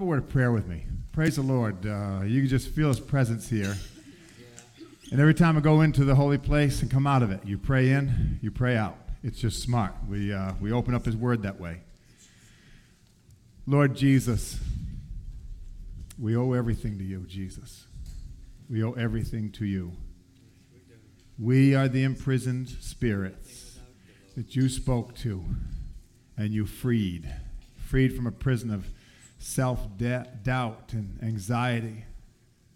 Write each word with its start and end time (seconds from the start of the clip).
Have 0.00 0.06
a 0.06 0.08
word 0.08 0.22
of 0.22 0.30
prayer 0.30 0.50
with 0.50 0.66
me. 0.66 0.86
Praise 1.12 1.36
the 1.36 1.42
Lord. 1.42 1.84
Uh, 1.84 2.22
you 2.24 2.40
can 2.40 2.48
just 2.48 2.68
feel 2.68 2.88
His 2.88 2.98
presence 2.98 3.50
here. 3.50 3.76
And 5.12 5.20
every 5.20 5.34
time 5.34 5.58
I 5.58 5.60
go 5.60 5.82
into 5.82 6.06
the 6.06 6.14
holy 6.14 6.38
place 6.38 6.80
and 6.80 6.90
come 6.90 7.06
out 7.06 7.22
of 7.22 7.30
it, 7.30 7.44
you 7.44 7.58
pray 7.58 7.90
in, 7.90 8.38
you 8.40 8.50
pray 8.50 8.78
out. 8.78 8.96
It's 9.22 9.38
just 9.38 9.62
smart. 9.62 9.92
We, 10.08 10.32
uh, 10.32 10.54
we 10.58 10.72
open 10.72 10.94
up 10.94 11.04
His 11.04 11.18
Word 11.18 11.42
that 11.42 11.60
way. 11.60 11.82
Lord 13.66 13.94
Jesus, 13.94 14.58
we 16.18 16.34
owe 16.34 16.54
everything 16.54 16.96
to 16.96 17.04
you, 17.04 17.26
Jesus. 17.28 17.84
We 18.70 18.82
owe 18.82 18.92
everything 18.92 19.52
to 19.52 19.66
you. 19.66 19.92
We 21.38 21.74
are 21.74 21.88
the 21.88 22.04
imprisoned 22.04 22.70
spirits 22.70 23.78
that 24.34 24.56
you 24.56 24.70
spoke 24.70 25.14
to 25.16 25.44
and 26.38 26.54
you 26.54 26.64
freed, 26.64 27.30
freed 27.76 28.16
from 28.16 28.26
a 28.26 28.32
prison 28.32 28.72
of 28.72 28.86
self 29.40 29.88
doubt 29.96 30.92
and 30.92 31.18
anxiety 31.22 32.04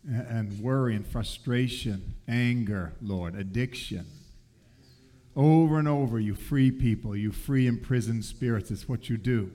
and 0.06 0.60
worry 0.60 0.96
and 0.96 1.06
frustration, 1.06 2.14
anger, 2.26 2.92
Lord, 3.00 3.36
addiction. 3.36 4.06
Over 5.36 5.78
and 5.78 5.88
over, 5.88 6.18
you 6.18 6.34
free 6.34 6.70
people, 6.70 7.14
you 7.14 7.32
free 7.32 7.66
imprisoned 7.66 8.24
spirits. 8.24 8.70
It's 8.70 8.88
what 8.88 9.08
you 9.08 9.16
do. 9.16 9.50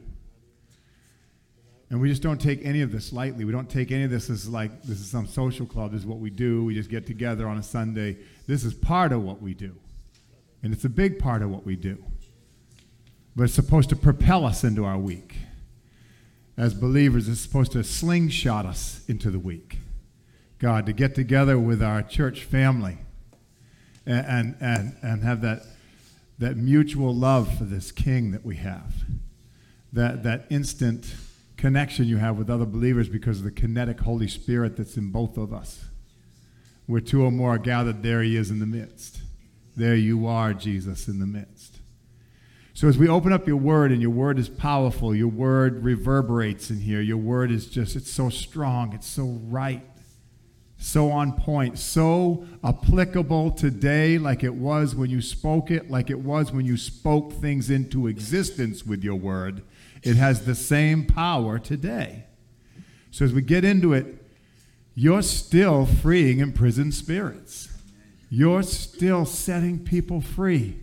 And 1.90 2.00
we 2.00 2.10
just 2.10 2.22
don't 2.22 2.40
take 2.40 2.64
any 2.64 2.82
of 2.82 2.92
this 2.92 3.12
lightly. 3.12 3.46
We 3.46 3.52
don't 3.52 3.70
take 3.70 3.92
any 3.92 4.04
of 4.04 4.12
this 4.12 4.30
as 4.30 4.48
like 4.48 4.84
this 4.84 5.00
is 5.00 5.10
some 5.10 5.26
social 5.26 5.66
club. 5.66 5.92
This 5.92 6.02
is 6.02 6.08
what 6.08 6.20
we 6.20 6.30
do. 6.30 6.66
We 6.66 6.76
just 6.76 6.90
get 6.90 7.08
together 7.08 7.48
on 7.48 7.58
a 7.58 7.64
Sunday. 7.64 8.18
This 8.46 8.64
is 8.64 8.76
part 8.76 9.12
of 9.12 9.24
what 9.24 9.42
we 9.42 9.56
do. 9.56 9.76
And 10.62 10.74
it's 10.74 10.86
a 10.86 10.90
big 10.90 11.18
part 11.18 11.42
of 11.42 11.50
what 11.50 11.66
we 11.66 11.76
do. 11.76 12.04
But 13.36 13.44
it's 13.44 13.54
supposed 13.54 13.90
to 13.90 13.96
propel 13.96 14.46
us 14.46 14.64
into 14.64 14.86
our 14.86 15.00
week. 15.00 15.38
As 16.60 16.74
believers, 16.74 17.30
it's 17.30 17.40
supposed 17.40 17.72
to 17.72 17.86
slingshot 17.86 18.66
us 18.66 19.00
into 19.08 19.32
the 19.32 19.40
week. 19.40 19.78
God, 20.58 20.86
to 20.88 20.94
get 20.94 21.16
together 21.16 21.58
with 21.58 21.82
our 21.82 22.02
church 22.02 22.44
family 22.44 22.98
and, 24.06 24.26
and, 24.28 24.56
and, 24.60 24.96
and 25.02 25.24
have 25.24 25.40
that, 25.40 25.62
that 26.38 26.58
mutual 26.58 27.16
love 27.16 27.58
for 27.58 27.64
this 27.64 27.94
King 27.94 28.32
that 28.32 28.44
we 28.44 28.58
have, 28.58 29.06
that, 29.94 30.24
that 30.24 30.48
instant 30.50 31.16
connection 31.56 32.04
you 32.04 32.18
have 32.18 32.38
with 32.38 32.50
other 32.50 32.66
believers 32.66 33.08
because 33.08 33.38
of 33.38 33.46
the 33.46 33.52
kinetic 33.52 34.02
Holy 34.02 34.28
Spirit 34.28 34.76
that's 34.76 34.98
in 34.98 35.12
both 35.12 35.38
of 35.38 35.54
us. 35.54 35.86
Where 36.88 37.00
two 37.00 37.24
or 37.24 37.32
more 37.32 37.56
are 37.56 37.58
gathered, 37.58 38.04
there 38.04 38.22
He 38.22 38.36
is 38.36 38.52
in 38.52 38.60
the 38.60 38.66
midst. 38.66 39.22
There 39.78 39.96
you 39.96 40.28
are, 40.28 40.54
Jesus, 40.54 41.08
in 41.08 41.20
the 41.20 41.26
midst. 41.26 41.79
So 42.80 42.88
as 42.88 42.98
we 42.98 43.10
open 43.10 43.34
up 43.34 43.46
your 43.46 43.58
word, 43.58 43.92
and 43.92 44.02
your 44.02 44.10
word 44.10 44.40
is 44.40 44.48
powerful, 44.48 45.14
your 45.14 45.28
word 45.28 45.84
reverberates 45.84 46.70
in 46.70 46.80
here. 46.80 47.02
Your 47.02 47.18
word 47.18 47.52
is 47.52 47.68
just, 47.68 47.98
it's 47.98 48.10
so 48.10 48.30
strong, 48.30 48.94
it's 48.94 49.06
so 49.06 49.38
right 49.50 49.86
so 50.78 51.12
on 51.12 51.34
point, 51.34 51.78
so 51.78 52.46
applicable 52.64 53.52
today, 53.52 54.18
like 54.18 54.46
it 54.46 54.56
was 54.56 54.96
when 54.96 55.10
you 55.10 55.22
spoke 55.22 55.70
it, 55.70 55.92
like 55.92 56.10
it 56.10 56.20
was 56.20 56.54
when 56.54 56.66
you 56.66 56.78
spoke 56.78 57.34
things 57.34 57.70
into 57.70 58.08
existence 58.08 58.86
with 58.86 59.04
your 59.04 59.18
word. 59.18 59.62
It 60.04 60.16
has 60.16 60.46
the 60.46 60.56
same 60.56 61.06
power 61.06 61.60
today. 61.60 62.28
So 63.12 63.26
as 63.26 63.34
we 63.34 63.42
get 63.42 63.66
into 63.66 63.92
it, 63.92 64.26
you're 64.96 65.22
still 65.22 65.86
freeing 65.86 66.40
imprisoned 66.40 66.94
spirits. 66.94 67.68
You're 68.30 68.64
still 68.64 69.26
setting 69.26 69.80
people 69.80 70.22
free. 70.22 70.80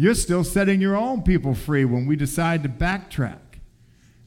You're 0.00 0.14
still 0.14 0.44
setting 0.44 0.80
your 0.80 0.96
own 0.96 1.22
people 1.22 1.56
free 1.56 1.84
when 1.84 2.06
we 2.06 2.14
decide 2.14 2.62
to 2.62 2.68
backtrack. 2.68 3.40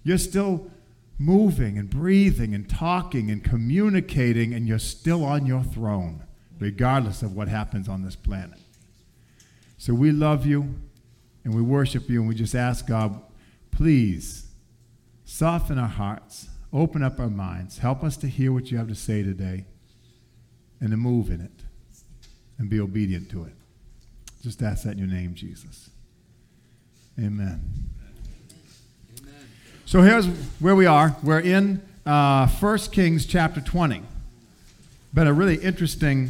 You're 0.03 0.17
still 0.17 0.69
moving 1.17 1.77
and 1.77 1.89
breathing 1.89 2.53
and 2.53 2.69
talking 2.69 3.31
and 3.31 3.41
communicating, 3.41 4.53
and 4.53 4.67
you're 4.67 4.79
still 4.79 5.23
on 5.23 5.45
your 5.45 5.63
throne, 5.63 6.23
regardless 6.59 7.23
of 7.23 7.33
what 7.37 7.47
happens 7.47 7.87
on 7.87 8.03
this 8.03 8.17
planet. 8.17 8.59
So 9.77 9.93
we 9.93 10.11
love 10.11 10.45
you 10.45 10.75
and 11.45 11.55
we 11.55 11.61
worship 11.61 12.09
you, 12.09 12.19
and 12.19 12.27
we 12.27 12.35
just 12.35 12.53
ask 12.53 12.85
God, 12.85 13.21
please 13.71 14.47
soften 15.23 15.79
our 15.79 15.87
hearts, 15.87 16.49
open 16.73 17.01
up 17.01 17.17
our 17.17 17.29
minds, 17.29 17.77
help 17.77 18.03
us 18.03 18.17
to 18.17 18.27
hear 18.27 18.51
what 18.51 18.71
you 18.71 18.77
have 18.77 18.89
to 18.89 18.95
say 18.95 19.23
today, 19.23 19.63
and 20.81 20.91
to 20.91 20.97
move 20.97 21.29
in 21.31 21.39
it 21.39 21.63
and 22.57 22.69
be 22.69 22.81
obedient 22.81 23.29
to 23.29 23.45
it. 23.45 23.53
Just 24.41 24.61
ask 24.63 24.83
that 24.83 24.93
in 24.93 24.97
your 24.97 25.07
name, 25.07 25.35
Jesus. 25.35 25.89
Amen. 27.19 27.61
So 29.85 30.01
here's 30.01 30.25
where 30.59 30.75
we 30.75 30.85
are. 30.85 31.15
We're 31.21 31.41
in 31.41 31.81
uh, 32.05 32.47
1 32.47 32.77
Kings 32.91 33.25
chapter 33.25 33.61
20. 33.61 34.01
Been 35.13 35.27
a 35.27 35.33
really 35.33 35.57
interesting 35.57 36.29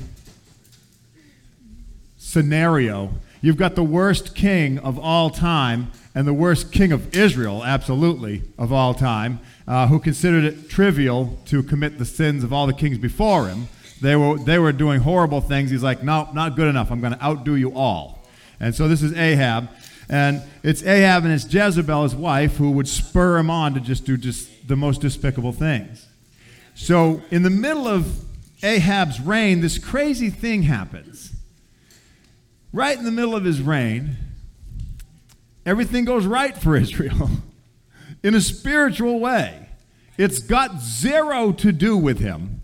scenario. 2.18 3.14
You've 3.42 3.58
got 3.58 3.76
the 3.76 3.84
worst 3.84 4.36
king 4.36 4.80
of 4.80 5.00
all 5.00 5.30
time 5.30 5.92
and 6.14 6.28
the 6.28 6.34
worst 6.34 6.72
king 6.72 6.92
of 6.92 7.16
Israel, 7.16 7.64
absolutely, 7.64 8.42
of 8.58 8.74
all 8.74 8.94
time, 8.94 9.40
uh, 9.68 9.88
who 9.88 10.00
considered 10.00 10.44
it 10.44 10.70
trivial 10.70 11.40
to 11.46 11.64
commit 11.64 11.98
the 11.98 12.06
sins 12.06 12.44
of 12.44 12.52
all 12.52 12.68
the 12.68 12.74
kings 12.74 12.98
before 12.98 13.48
him. 13.48 13.68
They 14.02 14.16
were, 14.16 14.38
they 14.38 14.58
were 14.58 14.72
doing 14.72 15.02
horrible 15.02 15.42
things. 15.42 15.70
He's 15.70 15.84
like, 15.84 16.04
no, 16.04 16.30
not 16.34 16.56
good 16.56 16.68
enough. 16.68 16.92
I'm 16.92 17.02
going 17.02 17.14
to 17.14 17.24
outdo 17.24 17.56
you 17.56 17.74
all. 17.74 18.26
And 18.60 18.74
so 18.74 18.88
this 18.88 19.02
is 19.02 19.14
Ahab. 19.14 19.70
And 20.10 20.42
it's 20.64 20.84
Ahab 20.84 21.24
and 21.24 21.34
it's 21.34 21.52
Jezebel, 21.52 22.04
his 22.04 22.16
wife, 22.16 22.58
who 22.58 22.72
would 22.72 22.88
spur 22.88 23.38
him 23.38 23.50
on 23.50 23.74
to 23.76 23.80
just 23.80 24.06
do 24.06 24.18
just 24.18 24.68
the 24.68 24.76
most 24.76 25.02
despicable 25.02 25.54
things. 25.54 26.08
So, 26.74 27.22
in 27.32 27.44
the 27.44 27.50
middle 27.50 27.88
of 27.88 28.24
Ahab's 28.64 29.20
reign, 29.22 29.62
this 29.62 29.78
crazy 29.78 30.30
thing 30.30 30.64
happens. 30.64 31.34
Right 32.74 32.98
in 32.98 33.04
the 33.04 33.12
middle 33.12 33.36
of 33.36 33.44
his 33.44 33.62
reign, 33.62 34.18
everything 35.66 36.06
goes 36.06 36.26
right 36.26 36.58
for 36.58 36.76
Israel 36.78 37.30
in 38.24 38.36
a 38.36 38.42
spiritual 38.42 39.20
way. 39.20 39.70
It's 40.18 40.40
got 40.40 40.82
zero 40.82 41.52
to 41.54 41.72
do 41.72 41.98
with 41.98 42.20
him. 42.20 42.61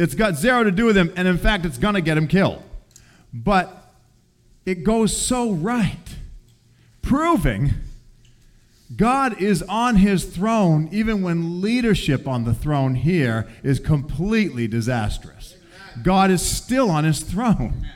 It's 0.00 0.14
got 0.14 0.36
zero 0.36 0.64
to 0.64 0.70
do 0.70 0.86
with 0.86 0.96
him, 0.96 1.12
and 1.14 1.28
in 1.28 1.36
fact, 1.36 1.66
it's 1.66 1.76
going 1.76 1.94
to 1.94 2.00
get 2.00 2.16
him 2.16 2.26
killed. 2.26 2.62
But 3.34 3.92
it 4.64 4.82
goes 4.82 5.14
so 5.14 5.52
right 5.52 6.16
proving 7.02 7.72
God 8.96 9.40
is 9.40 9.62
on 9.62 9.96
his 9.96 10.24
throne 10.24 10.88
even 10.90 11.22
when 11.22 11.60
leadership 11.60 12.26
on 12.26 12.44
the 12.44 12.54
throne 12.54 12.94
here 12.94 13.46
is 13.62 13.78
completely 13.78 14.66
disastrous. 14.66 15.56
God 16.02 16.30
is 16.30 16.40
still 16.40 16.90
on 16.90 17.04
his 17.04 17.20
throne. 17.20 17.86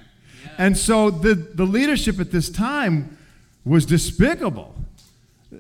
And 0.59 0.77
so 0.77 1.11
the, 1.11 1.35
the 1.35 1.65
leadership 1.65 2.21
at 2.21 2.31
this 2.31 2.51
time 2.51 3.17
was 3.65 3.87
despicable. 3.87 4.75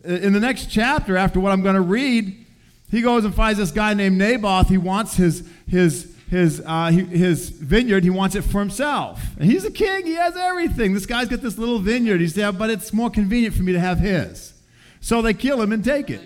In 0.04 0.32
the 0.32 0.40
next 0.40 0.66
chapter, 0.66 1.16
after 1.16 1.40
what 1.40 1.52
I'm 1.52 1.62
going 1.62 1.74
to 1.74 1.80
read, 1.80 2.44
he 2.90 3.00
goes 3.00 3.24
and 3.24 3.34
finds 3.34 3.58
this 3.58 3.70
guy 3.70 3.94
named 3.94 4.18
Naboth. 4.18 4.68
He 4.68 4.78
wants 4.78 5.16
his, 5.16 5.48
his, 5.66 6.13
his, 6.34 6.60
uh, 6.66 6.90
his 6.90 7.48
vineyard, 7.48 8.02
he 8.02 8.10
wants 8.10 8.34
it 8.34 8.42
for 8.42 8.58
himself. 8.58 9.22
And 9.38 9.48
he's 9.48 9.64
a 9.64 9.70
king, 9.70 10.04
he 10.04 10.14
has 10.14 10.36
everything. 10.36 10.92
This 10.92 11.06
guy's 11.06 11.28
got 11.28 11.40
this 11.40 11.56
little 11.56 11.78
vineyard. 11.78 12.20
He's 12.20 12.34
there, 12.34 12.50
but 12.50 12.70
it's 12.70 12.92
more 12.92 13.08
convenient 13.08 13.54
for 13.54 13.62
me 13.62 13.72
to 13.72 13.78
have 13.78 14.00
his. 14.00 14.52
So 15.00 15.22
they 15.22 15.32
kill 15.32 15.62
him 15.62 15.70
and 15.70 15.84
take 15.84 16.10
it. 16.10 16.20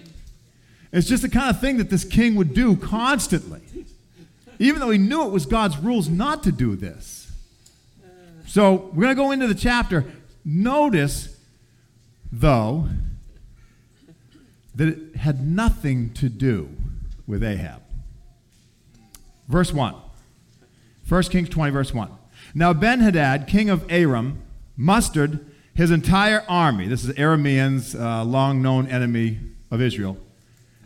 It's 0.93 1.07
just 1.07 1.23
the 1.23 1.29
kind 1.29 1.51
of 1.51 1.61
thing 1.61 1.77
that 1.77 1.91
this 1.91 2.05
king 2.05 2.37
would 2.37 2.55
do 2.55 2.75
constantly, 2.77 3.61
even 4.59 4.81
though 4.81 4.89
he 4.89 4.97
knew 4.97 5.27
it 5.27 5.31
was 5.31 5.45
God's 5.45 5.77
rules 5.77 6.09
not 6.09 6.43
to 6.45 6.53
do 6.53 6.75
this. 6.75 7.31
So 8.47 8.91
we're 8.95 9.03
going 9.03 9.17
to 9.17 9.23
go 9.23 9.31
into 9.33 9.47
the 9.47 9.55
chapter. 9.55 10.07
Notice, 10.43 11.37
though, 12.33 12.89
that 14.75 14.89
it 14.89 15.17
had 15.17 15.47
nothing 15.47 16.15
to 16.15 16.31
do 16.31 16.71
with 17.27 17.45
Ahab. 17.45 17.83
Verse 19.49 19.73
1. 19.73 19.95
1 21.09 21.23
Kings 21.25 21.49
20, 21.49 21.73
verse 21.73 21.95
1. 21.95 22.11
Now 22.55 22.73
Ben 22.73 23.01
Hadad, 23.01 23.47
king 23.47 23.71
of 23.71 23.85
Aram, 23.91 24.43
mustered 24.77 25.45
his 25.75 25.91
entire 25.91 26.45
army. 26.49 26.87
This 26.87 27.05
is 27.05 27.15
Arameans, 27.17 27.99
uh, 27.99 28.25
long 28.25 28.61
known 28.61 28.87
enemy 28.89 29.39
of 29.71 29.81
Israel, 29.81 30.19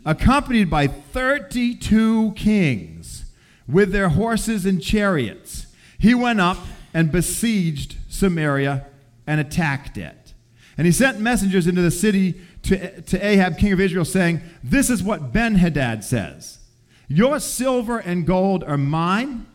accompanied 0.05 0.69
by 0.69 0.87
32 0.87 2.33
kings 2.33 3.25
with 3.67 3.91
their 3.91 4.09
horses 4.09 4.65
and 4.65 4.81
chariots. 4.81 5.67
He 5.97 6.13
went 6.13 6.39
up 6.39 6.57
and 6.93 7.11
besieged 7.11 7.97
Samaria 8.09 8.85
and 9.25 9.39
attacked 9.39 9.97
it. 9.97 10.33
And 10.77 10.85
he 10.85 10.91
sent 10.91 11.19
messengers 11.19 11.67
into 11.67 11.81
the 11.81 11.91
city 11.91 12.39
to, 12.63 13.01
to 13.01 13.25
Ahab, 13.25 13.57
king 13.57 13.73
of 13.73 13.79
Israel, 13.79 14.05
saying, 14.05 14.41
This 14.63 14.89
is 14.89 15.03
what 15.03 15.31
Ben 15.31 15.55
Hadad 15.55 16.03
says. 16.03 16.59
Your 17.07 17.39
silver 17.39 17.99
and 17.99 18.25
gold 18.25 18.63
are 18.63 18.77
mine, 18.77 19.45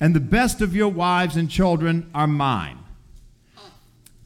and 0.00 0.14
the 0.14 0.20
best 0.20 0.60
of 0.60 0.74
your 0.74 0.88
wives 0.88 1.36
and 1.36 1.50
children 1.50 2.10
are 2.14 2.26
mine. 2.26 2.78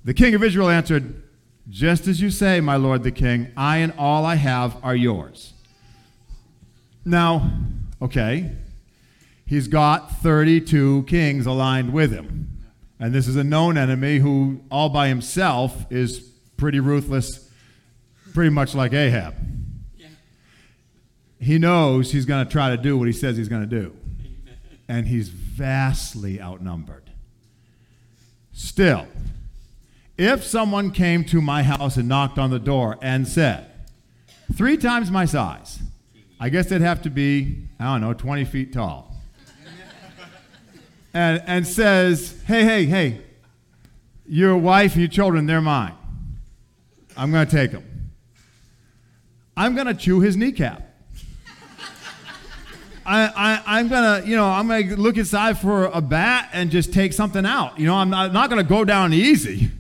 The 0.05 0.15
king 0.15 0.35
of 0.35 0.43
Israel 0.43 0.71
answered, 0.71 1.23
Just 1.69 2.07
as 2.07 2.21
you 2.21 2.31
say, 2.31 2.61
my 2.61 2.77
lord 2.77 3.03
the 3.03 3.11
king, 3.11 3.53
I 3.57 3.79
and 3.79 3.93
all 3.99 4.25
I 4.25 4.37
have 4.37 4.83
are 4.83 4.97
yours. 4.97 5.53
Now, 7.05 7.51
okay, 8.01 8.53
he's 9.45 9.69
got 9.69 10.21
32 10.21 11.05
kings 11.05 11.47
aligned 11.47 11.93
with 11.93 12.13
him. 12.13 12.59
And 13.01 13.15
this 13.15 13.29
is 13.29 13.37
a 13.37 13.45
known 13.45 13.79
enemy 13.79 14.19
who, 14.19 14.61
all 14.71 14.89
by 14.89 15.09
himself, 15.09 15.87
is 15.91 16.21
pretty 16.57 16.81
ruthless, 16.81 17.49
pretty 18.35 18.51
much 18.51 18.75
like 18.75 18.93
Ahab. 18.93 19.35
He 21.41 21.59
knows 21.59 22.13
he's 22.13 22.25
going 22.25 22.45
to 22.45 22.51
try 22.51 22.71
to 22.75 22.77
do 22.77 22.97
what 22.97 23.07
he 23.07 23.13
says 23.13 23.37
he's 23.37 23.49
going 23.49 23.69
to 23.69 23.81
do. 23.81 23.97
And 24.89 25.07
he's 25.07 25.29
vastly 25.29 26.41
outnumbered. 26.41 27.11
Still, 28.53 29.07
if 30.17 30.43
someone 30.43 30.91
came 30.91 31.25
to 31.27 31.41
my 31.41 31.63
house 31.63 31.97
and 31.97 32.09
knocked 32.09 32.39
on 32.39 32.51
the 32.51 32.59
door 32.59 32.99
and 33.01 33.29
said, 33.29 33.71
three 34.55 34.77
times 34.77 35.11
my 35.11 35.27
size, 35.27 35.79
I 36.41 36.49
guess 36.49 36.69
they'd 36.69 36.81
have 36.81 37.03
to 37.03 37.11
be, 37.11 37.69
I 37.79 37.85
don't 37.85 38.01
know, 38.01 38.15
20 38.15 38.45
feet 38.47 38.73
tall, 38.73 39.15
and, 41.15 41.43
and 41.47 41.67
says, 41.67 42.41
hey, 42.47 42.65
hey, 42.65 42.85
hey, 42.87 43.21
your 44.27 44.57
wife 44.57 44.93
and 44.93 45.03
your 45.03 45.09
children, 45.09 45.47
they're 45.47 45.61
mine. 45.61 45.95
I'm 47.17 47.31
going 47.31 47.47
to 47.47 47.57
take 47.57 47.73
them. 47.73 47.85
I'm 49.57 49.75
going 49.75 49.87
to 49.87 49.95
chew 49.95 50.21
his 50.21 50.37
kneecap. 50.37 50.88
I, 53.09 53.63
I, 53.67 53.81
am 53.81 53.89
gonna, 53.89 54.27
you 54.27 54.37
know, 54.37 54.45
I'm 54.45 54.69
gonna 54.69 54.97
look 54.97 55.17
inside 55.17 55.59
for 55.59 55.87
a 55.87 56.01
bat 56.01 56.51
and 56.53 56.71
just 56.71 56.93
take 56.93 57.15
something 57.15 57.47
out. 57.47 57.79
You 57.79 57.87
know, 57.87 57.95
I'm 57.95 58.11
not, 58.11 58.35
not 58.35 58.51
gonna 58.51 58.65
go 58.65 58.85
down 58.85 59.15
easy. 59.15 59.71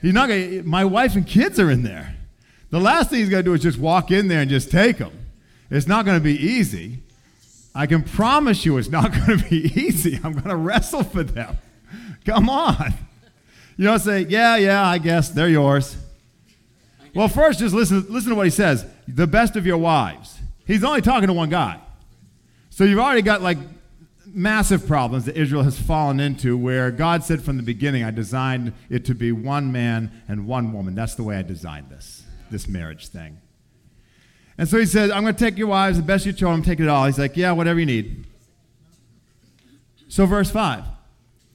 He's 0.00 0.12
not 0.12 0.28
gonna, 0.28 0.62
my 0.62 0.84
wife 0.84 1.16
and 1.16 1.26
kids 1.26 1.58
are 1.58 1.70
in 1.70 1.82
there. 1.82 2.14
The 2.70 2.80
last 2.80 3.10
thing 3.10 3.18
he's 3.18 3.28
gonna 3.28 3.42
do 3.42 3.54
is 3.54 3.62
just 3.62 3.78
walk 3.78 4.12
in 4.12 4.28
there 4.28 4.40
and 4.40 4.48
just 4.48 4.70
take 4.70 4.98
them. 4.98 5.10
It's 5.68 5.88
not 5.88 6.06
gonna 6.06 6.20
be 6.20 6.36
easy. 6.36 7.00
I 7.74 7.86
can 7.86 8.04
promise 8.04 8.64
you 8.64 8.78
it's 8.78 8.88
not 8.88 9.12
gonna 9.26 9.38
be 9.38 9.64
easy. 9.80 10.20
I'm 10.22 10.34
gonna 10.34 10.56
wrestle 10.56 11.02
for 11.02 11.24
them. 11.24 11.58
Come 12.24 12.48
on. 12.48 12.94
You 13.76 13.86
don't 13.86 13.98
say, 13.98 14.26
yeah, 14.28 14.56
yeah, 14.56 14.86
I 14.86 14.98
guess 14.98 15.30
they're 15.30 15.48
yours. 15.48 15.96
Well, 17.16 17.26
first, 17.26 17.58
just 17.58 17.74
listen, 17.74 18.06
listen 18.08 18.30
to 18.30 18.36
what 18.36 18.46
he 18.46 18.50
says. 18.50 18.86
The 19.08 19.26
best 19.26 19.56
of 19.56 19.66
your 19.66 19.78
wives. 19.78 20.38
He's 20.66 20.84
only 20.84 21.00
talking 21.00 21.26
to 21.26 21.32
one 21.32 21.50
guy. 21.50 21.80
So 22.70 22.84
you've 22.84 22.98
already 22.98 23.22
got 23.22 23.42
like 23.42 23.58
massive 24.26 24.86
problems 24.86 25.26
that 25.26 25.36
Israel 25.36 25.62
has 25.64 25.78
fallen 25.78 26.20
into 26.20 26.56
where 26.56 26.90
God 26.90 27.24
said 27.24 27.42
from 27.42 27.56
the 27.56 27.62
beginning, 27.62 28.04
I 28.04 28.10
designed 28.10 28.72
it 28.88 29.04
to 29.06 29.14
be 29.14 29.32
one 29.32 29.72
man 29.72 30.22
and 30.28 30.46
one 30.46 30.72
woman. 30.72 30.94
That's 30.94 31.14
the 31.14 31.24
way 31.24 31.36
I 31.36 31.42
designed 31.42 31.90
this, 31.90 32.22
this 32.50 32.68
marriage 32.68 33.08
thing. 33.08 33.38
And 34.56 34.68
so 34.68 34.78
he 34.78 34.86
says, 34.86 35.10
I'm 35.10 35.22
going 35.22 35.34
to 35.34 35.44
take 35.44 35.58
your 35.58 35.68
wives, 35.68 35.96
the 35.96 36.02
best 36.02 36.26
you 36.26 36.32
chose, 36.32 36.48
I'm 36.48 36.62
taking 36.62 36.84
it 36.84 36.88
all. 36.88 37.06
He's 37.06 37.18
like, 37.18 37.36
yeah, 37.36 37.52
whatever 37.52 37.80
you 37.80 37.86
need. 37.86 38.26
So, 40.08 40.26
verse 40.26 40.50
5 40.50 40.84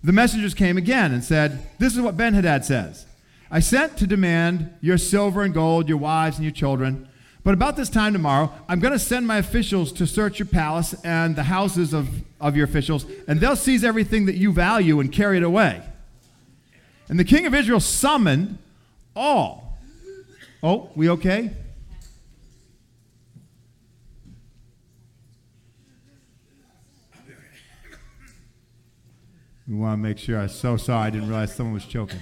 the 0.05 0.13
messengers 0.13 0.53
came 0.53 0.77
again 0.77 1.11
and 1.11 1.23
said, 1.23 1.67
This 1.79 1.95
is 1.95 2.01
what 2.01 2.15
Ben 2.15 2.35
Hadad 2.35 2.63
says 2.63 3.05
I 3.49 3.59
sent 3.59 3.97
to 3.97 4.07
demand 4.07 4.71
your 4.81 4.97
silver 4.97 5.41
and 5.41 5.53
gold, 5.53 5.89
your 5.89 5.97
wives 5.97 6.37
and 6.37 6.45
your 6.45 6.53
children. 6.53 7.09
But 7.45 7.53
about 7.53 7.75
this 7.75 7.89
time 7.89 8.11
tomorrow, 8.11 8.51
I'm 8.67 8.79
going 8.79 8.91
to 8.91 8.99
send 8.99 9.27
my 9.27 9.37
officials 9.37 9.91
to 9.93 10.07
search 10.07 10.39
your 10.39 10.47
palace 10.47 10.95
and 11.03 11.35
the 11.35 11.43
houses 11.43 11.93
of, 11.93 12.09
of 12.41 12.55
your 12.55 12.65
officials, 12.65 13.05
and 13.27 13.39
they'll 13.39 13.55
seize 13.55 13.83
everything 13.83 14.25
that 14.25 14.33
you 14.33 14.51
value 14.51 14.99
and 14.99 15.11
carry 15.11 15.37
it 15.37 15.43
away. 15.43 15.83
And 17.07 17.19
the 17.19 17.23
king 17.23 17.45
of 17.45 17.53
Israel 17.53 17.79
summoned 17.79 18.57
all. 19.15 19.77
Oh, 20.63 20.89
we 20.95 21.07
okay? 21.11 21.51
We 29.67 29.75
want 29.75 29.93
to 29.93 29.97
make 29.97 30.17
sure. 30.17 30.39
I'm 30.39 30.49
so 30.49 30.77
sorry. 30.77 31.07
I 31.07 31.09
didn't 31.11 31.29
realize 31.29 31.53
someone 31.55 31.75
was 31.75 31.85
choking. 31.85 32.19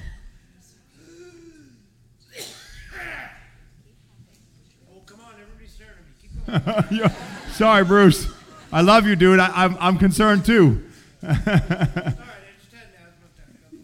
Sorry, 7.51 7.83
Bruce. 7.83 8.27
I 8.71 8.81
love 8.81 9.05
you, 9.05 9.15
dude. 9.15 9.39
I, 9.39 9.45
am 9.45 9.53
I'm, 9.73 9.77
I'm 9.79 9.97
concerned 9.97 10.45
too. 10.45 10.83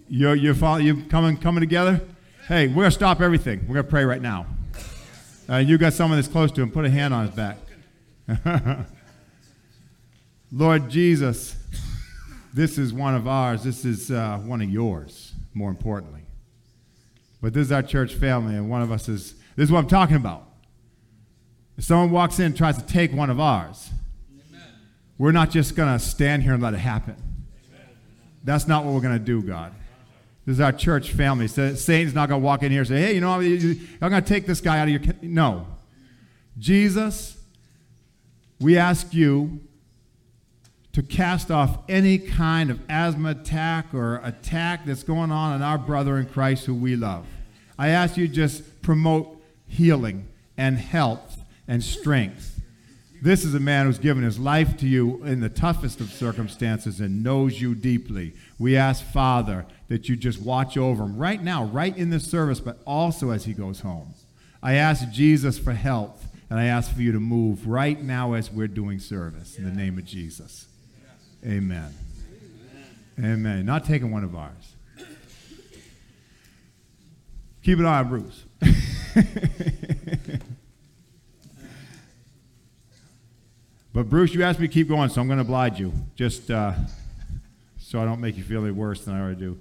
you're 0.10 0.36
you're, 0.36 0.56
follow, 0.56 0.78
you 0.78 1.04
coming 1.06 1.38
coming 1.38 1.62
together. 1.62 2.02
Hey, 2.48 2.68
we're 2.68 2.84
gonna 2.84 2.92
stop 2.92 3.22
everything. 3.22 3.62
We're 3.68 3.76
gonna 3.76 3.88
pray 3.88 4.06
right 4.06 4.22
now. 4.22 4.48
Uh, 5.50 5.58
you 5.58 5.78
got 5.78 5.94
someone 5.94 6.18
that's 6.18 6.28
close 6.28 6.52
to 6.54 6.62
him. 6.62 6.72
Put 6.72 6.86
a 6.86 6.90
hand 6.90 7.14
on 7.14 7.28
his 7.28 7.36
back. 7.36 7.58
Lord 10.52 10.90
Jesus, 10.90 11.56
this 12.54 12.78
is 12.78 12.92
one 12.92 13.16
of 13.16 13.28
ours. 13.28 13.64
This 13.64 13.86
is 13.86 14.12
uh, 14.12 14.40
one 14.40 14.62
of 14.62 14.70
yours. 14.70 15.34
More 15.54 15.70
importantly, 15.70 16.22
but 17.42 17.54
this 17.54 17.68
is 17.68 17.72
our 17.72 17.84
church 17.84 18.16
family, 18.16 18.56
and 18.56 18.70
one 18.70 18.82
of 18.82 18.92
us 18.92 19.08
is. 19.08 19.36
This 19.56 19.66
is 19.66 19.72
what 19.72 19.80
I'm 19.80 19.88
talking 19.88 20.16
about. 20.16 20.49
If 21.80 21.86
someone 21.86 22.12
walks 22.12 22.40
in 22.40 22.48
and 22.48 22.58
tries 22.58 22.78
to 22.78 22.86
take 22.86 23.14
one 23.14 23.30
of 23.30 23.40
ours, 23.40 23.92
Amen. 24.50 24.62
we're 25.18 25.31
not 25.31 25.50
just 25.50 25.78
going 25.78 25.88
to 25.88 25.98
stand 25.98 26.44
here 26.44 26.52
and 26.52 26.62
let 26.62 26.74
it 26.74 26.80
happen. 26.80 27.16
Amen. 27.70 27.88
That's 28.44 28.68
not 28.68 28.84
what 28.84 28.94
we're 28.94 29.00
going 29.00 29.18
to 29.18 29.24
do, 29.24 29.42
God. 29.42 29.72
This 30.46 30.56
is 30.56 30.60
our 30.60 30.74
church 30.74 31.14
family. 31.14 31.48
So 31.48 31.76
Satan's 31.76 32.14
not 32.14 32.28
going 32.28 32.42
to 32.42 32.46
walk 32.46 32.64
in 32.64 32.72
here 32.74 32.81
and 32.81 32.88
say, 32.90 33.00
hey, 33.00 33.14
you 33.14 33.22
know, 33.22 33.31
I'm 33.31 34.10
going 34.10 34.22
to 34.22 34.28
take 34.28 34.46
this 34.46 34.60
guy 34.60 34.78
out 34.80 34.90
of 34.90 35.06
your. 35.06 35.16
No. 35.22 35.68
Jesus, 36.58 37.38
we 38.60 38.78
ask 38.78 39.14
you 39.14 39.62
to 40.92 41.02
cast 41.02 41.50
off 41.50 41.78
any 41.88 42.18
kind 42.18 42.72
of 42.72 42.82
asthma 42.90 43.30
attack 43.30 43.94
or 43.94 44.18
attack 44.25 44.86
that's 44.86 45.04
going 45.04 45.32
on 45.32 45.56
in 45.56 45.62
our 45.62 45.78
brother 45.78 46.18
in 46.18 46.25
Christ 46.25 46.66
who 46.66 46.75
we 46.75 46.98
love. 46.98 47.25
I 47.78 47.88
ask 47.88 48.18
you 48.18 48.28
just 48.28 48.82
promote 48.82 49.42
healing 49.66 50.28
and 50.58 50.78
health 50.78 51.38
and 51.69 51.81
strength. 51.83 52.60
This 53.21 53.45
is 53.45 53.54
a 53.54 53.60
man 53.60 53.86
who's 53.86 54.00
given 54.00 54.24
his 54.24 54.39
life 54.39 54.75
to 54.77 54.88
you 54.88 55.24
in 55.24 55.39
the 55.39 55.50
toughest 55.50 56.01
of 56.01 56.12
circumstances 56.12 57.00
and 57.00 57.24
knows 57.24 57.62
you 57.62 57.75
deeply. 57.75 58.33
We 58.57 58.75
ask, 58.75 59.06
Father, 59.06 59.66
that 59.88 60.10
you 60.10 60.16
just 60.16 60.42
watch 60.42 60.77
over 60.77 61.04
him 61.04 61.18
right 61.18 61.42
now, 61.42 61.66
right 61.66 61.95
in 61.95 62.10
this 62.10 62.25
service, 62.25 62.60
but 62.60 62.80
also 62.86 63.30
as 63.30 63.45
he 63.45 63.53
goes 63.53 63.82
home. 63.82 64.13
I 64.63 64.74
ask 64.74 65.10
Jesus 65.12 65.60
for 65.60 65.74
health, 65.74 66.25
and 66.50 66.60
I 66.60 66.65
ask 66.65 66.94
for 66.94 67.01
you 67.01 67.12
to 67.12 67.20
move 67.20 67.67
right 67.67 68.01
now 68.01 68.34
as 68.34 68.51
we're 68.51 68.67
doing 68.67 69.00
service 69.00 69.58
in 69.58 69.63
the 69.65 69.72
name 69.72 69.98
of 69.98 70.05
Jesus. 70.05 70.67
Amen. 71.46 71.94
Amen. 73.20 73.65
Not 73.65 73.86
taking 73.86 74.12
one 74.12 74.24
of 74.24 74.36
ours. 74.36 74.75
Keep 77.63 77.79
an 77.79 77.86
eye 77.86 78.00
on 78.00 78.08
Bruce. 78.08 78.46
But 84.00 84.10
Bruce, 84.10 84.34
you 84.34 84.44
asked 84.44 84.62
me 84.62 84.68
to 84.70 84.74
keep 84.74 84.88
going, 84.88 85.10
so 85.10 85.20
I'm 85.20 85.27
going 85.27 85.39
to 85.39 85.41
oblige 85.41 85.77
you, 85.77 85.91
just 86.15 86.50
uh, 86.50 86.72
so 87.79 88.01
I 88.01 88.06
don't 88.06 88.22
make 88.22 88.38
you 88.38 88.44
feel 88.44 88.63
any 88.63 88.72
worse 88.72 89.03
than 89.03 89.13
I 89.13 89.20
already 89.20 89.41
do. 89.41 89.60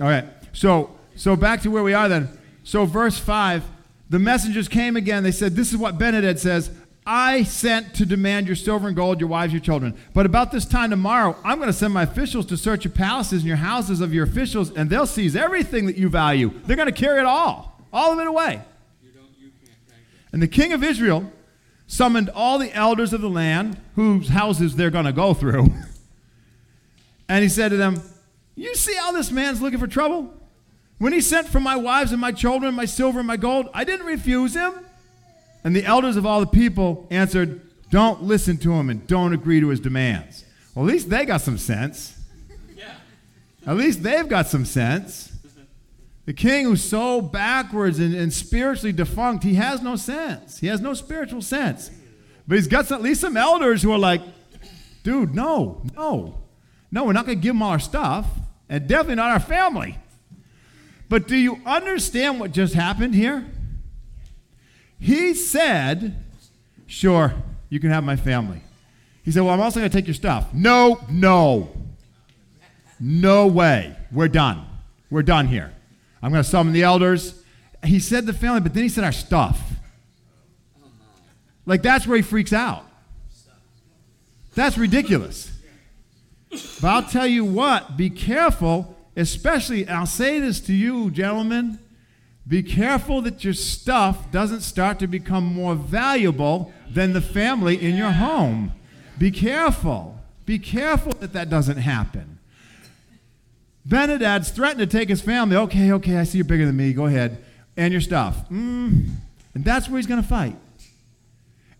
All 0.00 0.08
right. 0.08 0.24
So 0.52 0.90
so 1.14 1.36
back 1.36 1.62
to 1.62 1.70
where 1.70 1.84
we 1.84 1.94
are 1.94 2.08
then. 2.08 2.28
So 2.64 2.86
verse 2.86 3.20
five, 3.20 3.62
the 4.10 4.18
messengers 4.18 4.66
came 4.66 4.96
again. 4.96 5.22
They 5.22 5.30
said, 5.30 5.54
"This 5.54 5.70
is 5.70 5.76
what 5.76 5.96
Benhadad 5.96 6.40
says." 6.40 6.72
I 7.06 7.44
sent 7.44 7.94
to 7.94 8.04
demand 8.04 8.48
your 8.48 8.56
silver 8.56 8.88
and 8.88 8.96
gold, 8.96 9.20
your 9.20 9.28
wives, 9.28 9.52
your 9.52 9.62
children. 9.62 9.96
But 10.12 10.26
about 10.26 10.50
this 10.50 10.64
time 10.64 10.90
tomorrow, 10.90 11.36
I'm 11.44 11.58
going 11.58 11.68
to 11.68 11.72
send 11.72 11.94
my 11.94 12.02
officials 12.02 12.46
to 12.46 12.56
search 12.56 12.84
your 12.84 12.94
palaces 12.94 13.42
and 13.42 13.46
your 13.46 13.58
houses 13.58 14.00
of 14.00 14.12
your 14.12 14.24
officials, 14.24 14.72
and 14.72 14.90
they'll 14.90 15.06
seize 15.06 15.36
everything 15.36 15.86
that 15.86 15.94
you 15.94 16.08
value. 16.08 16.50
They're 16.64 16.74
going 16.74 16.92
to 16.92 17.00
carry 17.00 17.20
it 17.20 17.26
all, 17.26 17.80
all 17.92 18.12
of 18.12 18.18
it 18.18 18.26
away. 18.26 18.60
You 19.04 19.10
you 19.38 19.50
and 20.32 20.42
the 20.42 20.48
king 20.48 20.72
of 20.72 20.82
Israel 20.82 21.30
summoned 21.86 22.30
all 22.30 22.58
the 22.58 22.74
elders 22.74 23.12
of 23.12 23.20
the 23.20 23.30
land 23.30 23.80
whose 23.94 24.28
houses 24.28 24.76
they're 24.76 24.90
going 24.90 25.04
to 25.04 25.12
go 25.12 25.34
through. 25.34 25.72
and 27.28 27.42
he 27.42 27.48
said 27.48 27.70
to 27.70 27.76
them, 27.76 28.02
You 28.54 28.74
see 28.74 28.94
how 28.94 29.12
this 29.12 29.30
man's 29.30 29.62
looking 29.62 29.78
for 29.78 29.86
trouble? 29.86 30.32
When 30.98 31.12
he 31.12 31.20
sent 31.20 31.48
for 31.48 31.60
my 31.60 31.76
wives 31.76 32.12
and 32.12 32.20
my 32.20 32.32
children, 32.32 32.74
my 32.74 32.86
silver 32.86 33.18
and 33.18 33.28
my 33.28 33.36
gold, 33.36 33.68
I 33.74 33.84
didn't 33.84 34.06
refuse 34.06 34.54
him. 34.54 34.72
And 35.62 35.74
the 35.74 35.84
elders 35.84 36.16
of 36.16 36.24
all 36.24 36.40
the 36.40 36.46
people 36.46 37.06
answered, 37.10 37.60
Don't 37.90 38.22
listen 38.22 38.56
to 38.58 38.72
him 38.72 38.88
and 38.88 39.06
don't 39.06 39.32
agree 39.32 39.60
to 39.60 39.68
his 39.68 39.80
demands. 39.80 40.44
Well, 40.74 40.86
at 40.86 40.92
least 40.92 41.10
they 41.10 41.24
got 41.24 41.40
some 41.40 41.58
sense. 41.58 42.18
Yeah. 42.74 42.94
At 43.66 43.76
least 43.76 44.02
they've 44.02 44.28
got 44.28 44.46
some 44.46 44.64
sense. 44.64 45.35
The 46.26 46.34
king 46.34 46.64
who's 46.64 46.82
so 46.82 47.22
backwards 47.22 48.00
and, 48.00 48.14
and 48.14 48.32
spiritually 48.32 48.92
defunct, 48.92 49.44
he 49.44 49.54
has 49.54 49.80
no 49.80 49.94
sense. 49.96 50.58
He 50.58 50.66
has 50.66 50.80
no 50.80 50.92
spiritual 50.92 51.40
sense. 51.40 51.90
But 52.48 52.56
he's 52.56 52.66
got 52.66 52.86
some, 52.86 52.96
at 52.98 53.02
least 53.02 53.20
some 53.20 53.36
elders 53.36 53.82
who 53.82 53.92
are 53.92 53.98
like, 53.98 54.22
dude, 55.04 55.34
no, 55.34 55.82
no. 55.96 56.38
No, 56.90 57.04
we're 57.04 57.12
not 57.12 57.26
going 57.26 57.38
to 57.38 57.42
give 57.42 57.54
them 57.54 57.62
all 57.62 57.70
our 57.70 57.78
stuff, 57.78 58.26
and 58.68 58.86
definitely 58.88 59.16
not 59.16 59.30
our 59.30 59.40
family. 59.40 59.98
But 61.08 61.28
do 61.28 61.36
you 61.36 61.60
understand 61.64 62.40
what 62.40 62.52
just 62.52 62.74
happened 62.74 63.14
here? 63.14 63.46
He 64.98 65.34
said, 65.34 66.24
Sure, 66.86 67.34
You 67.68 67.80
can 67.80 67.90
have 67.90 68.04
my 68.04 68.16
family. 68.16 68.62
He 69.24 69.30
said, 69.30 69.42
Well, 69.42 69.52
I'm 69.52 69.60
also 69.60 69.80
going 69.80 69.90
to 69.90 69.96
take 69.96 70.06
your 70.06 70.14
stuff. 70.14 70.52
No, 70.52 71.00
no. 71.08 71.70
No 72.98 73.46
way. 73.46 73.96
We're 74.10 74.28
done. 74.28 74.64
We're 75.10 75.22
done 75.22 75.46
here. 75.48 75.72
I'm 76.22 76.30
going 76.30 76.42
to 76.42 76.48
summon 76.48 76.72
the 76.72 76.82
elders. 76.82 77.42
He 77.84 78.00
said 78.00 78.26
the 78.26 78.32
family, 78.32 78.60
but 78.60 78.74
then 78.74 78.82
he 78.82 78.88
said 78.88 79.04
our 79.04 79.12
stuff. 79.12 79.60
Like, 81.66 81.82
that's 81.82 82.06
where 82.06 82.16
he 82.16 82.22
freaks 82.22 82.52
out. 82.52 82.84
That's 84.54 84.78
ridiculous. 84.78 85.52
But 86.80 86.84
I'll 86.88 87.02
tell 87.02 87.26
you 87.26 87.44
what, 87.44 87.96
be 87.96 88.08
careful, 88.08 88.96
especially, 89.16 89.86
I'll 89.88 90.06
say 90.06 90.40
this 90.40 90.60
to 90.60 90.72
you, 90.72 91.10
gentlemen. 91.10 91.78
Be 92.48 92.62
careful 92.62 93.20
that 93.22 93.42
your 93.42 93.54
stuff 93.54 94.30
doesn't 94.30 94.60
start 94.60 95.00
to 95.00 95.08
become 95.08 95.44
more 95.44 95.74
valuable 95.74 96.72
than 96.88 97.12
the 97.12 97.20
family 97.20 97.82
in 97.82 97.96
your 97.96 98.12
home. 98.12 98.72
Be 99.18 99.32
careful. 99.32 100.20
Be 100.44 100.58
careful 100.60 101.12
that 101.14 101.32
that 101.32 101.50
doesn't 101.50 101.78
happen. 101.78 102.35
Benadad's 103.86 104.50
threatened 104.50 104.80
to 104.80 104.86
take 104.86 105.08
his 105.08 105.20
family. 105.20 105.56
Okay, 105.56 105.92
okay, 105.92 106.18
I 106.18 106.24
see 106.24 106.38
you're 106.38 106.44
bigger 106.44 106.66
than 106.66 106.76
me. 106.76 106.92
Go 106.92 107.06
ahead. 107.06 107.42
And 107.76 107.92
your 107.92 108.00
stuff. 108.00 108.48
Mm. 108.48 109.10
And 109.54 109.64
that's 109.64 109.88
where 109.88 109.98
he's 109.98 110.06
going 110.06 110.22
to 110.22 110.28
fight. 110.28 110.56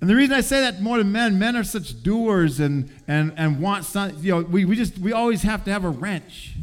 And 0.00 0.10
the 0.10 0.14
reason 0.14 0.34
I 0.34 0.42
say 0.42 0.60
that 0.60 0.82
more 0.82 0.98
than 0.98 1.10
men, 1.10 1.38
men 1.38 1.56
are 1.56 1.64
such 1.64 2.02
doers 2.02 2.60
and, 2.60 2.90
and, 3.08 3.32
and 3.36 3.60
want 3.60 3.84
some, 3.84 4.12
you 4.20 4.32
know, 4.32 4.40
we, 4.42 4.64
we 4.64 4.76
just, 4.76 4.98
we 4.98 5.12
always 5.12 5.42
have 5.42 5.64
to 5.64 5.72
have 5.72 5.84
a 5.84 5.88
wrench. 5.88 6.54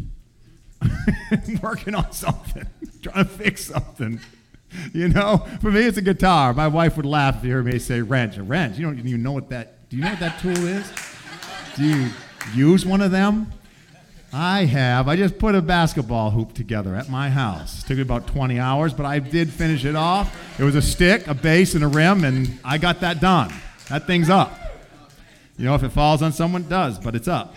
Working 1.61 1.95
on 1.95 2.11
something, 2.11 2.65
trying 3.01 3.25
to 3.25 3.29
fix 3.29 3.65
something. 3.65 4.19
You 4.93 5.09
know, 5.09 5.45
for 5.61 5.71
me, 5.71 5.81
it's 5.81 5.97
a 5.97 6.01
guitar. 6.01 6.53
My 6.53 6.67
wife 6.67 6.95
would 6.97 7.05
laugh 7.05 7.37
if 7.37 7.45
you 7.45 7.53
heard 7.53 7.65
me 7.65 7.79
say 7.79 8.01
wrench. 8.01 8.37
A 8.37 8.43
wrench. 8.43 8.77
You 8.77 8.85
don't 8.85 8.99
even 8.99 9.23
know 9.23 9.31
what 9.31 9.49
that, 9.49 9.89
do 9.89 9.97
you 9.97 10.03
know 10.03 10.09
what 10.09 10.19
that 10.19 10.39
tool 10.39 10.51
is? 10.51 10.91
Do 11.75 11.83
you 11.83 12.09
use 12.53 12.85
one 12.85 13.01
of 13.01 13.11
them? 13.11 13.51
I 14.33 14.65
have. 14.65 15.07
I 15.07 15.15
just 15.15 15.37
put 15.37 15.53
a 15.53 15.61
basketball 15.61 16.31
hoop 16.31 16.53
together 16.53 16.95
at 16.95 17.07
my 17.07 17.29
house. 17.29 17.83
It 17.83 17.87
took 17.87 17.97
me 17.97 18.01
about 18.01 18.25
20 18.25 18.59
hours, 18.59 18.91
but 18.91 19.05
I 19.05 19.19
did 19.19 19.51
finish 19.51 19.85
it 19.85 19.95
off. 19.95 20.35
It 20.59 20.63
was 20.63 20.75
a 20.75 20.81
stick, 20.81 21.27
a 21.27 21.35
base, 21.35 21.75
and 21.75 21.83
a 21.83 21.87
rim, 21.87 22.23
and 22.23 22.59
I 22.65 22.79
got 22.79 23.01
that 23.01 23.21
done. 23.21 23.53
That 23.89 24.07
thing's 24.07 24.31
up. 24.31 24.59
You 25.57 25.65
know, 25.65 25.75
if 25.75 25.83
it 25.83 25.89
falls 25.89 26.23
on 26.23 26.33
someone, 26.33 26.63
it 26.63 26.69
does, 26.69 26.97
but 26.97 27.15
it's 27.15 27.27
up. 27.27 27.55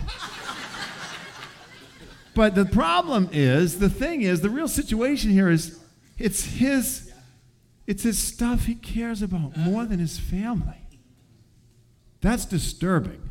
but 2.35 2.55
the 2.55 2.67
problem 2.67 3.31
is, 3.33 3.79
the 3.79 3.89
thing 3.89 4.21
is, 4.21 4.43
the 4.43 4.51
real 4.51 4.69
situation 4.69 5.31
here 5.31 5.49
is 5.49 5.81
it's 6.19 6.45
his 6.45 7.11
it's 7.87 8.03
his 8.03 8.19
stuff 8.19 8.65
he 8.65 8.75
cares 8.75 9.23
about 9.23 9.57
more 9.57 9.85
than 9.85 9.99
his 9.99 10.19
family. 10.19 10.83
That's 12.21 12.45
disturbing. 12.45 13.23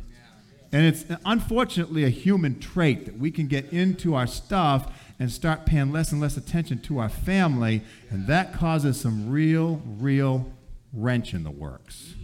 And 0.72 0.84
it's 0.84 1.04
unfortunately 1.24 2.04
a 2.04 2.08
human 2.08 2.58
trait 2.58 3.06
that 3.06 3.18
we 3.18 3.30
can 3.30 3.46
get 3.46 3.72
into 3.72 4.14
our 4.14 4.26
stuff 4.26 4.92
and 5.18 5.30
start 5.30 5.64
paying 5.64 5.92
less 5.92 6.12
and 6.12 6.20
less 6.20 6.36
attention 6.36 6.80
to 6.82 6.98
our 6.98 7.08
family, 7.08 7.82
and 8.10 8.26
that 8.26 8.52
causes 8.52 9.00
some 9.00 9.30
real, 9.30 9.80
real 9.98 10.52
wrench 10.92 11.32
in 11.32 11.42
the 11.42 11.50
works. 11.50 12.14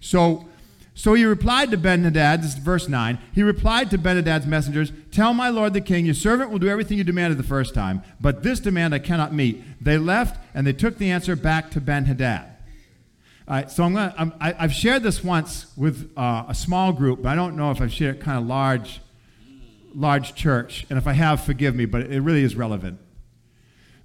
So, 0.00 0.48
so 0.94 1.14
he 1.14 1.24
replied 1.24 1.70
to 1.70 1.78
Ben-Hadad, 1.78 2.42
this 2.42 2.54
is 2.54 2.58
verse 2.58 2.88
9. 2.88 3.18
He 3.34 3.42
replied 3.42 3.90
to 3.90 3.98
Ben-Hadad's 3.98 4.46
messengers, 4.46 4.92
Tell 5.10 5.32
my 5.32 5.48
lord 5.48 5.72
the 5.72 5.80
king, 5.80 6.04
your 6.04 6.14
servant 6.14 6.50
will 6.50 6.58
do 6.58 6.68
everything 6.68 6.98
you 6.98 7.04
demanded 7.04 7.38
the 7.38 7.44
first 7.44 7.72
time, 7.72 8.02
but 8.20 8.42
this 8.42 8.60
demand 8.60 8.94
I 8.94 8.98
cannot 8.98 9.32
meet. 9.32 9.62
They 9.82 9.96
left, 9.96 10.38
and 10.54 10.66
they 10.66 10.74
took 10.74 10.98
the 10.98 11.10
answer 11.10 11.36
back 11.36 11.70
to 11.70 11.80
Ben-Hadad. 11.80 12.51
Right, 13.48 13.70
so 13.70 13.82
I'm 13.82 13.94
gonna, 13.94 14.14
I'm, 14.16 14.32
I, 14.40 14.52
have 14.52 14.72
shared 14.72 15.02
this 15.02 15.24
once 15.24 15.66
with 15.76 16.12
uh, 16.16 16.44
a 16.48 16.54
small 16.54 16.92
group, 16.92 17.22
but 17.22 17.30
I 17.30 17.34
don't 17.34 17.56
know 17.56 17.70
if 17.72 17.80
I've 17.80 17.92
shared 17.92 18.16
it 18.16 18.20
kind 18.20 18.38
of 18.38 18.46
large, 18.46 19.00
large 19.94 20.34
church. 20.34 20.86
And 20.88 20.98
if 20.98 21.06
I 21.08 21.12
have, 21.12 21.42
forgive 21.42 21.74
me, 21.74 21.84
but 21.84 22.02
it 22.02 22.20
really 22.20 22.44
is 22.44 22.54
relevant. 22.54 23.00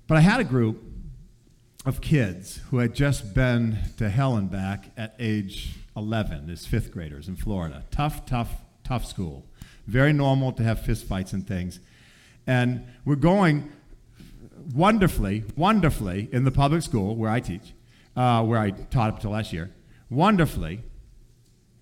But 0.07 0.17
I 0.17 0.21
had 0.21 0.39
a 0.39 0.43
group 0.43 0.83
of 1.85 2.01
kids 2.01 2.61
who 2.69 2.79
had 2.79 2.95
just 2.95 3.35
been 3.35 3.77
to 3.97 4.09
hell 4.09 4.35
and 4.35 4.49
back 4.49 4.91
at 4.97 5.15
age 5.19 5.75
11 5.95 6.49
as 6.49 6.65
fifth 6.65 6.91
graders 6.91 7.27
in 7.27 7.35
Florida. 7.35 7.85
Tough, 7.91 8.25
tough, 8.25 8.63
tough 8.83 9.05
school. 9.05 9.45
Very 9.85 10.13
normal 10.13 10.51
to 10.53 10.63
have 10.63 10.79
fistfights 10.79 11.31
and 11.31 11.47
things. 11.47 11.79
And 12.47 12.85
we're 13.05 13.15
going 13.15 13.71
wonderfully, 14.73 15.43
wonderfully 15.55 16.27
in 16.31 16.43
the 16.43 16.51
public 16.51 16.81
school 16.81 17.15
where 17.15 17.29
I 17.29 17.39
teach 17.39 17.73
uh, 18.17 18.43
where 18.43 18.59
I 18.59 18.71
taught 18.71 19.09
up 19.09 19.15
until 19.17 19.31
last 19.31 19.53
year, 19.53 19.71
wonderfully, 20.09 20.81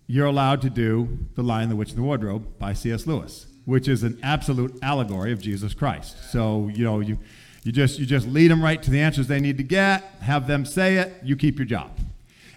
you're 0.06 0.27
allowed 0.27 0.62
to 0.62 0.70
do 0.70 1.18
The 1.36 1.42
Lion, 1.42 1.70
the 1.70 1.75
Witch, 1.75 1.89
and 1.89 1.98
the 1.98 2.04
Wardrobe 2.04 2.60
by 2.60 2.74
C.S. 2.74 3.08
Lewis, 3.08 3.48
which 3.63 3.88
is 3.88 4.04
an 4.04 4.20
absolute 4.22 4.77
allegory 4.84 5.32
of 5.32 5.42
Jesus 5.42 5.74
Christ. 5.74 6.32
So, 6.32 6.70
you 6.74 6.84
know, 6.84 7.00
you, 7.00 7.18
you, 7.63 7.72
just, 7.72 7.98
you 7.98 8.06
just 8.06 8.27
lead 8.27 8.51
them 8.51 8.62
right 8.62 8.84
to 8.84 8.92
the 8.92 9.00
answers 9.00 9.27
they 9.27 9.39
need 9.39 9.58
to 9.58 9.63
get, 9.63 10.04
have 10.22 10.46
them 10.46 10.65
say 10.65 10.98
it, 10.98 11.13
you 11.24 11.36
keep 11.36 11.58
your 11.58 11.65
job. 11.65 11.89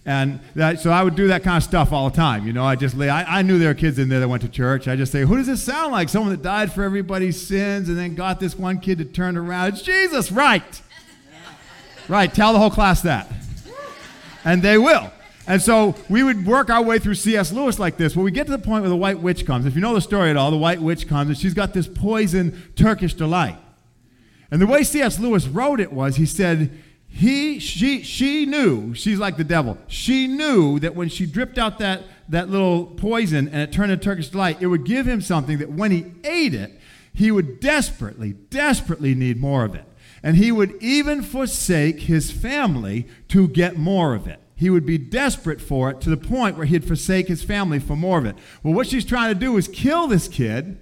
And 0.05 0.41
that, 0.55 0.81
so 0.81 0.91
I 0.91 1.03
would 1.03 1.15
do 1.15 1.29
that 1.29 1.43
kind 1.43 1.59
of 1.59 1.63
stuff 1.63 1.93
all 1.93 2.11
the 2.11 2.17
time. 2.17 2.47
You 2.47 2.53
know, 2.53 2.65
I 2.65 2.77
just 2.77 2.97
lay, 2.97 3.11
I, 3.11 3.41
I 3.41 3.43
knew 3.43 3.59
there 3.59 3.69
were 3.69 3.75
kids 3.75 3.99
in 3.99 4.09
there 4.09 4.21
that 4.21 4.29
went 4.29 4.43
to 4.43 4.49
church. 4.49 4.89
I 4.89 4.97
just 4.97 5.13
say, 5.13 5.23
who 5.23 5.37
does 5.37 5.47
this 5.47 5.63
sound 5.63 5.93
like? 5.93 6.09
Someone 6.09 6.31
that 6.31 6.43
died 6.43 6.73
for 6.73 6.83
everybody's 6.83 7.41
sins 7.47 7.89
and 7.89 7.99
then 7.99 8.15
got 8.15 8.41
this 8.41 8.57
one 8.57 8.81
kid 8.81 8.99
to 8.99 9.05
turn 9.05 9.37
around. 9.37 9.69
It's 9.69 9.83
Jesus, 9.83 10.33
right? 10.33 10.83
Right, 12.09 12.33
tell 12.33 12.55
the 12.55 12.59
whole 12.59 12.71
class 12.71 13.03
that 13.03 13.31
and 14.49 14.63
they 14.63 14.79
will. 14.79 15.13
And 15.47 15.61
so 15.61 15.95
we 16.09 16.23
would 16.23 16.47
work 16.47 16.71
our 16.71 16.83
way 16.83 16.99
through 16.99 17.17
C.S. 17.17 17.53
Lewis 17.53 17.79
like 17.79 17.99
this. 17.99 18.17
When 18.17 18.25
we 18.25 18.31
get 18.31 18.47
to 18.47 18.53
the 18.53 18.59
point 18.59 18.83
where 18.83 18.89
the 18.89 18.97
white 18.97 19.21
witch 19.21 19.45
comes, 19.45 19.67
if 19.67 19.75
you 19.75 19.83
know 19.83 19.95
the 19.95 20.01
story 20.01 20.31
at 20.31 20.39
all, 20.39 20.51
the 20.51 20.57
white 20.57 20.81
witch 20.81 21.07
comes 21.07 21.29
and 21.29 21.39
she's 21.39 21.53
got 21.53 21.75
this 21.75 21.87
poison 21.87 22.73
Turkish 22.75 23.13
delight. 23.13 23.59
And 24.51 24.61
the 24.61 24.67
way 24.67 24.85
C.S. 24.85 25.19
Lewis 25.19 25.47
wrote 25.47 25.81
it 25.81 25.93
was 25.93 26.17
he 26.17 26.25
said, 26.25 26.71
he, 27.09 27.59
she, 27.59 28.03
she 28.03 28.47
knew, 28.47 28.95
she's 28.95 29.19
like 29.19 29.37
the 29.37 29.45
devil, 29.45 29.77
she 29.87 30.27
knew 30.27 30.79
that 30.79 30.95
when 30.95 31.11
she 31.11 31.27
dripped 31.27 31.59
out 31.59 31.79
that, 31.79 32.05
that 32.31 32.49
little 32.49 32.87
poison 32.87 33.49
and 33.49 33.61
it 33.61 33.71
turned 33.71 33.93
into 33.93 34.03
Turkish 34.03 34.31
delight, 34.31 34.63
it 34.63 34.67
would 34.67 34.85
give 34.85 35.07
him 35.07 35.21
something 35.21 35.59
that 35.59 35.71
when 35.71 35.91
he 35.91 36.07
ate 36.25 36.55
it, 36.55 36.73
he 37.13 37.31
would 37.31 37.61
desperately, 37.61 38.33
desperately 38.33 39.15
need 39.15 39.39
more 39.39 39.65
of 39.65 39.75
it 39.75 39.85
and 40.23 40.37
he 40.37 40.53
would 40.53 40.75
even 40.83 41.23
forsake 41.23 42.01
his 42.01 42.31
family 42.31 43.07
to 43.29 43.49
get 43.49 43.77
more 43.77 44.15
of 44.15 44.27
it. 44.27 44.41
He 44.55 44.71
would 44.71 44.85
be 44.85 44.99
desperate 44.99 45.61
for 45.61 45.89
it 45.91 46.01
to 46.01 46.11
the 46.11 46.17
point 46.17 46.57
where 46.57 46.67
he'd 46.67 46.85
forsake 46.85 47.29
his 47.29 47.45
family 47.45 47.79
for 47.79 47.95
more 47.95 48.19
of 48.19 48.27
it. 48.27 48.37
Well, 48.63 48.75
what 48.75 48.89
she's 48.89 49.05
trying 49.05 49.33
to 49.33 49.39
do 49.39 49.57
is 49.57 49.69
kill 49.69 50.09
this 50.09 50.27
kid 50.27 50.81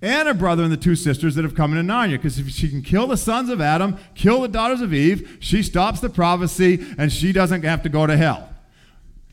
and 0.00 0.28
her 0.28 0.34
brother 0.34 0.62
and 0.62 0.72
the 0.72 0.78
two 0.78 0.94
sisters 0.94 1.34
that 1.34 1.44
have 1.44 1.54
come 1.54 1.76
into 1.76 1.92
Narnia. 1.92 2.12
Because 2.12 2.38
if 2.38 2.48
she 2.48 2.70
can 2.70 2.82
kill 2.82 3.06
the 3.06 3.16
sons 3.16 3.50
of 3.50 3.60
Adam, 3.60 3.98
kill 4.14 4.40
the 4.40 4.48
daughters 4.48 4.80
of 4.80 4.94
Eve, 4.94 5.36
she 5.40 5.62
stops 5.62 6.00
the 6.00 6.08
prophecy 6.08 6.86
and 6.96 7.12
she 7.12 7.32
doesn't 7.32 7.64
have 7.64 7.82
to 7.82 7.88
go 7.88 8.06
to 8.06 8.16
hell. 8.16 8.48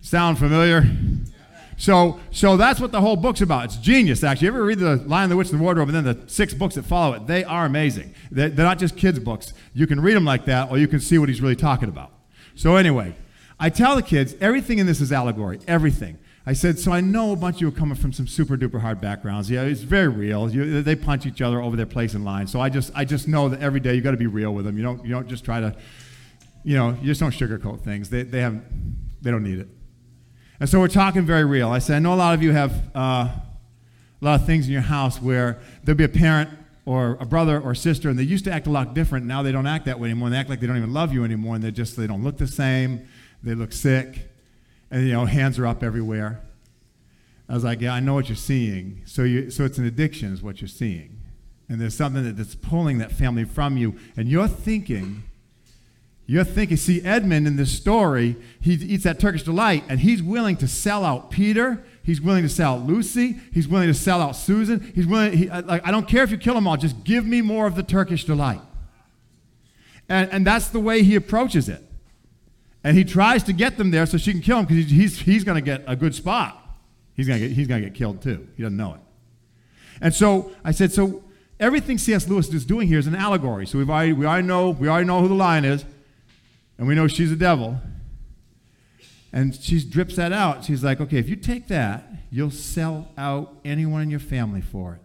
Sound 0.01 0.39
familiar? 0.39 0.85
So, 1.77 2.19
so 2.31 2.55
that's 2.57 2.79
what 2.79 2.91
the 2.91 3.01
whole 3.01 3.17
book's 3.17 3.41
about. 3.41 3.65
It's 3.65 3.77
genius, 3.77 4.23
actually. 4.23 4.45
You 4.45 4.53
ever 4.53 4.63
read 4.63 4.79
The 4.79 4.95
Lion, 4.95 5.29
the 5.29 5.35
Witch, 5.35 5.49
and 5.49 5.59
the 5.59 5.63
Wardrobe, 5.63 5.89
and 5.89 6.05
then 6.05 6.05
the 6.05 6.29
six 6.29 6.53
books 6.53 6.75
that 6.75 6.83
follow 6.83 7.13
it? 7.15 7.27
They 7.27 7.43
are 7.43 7.65
amazing. 7.65 8.13
They're, 8.31 8.49
they're 8.49 8.65
not 8.65 8.79
just 8.79 8.95
kids' 8.95 9.19
books. 9.19 9.53
You 9.73 9.85
can 9.85 9.99
read 9.99 10.15
them 10.15 10.25
like 10.25 10.45
that, 10.45 10.71
or 10.71 10.77
you 10.77 10.87
can 10.87 10.99
see 11.01 11.17
what 11.17 11.27
he's 11.27 11.41
really 11.41 11.55
talking 11.55 11.89
about. 11.89 12.11
So, 12.55 12.77
anyway, 12.77 13.15
I 13.59 13.69
tell 13.69 13.95
the 13.95 14.03
kids 14.03 14.35
everything 14.39 14.79
in 14.79 14.87
this 14.87 15.01
is 15.01 15.11
allegory. 15.11 15.59
Everything. 15.67 16.17
I 16.45 16.53
said, 16.53 16.77
so 16.77 16.91
I 16.91 17.01
know 17.01 17.31
a 17.31 17.35
bunch 17.35 17.57
of 17.57 17.61
you 17.61 17.67
are 17.69 17.71
coming 17.71 17.95
from 17.95 18.13
some 18.13 18.27
super 18.27 18.55
duper 18.55 18.79
hard 18.79 19.01
backgrounds. 19.01 19.49
Yeah, 19.49 19.63
it's 19.63 19.81
very 19.81 20.07
real. 20.07 20.49
You, 20.49 20.83
they 20.83 20.95
punch 20.95 21.25
each 21.25 21.41
other 21.41 21.59
over 21.59 21.75
their 21.75 21.87
place 21.87 22.13
in 22.13 22.23
line. 22.23 22.45
So 22.45 22.61
I 22.61 22.69
just, 22.69 22.91
I 22.95 23.03
just 23.03 23.27
know 23.27 23.49
that 23.49 23.61
every 23.61 23.79
day 23.79 23.95
you 23.95 24.01
got 24.01 24.11
to 24.11 24.17
be 24.17 24.27
real 24.27 24.53
with 24.53 24.65
them. 24.65 24.77
You 24.77 24.83
don't, 24.83 25.03
you 25.03 25.11
don't 25.11 25.27
just 25.27 25.43
try 25.43 25.59
to, 25.59 25.75
you 26.63 26.77
know, 26.77 26.91
you 27.01 27.07
just 27.07 27.19
don't 27.19 27.33
sugarcoat 27.33 27.81
things. 27.81 28.11
They, 28.11 28.21
they 28.21 28.41
have, 28.41 28.61
they 29.21 29.31
don't 29.31 29.43
need 29.43 29.57
it. 29.57 29.67
And 30.59 30.69
so 30.69 30.79
we're 30.79 30.87
talking 30.87 31.25
very 31.25 31.43
real. 31.43 31.69
I 31.69 31.79
said, 31.79 31.97
I 31.97 31.99
know 31.99 32.13
a 32.13 32.15
lot 32.15 32.33
of 32.33 32.41
you 32.41 32.53
have 32.53 32.71
uh, 32.95 33.29
a 33.29 33.41
lot 34.21 34.39
of 34.39 34.45
things 34.45 34.67
in 34.67 34.73
your 34.73 34.81
house 34.81 35.21
where 35.21 35.59
there'll 35.83 35.97
be 35.97 36.05
a 36.05 36.09
parent 36.09 36.49
or 36.85 37.17
a 37.19 37.25
brother 37.25 37.59
or 37.59 37.75
sister, 37.75 38.09
and 38.09 38.17
they 38.17 38.23
used 38.23 38.45
to 38.45 38.51
act 38.51 38.67
a 38.67 38.71
lot 38.71 38.93
different. 38.93 39.25
Now 39.25 39.41
they 39.43 39.51
don't 39.51 39.67
act 39.67 39.85
that 39.85 39.99
way 39.99 40.09
anymore. 40.09 40.27
And 40.27 40.35
They 40.35 40.39
act 40.39 40.49
like 40.49 40.59
they 40.59 40.67
don't 40.67 40.77
even 40.77 40.93
love 40.93 41.11
you 41.11 41.23
anymore, 41.23 41.55
and 41.55 41.63
they 41.63 41.71
just 41.71 41.97
they 41.97 42.07
don't 42.07 42.23
look 42.23 42.37
the 42.37 42.47
same. 42.47 43.07
They 43.43 43.53
look 43.53 43.73
sick, 43.73 44.29
and 44.91 45.05
you 45.05 45.13
know 45.13 45.25
hands 45.25 45.59
are 45.59 45.67
up 45.67 45.83
everywhere. 45.83 46.41
I 47.49 47.53
was 47.53 47.63
like, 47.63 47.81
yeah, 47.81 47.93
I 47.93 47.99
know 47.99 48.13
what 48.13 48.29
you're 48.29 48.35
seeing. 48.35 49.01
So 49.05 49.23
you, 49.23 49.51
so 49.51 49.65
it's 49.65 49.77
an 49.77 49.85
addiction, 49.85 50.33
is 50.33 50.41
what 50.41 50.61
you're 50.61 50.67
seeing, 50.67 51.19
and 51.67 51.81
there's 51.81 51.95
something 51.95 52.23
that, 52.23 52.37
that's 52.37 52.55
pulling 52.55 52.99
that 52.99 53.11
family 53.11 53.43
from 53.43 53.77
you, 53.77 53.95
and 54.15 54.29
you're 54.29 54.47
thinking 54.47 55.23
you're 56.27 56.43
thinking, 56.43 56.77
see, 56.77 57.01
Edmund 57.03 57.45
in 57.45 57.55
this 57.55 57.71
story, 57.71 58.35
he 58.59 58.73
eats 58.73 59.03
that 59.03 59.19
Turkish 59.19 59.43
delight, 59.43 59.83
and 59.87 59.99
he's 59.99 60.23
willing 60.23 60.57
to 60.57 60.67
sell 60.67 61.05
out 61.05 61.29
Peter. 61.29 61.83
He's 62.01 62.19
willing 62.19 62.43
to 62.43 62.49
sell 62.49 62.75
out 62.75 62.85
Lucy. 62.85 63.37
He's 63.53 63.67
willing 63.67 63.87
to 63.87 63.93
sell 63.93 64.21
out 64.21 64.35
Susan. 64.35 64.91
He's 64.95 65.05
willing, 65.05 65.33
he, 65.33 65.49
uh, 65.49 65.61
like, 65.63 65.85
I 65.87 65.91
don't 65.91 66.07
care 66.07 66.23
if 66.23 66.31
you 66.31 66.37
kill 66.37 66.55
them 66.55 66.67
all, 66.67 66.77
just 66.77 67.03
give 67.03 67.25
me 67.25 67.41
more 67.41 67.67
of 67.67 67.75
the 67.75 67.83
Turkish 67.83 68.25
delight. 68.25 68.61
And, 70.09 70.31
and 70.31 70.47
that's 70.47 70.69
the 70.69 70.79
way 70.79 71.03
he 71.03 71.15
approaches 71.15 71.69
it. 71.69 71.81
And 72.83 72.95
he 72.95 73.03
tries 73.03 73.43
to 73.43 73.53
get 73.53 73.77
them 73.77 73.91
there 73.91 74.05
so 74.05 74.17
she 74.17 74.31
can 74.31 74.41
kill 74.41 74.59
him 74.59 74.65
because 74.65 74.91
he's, 74.91 75.19
he's 75.19 75.43
going 75.43 75.55
to 75.55 75.61
get 75.61 75.83
a 75.87 75.95
good 75.95 76.13
spot. 76.13 76.61
He's 77.15 77.27
going 77.27 77.39
to 77.39 77.47
get, 77.47 77.55
he's 77.55 77.67
to 77.67 77.79
get 77.79 77.93
killed 77.95 78.21
too. 78.21 78.47
He 78.55 78.63
doesn't 78.63 78.77
know 78.77 78.95
it. 78.95 78.99
And 80.01 80.13
so 80.13 80.51
I 80.63 80.71
said, 80.71 80.91
so 80.91 81.23
everything 81.59 81.97
C.S. 81.97 82.27
Lewis 82.27 82.53
is 82.53 82.65
doing 82.65 82.87
here 82.87 82.99
is 82.99 83.07
an 83.07 83.15
allegory. 83.15 83.65
So 83.65 83.77
we've 83.77 83.89
already, 83.89 84.13
we, 84.13 84.25
already 84.25 84.47
know, 84.47 84.71
we 84.71 84.87
already 84.87 85.07
know 85.07 85.21
who 85.21 85.27
the 85.27 85.33
lion 85.33 85.65
is, 85.65 85.85
and 86.77 86.87
we 86.87 86.95
know 86.95 87.07
she's 87.07 87.31
a 87.31 87.35
devil. 87.35 87.79
And 89.31 89.53
she 89.53 89.83
drips 89.83 90.15
that 90.15 90.31
out. 90.31 90.63
She's 90.63 90.83
like, 90.83 91.01
okay, 91.01 91.17
if 91.17 91.27
you 91.27 91.35
take 91.35 91.67
that, 91.67 92.07
you'll 92.31 92.51
sell 92.51 93.11
out 93.17 93.57
anyone 93.65 94.01
in 94.01 94.09
your 94.09 94.19
family 94.19 94.61
for 94.61 94.95
it. 94.95 95.01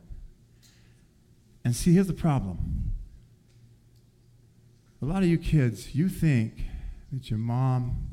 And 1.65 1.75
see, 1.75 1.95
here's 1.95 2.07
the 2.07 2.12
problem. 2.12 2.93
A 5.03 5.05
lot 5.05 5.23
of 5.23 5.29
you 5.29 5.39
kids, 5.39 5.95
you 5.95 6.09
think 6.09 6.65
that 7.12 7.31
your 7.31 7.39
mom, 7.39 8.09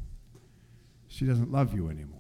she 1.08 1.26
doesn't 1.26 1.52
love 1.52 1.74
you 1.74 1.90
anymore. 1.90 2.18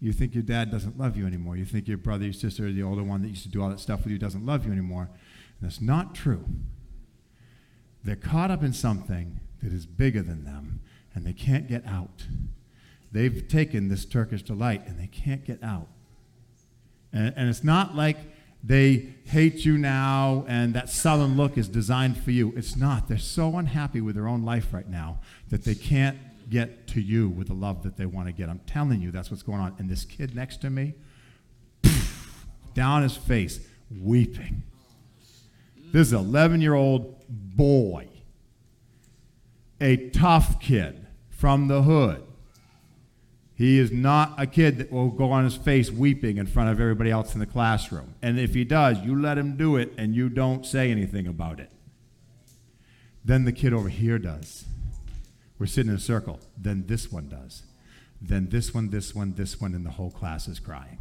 You 0.00 0.12
think 0.12 0.34
your 0.34 0.42
dad 0.42 0.70
doesn't 0.70 0.98
love 0.98 1.16
you 1.16 1.26
anymore. 1.26 1.56
You 1.56 1.64
think 1.64 1.88
your 1.88 1.98
brother, 1.98 2.24
your 2.24 2.32
sister, 2.32 2.70
the 2.70 2.82
older 2.82 3.02
one 3.02 3.22
that 3.22 3.28
used 3.28 3.44
to 3.44 3.48
do 3.48 3.62
all 3.62 3.70
that 3.70 3.80
stuff 3.80 4.04
with 4.04 4.12
you 4.12 4.18
doesn't 4.18 4.44
love 4.44 4.66
you 4.66 4.72
anymore. 4.72 5.08
And 5.60 5.70
that's 5.70 5.80
not 5.80 6.14
true. 6.14 6.44
They're 8.04 8.16
caught 8.16 8.50
up 8.50 8.62
in 8.62 8.72
something 8.72 9.40
that 9.66 9.74
is 9.74 9.84
bigger 9.84 10.22
than 10.22 10.44
them, 10.44 10.78
and 11.12 11.26
they 11.26 11.32
can't 11.32 11.66
get 11.66 11.84
out. 11.86 12.26
They've 13.10 13.48
taken 13.48 13.88
this 13.88 14.04
Turkish 14.04 14.42
delight, 14.42 14.86
and 14.86 14.96
they 14.96 15.08
can't 15.08 15.44
get 15.44 15.60
out. 15.60 15.88
And, 17.12 17.34
and 17.36 17.48
it's 17.48 17.64
not 17.64 17.96
like 17.96 18.16
they 18.62 19.14
hate 19.24 19.64
you 19.64 19.76
now 19.76 20.44
and 20.46 20.72
that 20.74 20.88
southern 20.88 21.36
look 21.36 21.58
is 21.58 21.68
designed 21.68 22.16
for 22.16 22.30
you. 22.30 22.52
It's 22.56 22.76
not. 22.76 23.08
They're 23.08 23.18
so 23.18 23.58
unhappy 23.58 24.00
with 24.00 24.14
their 24.14 24.28
own 24.28 24.44
life 24.44 24.72
right 24.72 24.88
now 24.88 25.18
that 25.50 25.64
they 25.64 25.74
can't 25.74 26.16
get 26.48 26.86
to 26.88 27.00
you 27.00 27.28
with 27.28 27.48
the 27.48 27.54
love 27.54 27.82
that 27.82 27.96
they 27.96 28.06
want 28.06 28.28
to 28.28 28.32
get. 28.32 28.48
I'm 28.48 28.60
telling 28.66 29.02
you, 29.02 29.10
that's 29.10 29.32
what's 29.32 29.42
going 29.42 29.58
on. 29.58 29.74
And 29.80 29.90
this 29.90 30.04
kid 30.04 30.36
next 30.36 30.60
to 30.60 30.70
me, 30.70 30.94
down 32.74 33.02
his 33.02 33.16
face, 33.16 33.58
weeping. 34.00 34.62
This 35.92 36.08
is 36.08 36.12
an 36.12 36.20
11 36.20 36.60
year 36.60 36.74
old 36.74 37.16
boy, 37.28 38.08
a 39.80 40.08
tough 40.10 40.60
kid 40.60 41.06
from 41.28 41.68
the 41.68 41.82
hood. 41.82 42.22
He 43.54 43.78
is 43.78 43.90
not 43.90 44.34
a 44.36 44.46
kid 44.46 44.76
that 44.78 44.92
will 44.92 45.08
go 45.08 45.32
on 45.32 45.44
his 45.44 45.56
face 45.56 45.90
weeping 45.90 46.36
in 46.36 46.46
front 46.46 46.68
of 46.68 46.78
everybody 46.78 47.10
else 47.10 47.32
in 47.32 47.40
the 47.40 47.46
classroom. 47.46 48.14
And 48.20 48.38
if 48.38 48.52
he 48.52 48.64
does, 48.64 49.00
you 49.00 49.18
let 49.18 49.38
him 49.38 49.56
do 49.56 49.76
it 49.76 49.94
and 49.96 50.14
you 50.14 50.28
don't 50.28 50.66
say 50.66 50.90
anything 50.90 51.26
about 51.26 51.58
it. 51.58 51.70
Then 53.24 53.44
the 53.44 53.52
kid 53.52 53.72
over 53.72 53.88
here 53.88 54.18
does. 54.18 54.66
We're 55.58 55.66
sitting 55.66 55.90
in 55.90 55.96
a 55.96 56.00
circle. 56.00 56.38
Then 56.56 56.84
this 56.86 57.10
one 57.10 57.28
does. 57.28 57.62
Then 58.20 58.48
this 58.50 58.74
one, 58.74 58.90
this 58.90 59.14
one, 59.14 59.32
this 59.34 59.58
one, 59.58 59.74
and 59.74 59.86
the 59.86 59.90
whole 59.90 60.10
class 60.10 60.48
is 60.48 60.60
crying. 60.60 60.98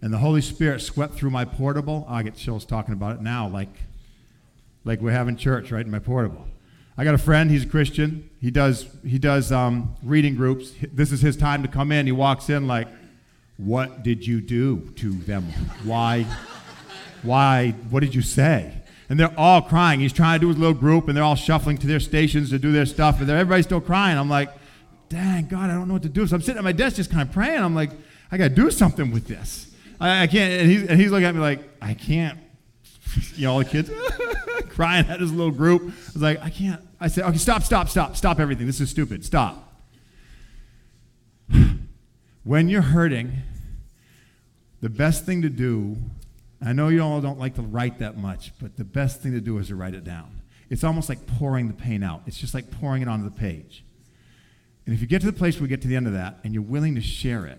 And 0.00 0.12
the 0.12 0.18
Holy 0.18 0.40
Spirit 0.40 0.80
swept 0.80 1.14
through 1.14 1.30
my 1.30 1.44
portable. 1.44 2.06
I 2.08 2.22
get 2.22 2.34
chills 2.34 2.64
talking 2.64 2.94
about 2.94 3.16
it 3.16 3.22
now, 3.22 3.46
like, 3.48 3.74
like 4.84 5.00
we're 5.00 5.12
having 5.12 5.36
church, 5.36 5.70
right, 5.70 5.84
in 5.84 5.90
my 5.90 5.98
portable. 5.98 6.46
I 6.96 7.04
got 7.04 7.14
a 7.14 7.18
friend, 7.18 7.50
he's 7.50 7.64
a 7.64 7.68
Christian. 7.68 8.30
He 8.40 8.50
does, 8.50 8.86
he 9.04 9.18
does 9.18 9.50
um, 9.50 9.96
reading 10.02 10.36
groups. 10.36 10.72
This 10.92 11.10
is 11.10 11.20
his 11.20 11.36
time 11.36 11.62
to 11.62 11.68
come 11.68 11.90
in. 11.90 12.06
He 12.06 12.12
walks 12.12 12.50
in 12.50 12.66
like, 12.66 12.88
What 13.56 14.02
did 14.02 14.26
you 14.26 14.40
do 14.40 14.92
to 14.96 15.10
them? 15.12 15.44
Why? 15.84 16.24
Why? 17.22 17.72
What 17.90 18.00
did 18.00 18.14
you 18.14 18.22
say? 18.22 18.80
and 19.08 19.20
they're 19.20 19.38
all 19.38 19.62
crying. 19.62 20.00
He's 20.00 20.12
trying 20.12 20.40
to 20.40 20.44
do 20.44 20.48
his 20.48 20.58
little 20.58 20.74
group, 20.74 21.08
and 21.08 21.16
they're 21.16 21.24
all 21.24 21.34
shuffling 21.34 21.78
to 21.78 21.86
their 21.86 22.00
stations 22.00 22.50
to 22.50 22.58
do 22.58 22.72
their 22.72 22.86
stuff, 22.86 23.20
and 23.20 23.30
everybody's 23.30 23.66
still 23.66 23.80
crying. 23.80 24.18
I'm 24.18 24.30
like, 24.30 24.50
dang, 25.08 25.46
God, 25.46 25.70
I 25.70 25.74
don't 25.74 25.88
know 25.88 25.94
what 25.94 26.02
to 26.02 26.08
do. 26.08 26.26
So 26.26 26.36
I'm 26.36 26.42
sitting 26.42 26.58
at 26.58 26.64
my 26.64 26.72
desk 26.72 26.96
just 26.96 27.10
kind 27.10 27.22
of 27.22 27.32
praying. 27.32 27.60
I'm 27.60 27.74
like, 27.74 27.90
I 28.32 28.38
got 28.38 28.48
to 28.48 28.54
do 28.54 28.70
something 28.70 29.12
with 29.12 29.26
this. 29.26 29.72
I, 30.00 30.22
I 30.22 30.26
can't. 30.26 30.52
And 30.60 30.70
he's, 30.70 30.88
and 30.88 31.00
he's 31.00 31.10
looking 31.10 31.26
at 31.26 31.34
me 31.34 31.40
like, 31.40 31.60
I 31.80 31.94
can't. 31.94 32.38
You 33.36 33.44
know, 33.44 33.52
all 33.52 33.58
the 33.60 33.64
kids 33.64 33.90
crying 34.74 35.06
at 35.08 35.20
his 35.20 35.32
little 35.32 35.52
group. 35.52 35.82
I 35.82 36.12
was 36.12 36.22
like, 36.22 36.42
I 36.42 36.50
can't. 36.50 36.82
I 37.00 37.08
said, 37.08 37.24
okay, 37.24 37.38
stop, 37.38 37.62
stop, 37.62 37.88
stop, 37.88 38.16
stop 38.16 38.40
everything. 38.40 38.66
This 38.66 38.80
is 38.80 38.90
stupid. 38.90 39.24
Stop. 39.24 39.82
when 42.44 42.68
you're 42.68 42.82
hurting, 42.82 43.32
the 44.80 44.90
best 44.90 45.24
thing 45.24 45.42
to 45.42 45.48
do 45.48 45.96
I 46.64 46.72
know 46.72 46.88
you 46.88 47.02
all 47.02 47.20
don't 47.20 47.38
like 47.38 47.56
to 47.56 47.62
write 47.62 47.98
that 47.98 48.16
much, 48.16 48.52
but 48.58 48.76
the 48.76 48.84
best 48.84 49.20
thing 49.20 49.32
to 49.32 49.40
do 49.40 49.58
is 49.58 49.68
to 49.68 49.76
write 49.76 49.94
it 49.94 50.02
down. 50.02 50.40
It's 50.70 50.82
almost 50.82 51.10
like 51.10 51.26
pouring 51.26 51.68
the 51.68 51.74
pain 51.74 52.02
out. 52.02 52.22
It's 52.26 52.38
just 52.38 52.54
like 52.54 52.70
pouring 52.70 53.02
it 53.02 53.08
onto 53.08 53.24
the 53.24 53.36
page. 53.36 53.84
And 54.86 54.94
if 54.94 55.02
you 55.02 55.06
get 55.06 55.20
to 55.20 55.26
the 55.26 55.32
place 55.32 55.56
where 55.56 55.62
we 55.62 55.68
get 55.68 55.82
to 55.82 55.88
the 55.88 55.96
end 55.96 56.06
of 56.06 56.14
that 56.14 56.38
and 56.42 56.54
you're 56.54 56.62
willing 56.62 56.94
to 56.94 57.02
share 57.02 57.46
it, 57.46 57.58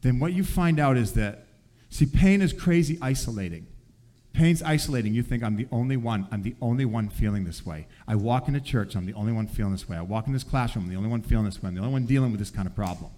then 0.00 0.18
what 0.18 0.32
you 0.32 0.44
find 0.44 0.80
out 0.80 0.96
is 0.96 1.12
that, 1.14 1.46
see, 1.90 2.06
pain 2.06 2.40
is 2.40 2.54
crazy 2.54 2.98
isolating. 3.02 3.66
Pain's 4.32 4.62
isolating. 4.62 5.14
You 5.14 5.22
think, 5.22 5.42
I'm 5.42 5.56
the 5.56 5.66
only 5.72 5.96
one. 5.96 6.28
I'm 6.30 6.42
the 6.42 6.54
only 6.60 6.84
one 6.84 7.08
feeling 7.08 7.44
this 7.44 7.66
way. 7.66 7.86
I 8.06 8.14
walk 8.14 8.46
into 8.48 8.60
church, 8.60 8.94
I'm 8.94 9.06
the 9.06 9.14
only 9.14 9.32
one 9.32 9.46
feeling 9.46 9.72
this 9.72 9.88
way. 9.88 9.96
I 9.96 10.02
walk 10.02 10.26
in 10.26 10.32
this 10.32 10.44
classroom, 10.44 10.84
I'm 10.84 10.90
the 10.90 10.96
only 10.96 11.10
one 11.10 11.22
feeling 11.22 11.44
this 11.44 11.62
way. 11.62 11.68
I'm 11.68 11.74
the 11.74 11.80
only 11.80 11.92
one 11.92 12.06
dealing 12.06 12.30
with 12.30 12.38
this 12.38 12.50
kind 12.50 12.68
of 12.68 12.74
problem 12.74 13.10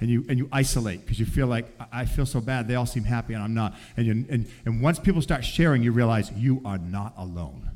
and 0.00 0.08
you, 0.08 0.24
and 0.28 0.38
you 0.38 0.48
isolate 0.52 1.00
because 1.00 1.18
you 1.18 1.26
feel 1.26 1.46
like, 1.46 1.66
I 1.92 2.04
feel 2.04 2.26
so 2.26 2.40
bad. 2.40 2.68
They 2.68 2.76
all 2.76 2.86
seem 2.86 3.04
happy 3.04 3.34
and 3.34 3.42
I'm 3.42 3.54
not. 3.54 3.74
And, 3.96 4.06
you, 4.06 4.12
and, 4.28 4.50
and 4.64 4.80
once 4.80 4.98
people 4.98 5.22
start 5.22 5.44
sharing, 5.44 5.82
you 5.82 5.92
realize 5.92 6.30
you 6.32 6.62
are 6.64 6.78
not 6.78 7.14
alone. 7.16 7.70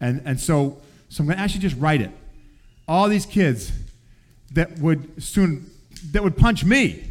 And, 0.00 0.22
and 0.24 0.40
so, 0.40 0.80
so 1.08 1.22
I'm 1.22 1.26
going 1.26 1.36
to 1.36 1.42
actually 1.42 1.60
just 1.60 1.76
write 1.76 2.00
it. 2.00 2.10
All 2.86 3.08
these 3.08 3.26
kids 3.26 3.72
that 4.52 4.78
would 4.78 5.22
soon, 5.22 5.70
that 6.12 6.22
would 6.22 6.36
punch 6.36 6.64
me 6.64 7.04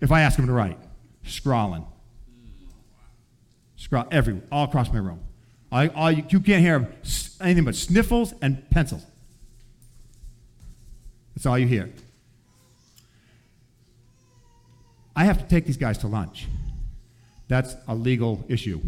if 0.00 0.12
I 0.12 0.20
asked 0.20 0.36
them 0.36 0.46
to 0.46 0.52
write, 0.52 0.78
scrawling. 1.24 1.84
Everywhere, 4.10 4.42
all 4.50 4.64
across 4.64 4.92
my 4.92 4.98
room. 4.98 5.20
All, 5.70 6.10
you, 6.10 6.24
you 6.28 6.40
can't 6.40 6.62
hear 6.62 6.88
anything 7.40 7.64
but 7.64 7.74
sniffles 7.74 8.32
and 8.40 8.68
pencils. 8.70 9.04
That's 11.34 11.46
all 11.46 11.58
you 11.58 11.66
hear. 11.66 11.90
I 15.16 15.24
have 15.24 15.38
to 15.38 15.44
take 15.44 15.66
these 15.66 15.76
guys 15.76 15.98
to 15.98 16.06
lunch. 16.06 16.46
That's 17.48 17.76
a 17.88 17.94
legal 17.94 18.44
issue. 18.48 18.80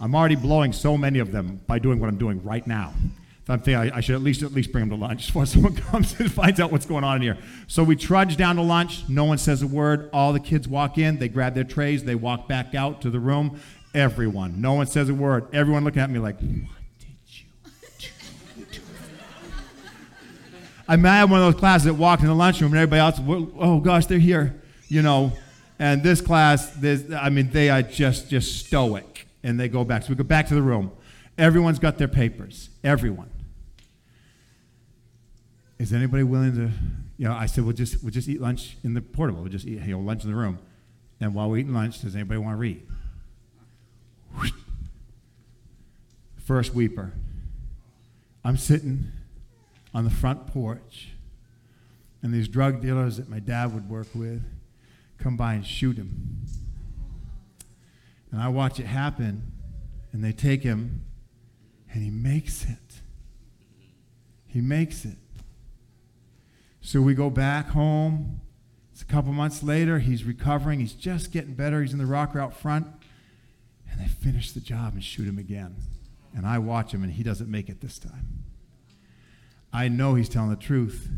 I'm 0.00 0.14
already 0.14 0.36
blowing 0.36 0.72
so 0.72 0.96
many 0.96 1.20
of 1.20 1.32
them 1.32 1.60
by 1.66 1.78
doing 1.78 2.00
what 2.00 2.08
I'm 2.08 2.18
doing 2.18 2.42
right 2.42 2.66
now. 2.66 2.92
I'm 3.48 3.60
thinking 3.60 3.92
I, 3.92 3.98
I, 3.98 4.00
should 4.00 4.14
at 4.14 4.22
least 4.22 4.42
at 4.42 4.52
least 4.52 4.72
bring 4.72 4.88
them 4.88 4.98
to 4.98 5.04
lunch 5.04 5.26
before 5.28 5.46
someone 5.46 5.74
comes 5.74 6.18
and 6.18 6.32
finds 6.32 6.60
out 6.60 6.72
what's 6.72 6.86
going 6.86 7.04
on 7.04 7.16
in 7.16 7.22
here. 7.22 7.38
So 7.66 7.84
we 7.84 7.96
trudge 7.96 8.36
down 8.36 8.56
to 8.56 8.62
lunch. 8.62 9.08
No 9.08 9.24
one 9.24 9.38
says 9.38 9.62
a 9.62 9.66
word. 9.66 10.10
All 10.12 10.32
the 10.32 10.40
kids 10.40 10.68
walk 10.68 10.96
in. 10.96 11.18
They 11.18 11.28
grab 11.28 11.54
their 11.54 11.64
trays. 11.64 12.04
They 12.04 12.14
walk 12.14 12.48
back 12.48 12.74
out 12.74 13.02
to 13.02 13.10
the 13.10 13.20
room. 13.20 13.60
Everyone. 13.94 14.60
No 14.60 14.74
one 14.74 14.86
says 14.86 15.08
a 15.08 15.14
word. 15.14 15.46
Everyone 15.54 15.84
looking 15.84 16.02
at 16.02 16.10
me 16.10 16.18
like, 16.18 16.36
what 16.36 16.46
did 16.98 17.08
you 18.56 18.64
do? 18.70 18.80
I 20.88 20.94
am 20.94 21.04
had 21.04 21.30
one 21.30 21.40
of 21.40 21.52
those 21.52 21.60
classes 21.60 21.84
that 21.84 21.94
walked 21.94 22.22
in 22.22 22.28
the 22.28 22.34
lunchroom 22.34 22.72
and 22.72 22.80
everybody 22.80 23.00
else, 23.00 23.20
oh 23.58 23.80
gosh, 23.80 24.06
they're 24.06 24.18
here 24.18 24.62
you 24.92 25.00
know, 25.00 25.32
and 25.78 26.02
this 26.02 26.20
class, 26.20 26.68
this, 26.72 27.10
I 27.10 27.30
mean, 27.30 27.50
they 27.50 27.70
are 27.70 27.80
just 27.80 28.28
just 28.28 28.66
stoic, 28.66 29.26
and 29.42 29.58
they 29.58 29.68
go 29.70 29.84
back. 29.84 30.02
So 30.02 30.10
we 30.10 30.16
go 30.16 30.22
back 30.22 30.46
to 30.48 30.54
the 30.54 30.60
room. 30.60 30.92
Everyone's 31.38 31.78
got 31.78 31.96
their 31.96 32.08
papers. 32.08 32.68
Everyone. 32.84 33.30
Is 35.78 35.94
anybody 35.94 36.24
willing 36.24 36.54
to? 36.56 36.70
You 37.16 37.28
know, 37.28 37.32
I 37.34 37.46
said 37.46 37.64
we'll 37.64 37.72
just 37.72 38.02
we'll 38.02 38.12
just 38.12 38.28
eat 38.28 38.38
lunch 38.38 38.76
in 38.84 38.92
the 38.92 39.00
portable. 39.00 39.40
We'll 39.40 39.50
just 39.50 39.66
eat 39.66 39.80
you 39.80 39.96
know, 39.96 40.00
lunch 40.00 40.24
in 40.24 40.30
the 40.30 40.36
room, 40.36 40.58
and 41.20 41.34
while 41.34 41.48
we're 41.48 41.56
eating 41.56 41.72
lunch, 41.72 42.02
does 42.02 42.14
anybody 42.14 42.38
want 42.38 42.52
to 42.52 42.58
read? 42.58 42.86
First 46.44 46.74
weeper. 46.74 47.12
I'm 48.44 48.56
sitting 48.56 49.12
on 49.94 50.04
the 50.04 50.10
front 50.10 50.46
porch, 50.48 51.10
and 52.22 52.34
these 52.34 52.48
drug 52.48 52.82
dealers 52.82 53.16
that 53.16 53.28
my 53.28 53.38
dad 53.38 53.72
would 53.72 53.88
work 53.88 54.08
with 54.14 54.42
come 55.18 55.36
by 55.36 55.54
and 55.54 55.64
shoot 55.64 55.96
him. 55.96 56.42
And 58.30 58.40
I 58.40 58.48
watch 58.48 58.80
it 58.80 58.86
happen, 58.86 59.52
and 60.12 60.24
they 60.24 60.32
take 60.32 60.62
him, 60.62 61.04
and 61.92 62.02
he 62.02 62.10
makes 62.10 62.64
it. 62.64 63.00
He 64.46 64.60
makes 64.60 65.04
it. 65.04 65.18
So 66.80 67.00
we 67.00 67.14
go 67.14 67.30
back 67.30 67.68
home. 67.68 68.40
It's 68.92 69.02
a 69.02 69.06
couple 69.06 69.32
months 69.32 69.62
later. 69.62 70.00
He's 70.00 70.24
recovering. 70.24 70.80
He's 70.80 70.92
just 70.92 71.30
getting 71.30 71.54
better. 71.54 71.80
He's 71.80 71.92
in 71.92 71.98
the 71.98 72.06
rocker 72.06 72.40
out 72.40 72.54
front. 72.54 72.86
And 73.92 74.00
they 74.00 74.08
finish 74.08 74.52
the 74.52 74.60
job 74.60 74.94
and 74.94 75.04
shoot 75.04 75.28
him 75.28 75.38
again. 75.38 75.76
And 76.34 76.46
I 76.46 76.58
watch 76.58 76.92
him, 76.92 77.02
and 77.02 77.12
he 77.12 77.22
doesn't 77.22 77.50
make 77.50 77.68
it 77.68 77.80
this 77.80 77.98
time. 77.98 78.44
I 79.72 79.88
know 79.88 80.14
he's 80.14 80.28
telling 80.28 80.50
the 80.50 80.56
truth 80.56 81.08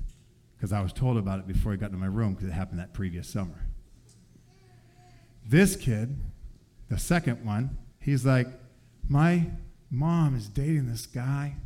because 0.56 0.72
I 0.72 0.80
was 0.80 0.92
told 0.92 1.16
about 1.16 1.38
it 1.38 1.46
before 1.46 1.72
he 1.72 1.78
got 1.78 1.92
to 1.92 1.96
my 1.96 2.06
room 2.06 2.34
because 2.34 2.48
it 2.48 2.52
happened 2.52 2.80
that 2.80 2.92
previous 2.92 3.28
summer. 3.28 3.66
This 5.46 5.76
kid, 5.76 6.16
the 6.88 6.98
second 6.98 7.44
one, 7.44 7.78
he's 8.00 8.24
like, 8.24 8.48
My 9.08 9.46
mom 9.90 10.34
is 10.34 10.48
dating 10.48 10.88
this 10.88 11.06
guy. 11.06 11.56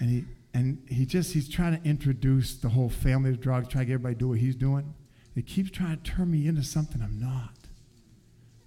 And 0.00 0.10
he, 0.10 0.24
and 0.54 0.82
he 0.88 1.04
just 1.04 1.32
he's 1.32 1.48
trying 1.48 1.80
to 1.80 1.88
introduce 1.88 2.54
the 2.54 2.70
whole 2.70 2.88
family 2.88 3.32
to 3.32 3.36
drugs, 3.36 3.68
try 3.68 3.82
to 3.82 3.84
get 3.84 3.94
everybody 3.94 4.14
to 4.14 4.18
do 4.18 4.28
what 4.28 4.38
he's 4.38 4.56
doing. 4.56 4.94
He 5.34 5.42
keeps 5.42 5.70
trying 5.70 6.00
to 6.00 6.02
turn 6.02 6.30
me 6.30 6.46
into 6.46 6.62
something 6.62 7.02
I'm 7.02 7.18
not. 7.20 7.57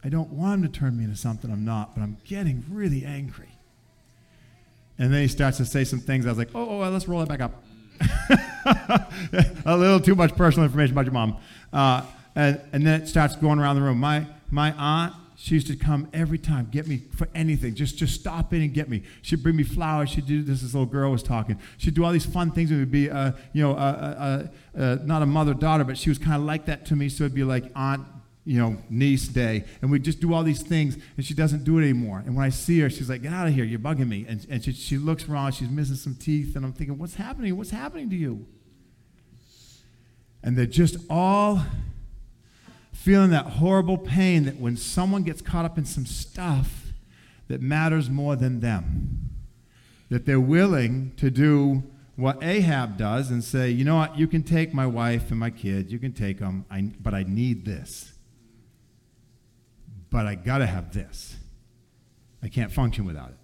I 0.04 0.10
don't 0.10 0.32
want 0.32 0.64
him 0.64 0.72
to 0.72 0.80
turn 0.80 0.98
me 0.98 1.04
into 1.04 1.16
something 1.16 1.52
I'm 1.52 1.64
not, 1.64 1.96
but 1.96 2.02
I'm 2.02 2.18
getting 2.26 2.64
really 2.70 3.06
angry. 3.06 3.50
And 4.98 5.14
then 5.14 5.22
he 5.22 5.28
starts 5.28 5.58
to 5.58 5.66
say 5.66 5.84
some 5.84 6.00
things. 6.00 6.26
I 6.26 6.30
was 6.30 6.38
like, 6.38 6.50
oh, 6.56 6.82
oh 6.82 6.90
let's 6.90 7.08
roll 7.08 7.22
it 7.22 7.30
back 7.30 7.42
up. 7.42 7.64
a 9.66 9.78
little 9.78 10.00
too 10.00 10.16
much 10.16 10.36
personal 10.36 10.66
information 10.66 10.94
about 10.94 11.06
your 11.06 11.14
mom. 11.14 11.38
Uh, 11.72 12.04
and, 12.36 12.62
and 12.74 12.86
then 12.86 13.02
it 13.02 13.08
starts 13.08 13.36
going 13.36 13.60
around 13.60 13.76
the 13.76 13.82
room. 13.82 14.00
My, 14.00 14.26
my 14.50 14.74
aunt, 14.74 15.14
she 15.36 15.56
used 15.56 15.68
to 15.68 15.76
come 15.76 16.08
every 16.14 16.38
time, 16.38 16.68
get 16.72 16.88
me 16.88 17.04
for 17.16 17.28
anything. 17.34 17.74
Just, 17.74 17.98
just 17.98 18.20
stop 18.20 18.54
in 18.54 18.62
and 18.62 18.74
get 18.74 18.90
me. 18.90 19.04
She'd 19.24 19.42
bring 19.42 19.56
me 19.56 19.64
flowers. 19.64 20.10
She'd 20.10 20.28
do 20.28 20.44
this. 20.44 20.62
This 20.62 20.74
little 20.74 20.86
girl 20.86 21.12
was 21.12 21.24
talking. 21.24 21.60
She'd 21.78 21.96
do 21.96 22.06
all 22.06 22.12
these 22.12 22.26
fun 22.26 22.52
things. 22.52 22.70
It 22.70 22.78
would 22.78 22.92
be, 22.92 23.10
uh, 23.10 23.32
you 23.54 23.64
know, 23.64 23.74
uh, 23.74 24.48
uh, 24.76 24.80
uh 24.80 24.98
not 25.04 25.24
a 25.24 25.26
mother 25.26 25.56
daughter, 25.56 25.84
but 25.84 25.98
she 25.98 26.10
was 26.10 26.20
kind 26.20 26.36
of 26.36 26.44
like 26.44 26.66
that 26.66 26.86
to 26.88 26.96
me. 26.96 27.10
So 27.10 27.24
it'd 27.24 27.34
be 27.34 27.44
like 27.44 27.66
aunt 27.76 28.06
you 28.44 28.58
know, 28.58 28.78
niece 28.90 29.28
day, 29.28 29.66
and 29.82 29.92
we 29.92 30.00
just 30.00 30.20
do 30.20 30.34
all 30.34 30.44
these 30.44 30.64
things, 30.64 30.98
and 31.16 31.26
she 31.26 31.34
doesn't 31.34 31.64
do 31.64 31.78
it 31.78 31.84
anymore. 31.84 32.24
And 32.26 32.36
when 32.36 32.44
I 32.44 32.50
see 32.50 32.80
her, 32.80 32.90
she's 32.90 33.10
like, 33.10 33.22
"Get 33.22 33.34
out 33.34 33.48
of 33.48 33.54
here! 33.54 33.64
You're 33.64 33.80
bugging 33.80 34.08
me." 34.08 34.26
And, 34.28 34.46
and 34.50 34.64
she, 34.64 34.72
she 34.72 34.98
looks 34.98 35.30
around, 35.30 35.54
she's 35.54 35.70
missing 35.70 35.96
some 35.96 36.16
teeth, 36.16 36.56
and 36.56 36.66
I'm 36.66 36.74
thinking, 36.74 36.98
"What's 36.98 37.16
happening? 37.16 37.56
What's 37.56 37.70
happening 37.70 38.10
to 38.10 38.16
you?" 38.16 38.48
And 40.44 40.58
they're 40.58 40.66
just 40.66 40.98
all 41.08 41.62
feeling 42.92 43.30
that 43.30 43.46
horrible 43.46 43.98
pain 43.98 44.46
that 44.46 44.60
when 44.60 44.76
someone 44.76 45.24
gets 45.24 45.42
caught 45.42 45.66
up 45.66 45.78
in 45.78 45.86
some 45.86 46.06
stuff 46.06 46.94
that 47.48 47.62
matters 47.62 48.10
more 48.10 48.36
than 48.36 48.60
them, 48.60 49.30
that 50.10 50.26
they're 50.26 50.40
willing 50.40 51.12
to 51.18 51.30
do 51.30 51.84
what 52.16 52.42
Ahab 52.44 52.98
does 52.98 53.30
and 53.30 53.44
say, 53.44 53.70
"You 53.70 53.86
know 53.86 53.98
what? 53.98 54.18
You 54.18 54.26
can 54.26 54.42
take 54.42 54.74
my 54.74 54.88
wife 54.88 55.30
and 55.30 55.40
my 55.40 55.52
kids. 55.52 55.92
You 55.92 56.00
can 56.00 56.12
take 56.12 56.40
them, 56.40 56.66
I, 56.72 56.92
but 57.00 57.14
I 57.14 57.22
need 57.22 57.66
this." 57.66 58.11
But 60.12 60.28
I 60.28 60.36
got 60.36 60.60
to 60.60 60.68
have 60.68 60.94
this. 60.94 61.38
I 62.44 62.50
can't 62.50 62.72
function 62.72 63.06
without 63.06 63.30
it. 63.30 63.38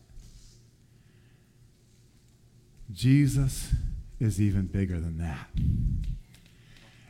Jesus 2.92 3.74
is 4.20 4.42
even 4.42 4.68
bigger 4.68 5.00
than 5.00 5.18
that. 5.18 5.48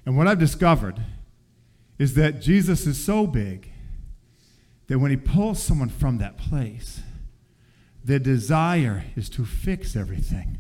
And 0.06 0.16
what 0.16 0.28
I've 0.28 0.40
discovered 0.40 1.02
is 2.00 2.14
that 2.14 2.40
Jesus 2.40 2.86
is 2.86 3.04
so 3.04 3.26
big 3.26 3.72
that 4.88 5.00
when 5.00 5.12
he 5.12 5.18
pulls 5.18 5.62
someone 5.62 5.90
from 5.90 6.20
that 6.20 6.38
place, 6.38 7.02
their 8.04 8.20
desire 8.20 9.06
is 9.16 9.30
to 9.30 9.44
fix 9.44 9.96
everything 9.96 10.60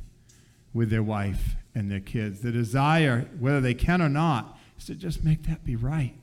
with 0.73 0.89
their 0.89 1.03
wife 1.03 1.55
and 1.73 1.89
their 1.89 1.99
kids. 1.99 2.41
The 2.41 2.51
desire, 2.51 3.29
whether 3.39 3.61
they 3.61 3.73
can 3.73 4.01
or 4.01 4.09
not, 4.09 4.57
is 4.77 4.85
to 4.85 4.95
just 4.95 5.23
make 5.23 5.43
that 5.43 5.63
be 5.63 5.75
right 5.75 6.15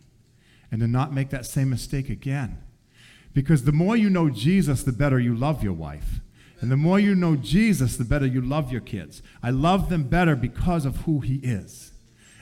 and 0.75 0.81
to 0.81 0.89
not 0.89 1.13
make 1.13 1.31
that 1.31 1.47
same 1.47 1.71
mistake 1.71 2.11
again. 2.11 2.59
Because 3.33 3.63
the 3.63 3.71
more 3.71 3.97
you 3.97 4.11
know 4.11 4.29
Jesus, 4.29 4.83
the 4.83 4.91
better 4.91 5.21
you 5.21 5.33
love 5.33 5.63
your 5.63 5.73
wife. 5.73 6.19
And 6.61 6.69
the 6.69 6.77
more 6.77 6.99
you 6.99 7.15
know 7.15 7.37
Jesus, 7.37 7.97
the 7.97 8.05
better 8.05 8.27
you 8.27 8.41
love 8.41 8.73
your 8.73 8.81
kids. 8.81 9.23
I 9.41 9.51
love 9.51 9.89
them 9.89 10.03
better 10.03 10.35
because 10.35 10.85
of 10.85 11.03
who 11.03 11.21
he 11.21 11.37
is. 11.37 11.93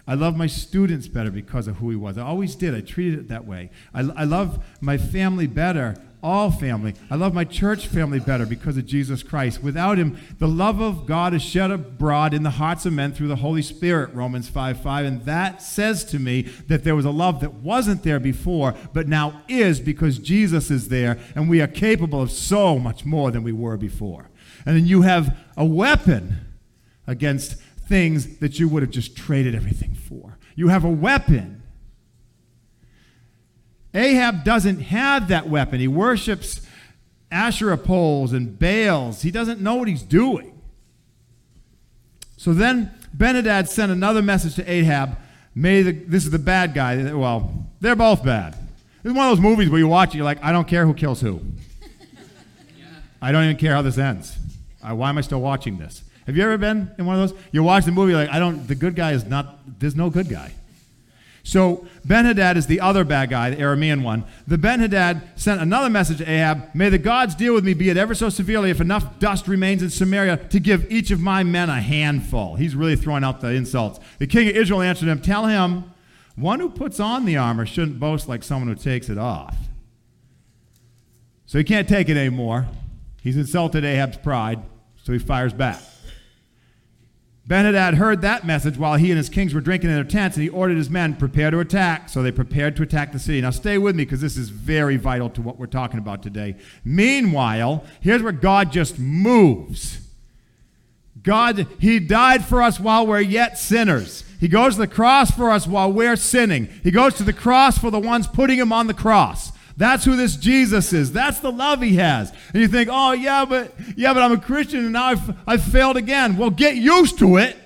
I 0.06 0.14
love 0.14 0.34
my 0.34 0.46
students 0.46 1.08
better 1.08 1.30
because 1.30 1.68
of 1.68 1.76
who 1.76 1.90
he 1.90 1.96
was. 1.96 2.16
I 2.16 2.22
always 2.22 2.54
did. 2.54 2.74
I 2.74 2.80
treated 2.80 3.18
it 3.18 3.28
that 3.28 3.44
way. 3.44 3.68
I, 3.92 4.00
I 4.00 4.24
love 4.24 4.64
my 4.80 4.96
family 4.96 5.46
better 5.46 5.96
all 6.22 6.50
family. 6.50 6.94
I 7.10 7.16
love 7.16 7.34
my 7.34 7.44
church 7.44 7.86
family 7.86 8.20
better 8.20 8.46
because 8.46 8.76
of 8.76 8.86
Jesus 8.86 9.22
Christ. 9.22 9.62
Without 9.62 9.98
him, 9.98 10.18
the 10.38 10.46
love 10.46 10.80
of 10.80 11.04
God 11.04 11.34
is 11.34 11.42
shed 11.42 11.70
abroad 11.70 12.32
in 12.32 12.44
the 12.44 12.50
hearts 12.50 12.86
of 12.86 12.92
men 12.92 13.12
through 13.12 13.28
the 13.28 13.36
Holy 13.36 13.62
Spirit, 13.62 14.14
Romans 14.14 14.48
5 14.48 14.80
5. 14.80 15.04
And 15.04 15.24
that 15.24 15.60
says 15.62 16.04
to 16.06 16.18
me 16.18 16.42
that 16.68 16.84
there 16.84 16.94
was 16.94 17.04
a 17.04 17.10
love 17.10 17.40
that 17.40 17.54
wasn't 17.54 18.04
there 18.04 18.20
before, 18.20 18.74
but 18.92 19.08
now 19.08 19.42
is 19.48 19.80
because 19.80 20.18
Jesus 20.18 20.70
is 20.70 20.88
there, 20.88 21.18
and 21.34 21.50
we 21.50 21.60
are 21.60 21.66
capable 21.66 22.22
of 22.22 22.30
so 22.30 22.78
much 22.78 23.04
more 23.04 23.30
than 23.30 23.42
we 23.42 23.52
were 23.52 23.76
before. 23.76 24.30
And 24.64 24.76
then 24.76 24.86
you 24.86 25.02
have 25.02 25.36
a 25.56 25.64
weapon 25.64 26.46
against 27.06 27.56
things 27.88 28.38
that 28.38 28.60
you 28.60 28.68
would 28.68 28.82
have 28.82 28.92
just 28.92 29.16
traded 29.16 29.54
everything 29.54 29.94
for. 29.94 30.38
You 30.54 30.68
have 30.68 30.84
a 30.84 30.90
weapon 30.90 31.61
Ahab 33.94 34.44
doesn't 34.44 34.80
have 34.80 35.28
that 35.28 35.48
weapon. 35.48 35.80
He 35.80 35.88
worships 35.88 36.62
Asherah 37.30 37.78
poles 37.78 38.32
and 38.32 38.58
Baals. 38.58 39.22
He 39.22 39.30
doesn't 39.30 39.60
know 39.60 39.76
what 39.76 39.88
he's 39.88 40.02
doing. 40.02 40.60
So 42.36 42.52
then 42.52 42.92
Benhadad 43.16 43.68
sent 43.68 43.92
another 43.92 44.22
message 44.22 44.54
to 44.56 44.70
Ahab. 44.70 45.16
May 45.54 45.82
the, 45.82 45.92
this 45.92 46.24
is 46.24 46.30
the 46.30 46.38
bad 46.38 46.74
guy. 46.74 47.12
Well, 47.12 47.68
they're 47.80 47.96
both 47.96 48.24
bad. 48.24 48.56
It's 49.04 49.12
one 49.12 49.26
of 49.26 49.36
those 49.36 49.42
movies 49.42 49.68
where 49.68 49.78
you 49.78 49.88
watch 49.88 50.10
it, 50.10 50.18
you're 50.18 50.24
like, 50.24 50.42
I 50.42 50.52
don't 50.52 50.66
care 50.66 50.86
who 50.86 50.94
kills 50.94 51.20
who. 51.20 51.40
I 53.22 53.32
don't 53.32 53.44
even 53.44 53.56
care 53.56 53.74
how 53.74 53.82
this 53.82 53.98
ends. 53.98 54.36
Uh, 54.82 54.94
why 54.94 55.08
am 55.08 55.18
I 55.18 55.20
still 55.20 55.40
watching 55.40 55.78
this? 55.78 56.02
Have 56.26 56.36
you 56.36 56.42
ever 56.44 56.56
been 56.56 56.90
in 56.98 57.06
one 57.06 57.20
of 57.20 57.30
those? 57.30 57.38
You 57.50 57.62
watch 57.62 57.84
the 57.84 57.92
movie, 57.92 58.14
like, 58.14 58.30
I 58.30 58.38
don't, 58.38 58.66
the 58.66 58.74
good 58.74 58.94
guy 58.94 59.12
is 59.12 59.24
not, 59.24 59.58
there's 59.80 59.96
no 59.96 60.08
good 60.08 60.28
guy. 60.28 60.52
So 61.44 61.86
Benhadad 62.06 62.56
is 62.56 62.66
the 62.66 62.80
other 62.80 63.04
bad 63.04 63.30
guy, 63.30 63.50
the 63.50 63.56
Aramean 63.56 64.02
one. 64.02 64.24
The 64.46 64.56
Benhadad 64.56 65.22
sent 65.34 65.60
another 65.60 65.90
message 65.90 66.18
to 66.18 66.30
Ahab 66.30 66.72
May 66.74 66.88
the 66.88 66.98
gods 66.98 67.34
deal 67.34 67.52
with 67.52 67.64
me, 67.64 67.74
be 67.74 67.90
it 67.90 67.96
ever 67.96 68.14
so 68.14 68.28
severely, 68.28 68.70
if 68.70 68.80
enough 68.80 69.18
dust 69.18 69.48
remains 69.48 69.82
in 69.82 69.90
Samaria 69.90 70.36
to 70.36 70.60
give 70.60 70.90
each 70.90 71.10
of 71.10 71.20
my 71.20 71.42
men 71.42 71.68
a 71.68 71.80
handful. 71.80 72.54
He's 72.54 72.76
really 72.76 72.96
throwing 72.96 73.24
out 73.24 73.40
the 73.40 73.48
insults. 73.48 73.98
The 74.18 74.26
king 74.26 74.48
of 74.48 74.56
Israel 74.56 74.82
answered 74.82 75.08
him 75.08 75.20
Tell 75.20 75.46
him, 75.46 75.92
one 76.36 76.60
who 76.60 76.70
puts 76.70 77.00
on 77.00 77.24
the 77.24 77.36
armor 77.36 77.66
shouldn't 77.66 77.98
boast 77.98 78.28
like 78.28 78.42
someone 78.42 78.68
who 78.68 78.74
takes 78.74 79.08
it 79.08 79.18
off. 79.18 79.56
So 81.46 81.58
he 81.58 81.64
can't 81.64 81.88
take 81.88 82.08
it 82.08 82.16
anymore. 82.16 82.68
He's 83.20 83.36
insulted 83.36 83.84
Ahab's 83.84 84.16
pride, 84.16 84.62
so 85.02 85.12
he 85.12 85.18
fires 85.18 85.52
back. 85.52 85.80
Benhadad 87.46 87.94
heard 87.94 88.20
that 88.20 88.46
message 88.46 88.78
while 88.78 88.94
he 88.94 89.10
and 89.10 89.18
his 89.18 89.28
kings 89.28 89.52
were 89.52 89.60
drinking 89.60 89.90
in 89.90 89.96
their 89.96 90.04
tents, 90.04 90.36
and 90.36 90.44
he 90.44 90.48
ordered 90.48 90.76
his 90.76 90.88
men, 90.88 91.16
prepare 91.16 91.50
to 91.50 91.58
attack. 91.58 92.08
So 92.08 92.22
they 92.22 92.30
prepared 92.30 92.76
to 92.76 92.82
attack 92.84 93.12
the 93.12 93.18
city. 93.18 93.40
Now 93.40 93.50
stay 93.50 93.78
with 93.78 93.96
me 93.96 94.04
because 94.04 94.20
this 94.20 94.36
is 94.36 94.48
very 94.48 94.96
vital 94.96 95.28
to 95.30 95.42
what 95.42 95.58
we're 95.58 95.66
talking 95.66 95.98
about 95.98 96.22
today. 96.22 96.56
Meanwhile, 96.84 97.84
here's 98.00 98.22
where 98.22 98.32
God 98.32 98.70
just 98.70 98.98
moves. 98.98 99.98
God, 101.22 101.66
He 101.78 101.98
died 101.98 102.44
for 102.44 102.62
us 102.62 102.78
while 102.78 103.06
we're 103.06 103.20
yet 103.20 103.58
sinners. 103.58 104.24
He 104.38 104.48
goes 104.48 104.74
to 104.74 104.80
the 104.80 104.86
cross 104.86 105.30
for 105.30 105.50
us 105.50 105.66
while 105.66 105.92
we're 105.92 106.16
sinning. 106.16 106.68
He 106.82 106.90
goes 106.90 107.14
to 107.14 107.22
the 107.22 107.32
cross 107.32 107.78
for 107.78 107.90
the 107.90 108.00
ones 108.00 108.26
putting 108.26 108.58
Him 108.58 108.72
on 108.72 108.86
the 108.86 108.94
cross. 108.94 109.51
That's 109.76 110.04
who 110.04 110.16
this 110.16 110.36
Jesus 110.36 110.92
is. 110.92 111.12
That's 111.12 111.40
the 111.40 111.50
love 111.50 111.80
he 111.80 111.96
has. 111.96 112.32
And 112.52 112.62
you 112.62 112.68
think, 112.68 112.88
oh, 112.92 113.12
yeah, 113.12 113.44
but 113.44 113.74
yeah, 113.96 114.12
but 114.12 114.22
I'm 114.22 114.32
a 114.32 114.40
Christian 114.40 114.80
and 114.80 114.92
now 114.92 115.06
I've, 115.06 115.36
I've 115.46 115.62
failed 115.62 115.96
again. 115.96 116.36
Well, 116.36 116.50
get 116.50 116.76
used 116.76 117.18
to 117.20 117.36
it 117.38 117.56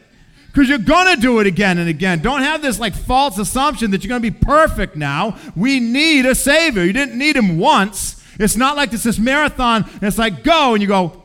because 0.46 0.68
you're 0.68 0.78
going 0.78 1.14
to 1.14 1.20
do 1.20 1.40
it 1.40 1.46
again 1.46 1.78
and 1.78 1.88
again. 1.88 2.22
Don't 2.22 2.42
have 2.42 2.62
this 2.62 2.78
like 2.78 2.94
false 2.94 3.38
assumption 3.38 3.90
that 3.90 4.02
you're 4.02 4.08
going 4.08 4.22
to 4.22 4.30
be 4.30 4.38
perfect 4.38 4.96
now. 4.96 5.38
We 5.54 5.80
need 5.80 6.24
a 6.26 6.34
Savior. 6.34 6.84
You 6.84 6.92
didn't 6.92 7.18
need 7.18 7.36
him 7.36 7.58
once. 7.58 8.22
It's 8.38 8.56
not 8.56 8.76
like 8.76 8.92
it's 8.92 9.04
this 9.04 9.18
marathon 9.18 9.84
and 9.84 10.02
it's 10.02 10.18
like 10.18 10.44
go 10.44 10.74
and 10.74 10.82
you 10.82 10.88
go 10.88 11.24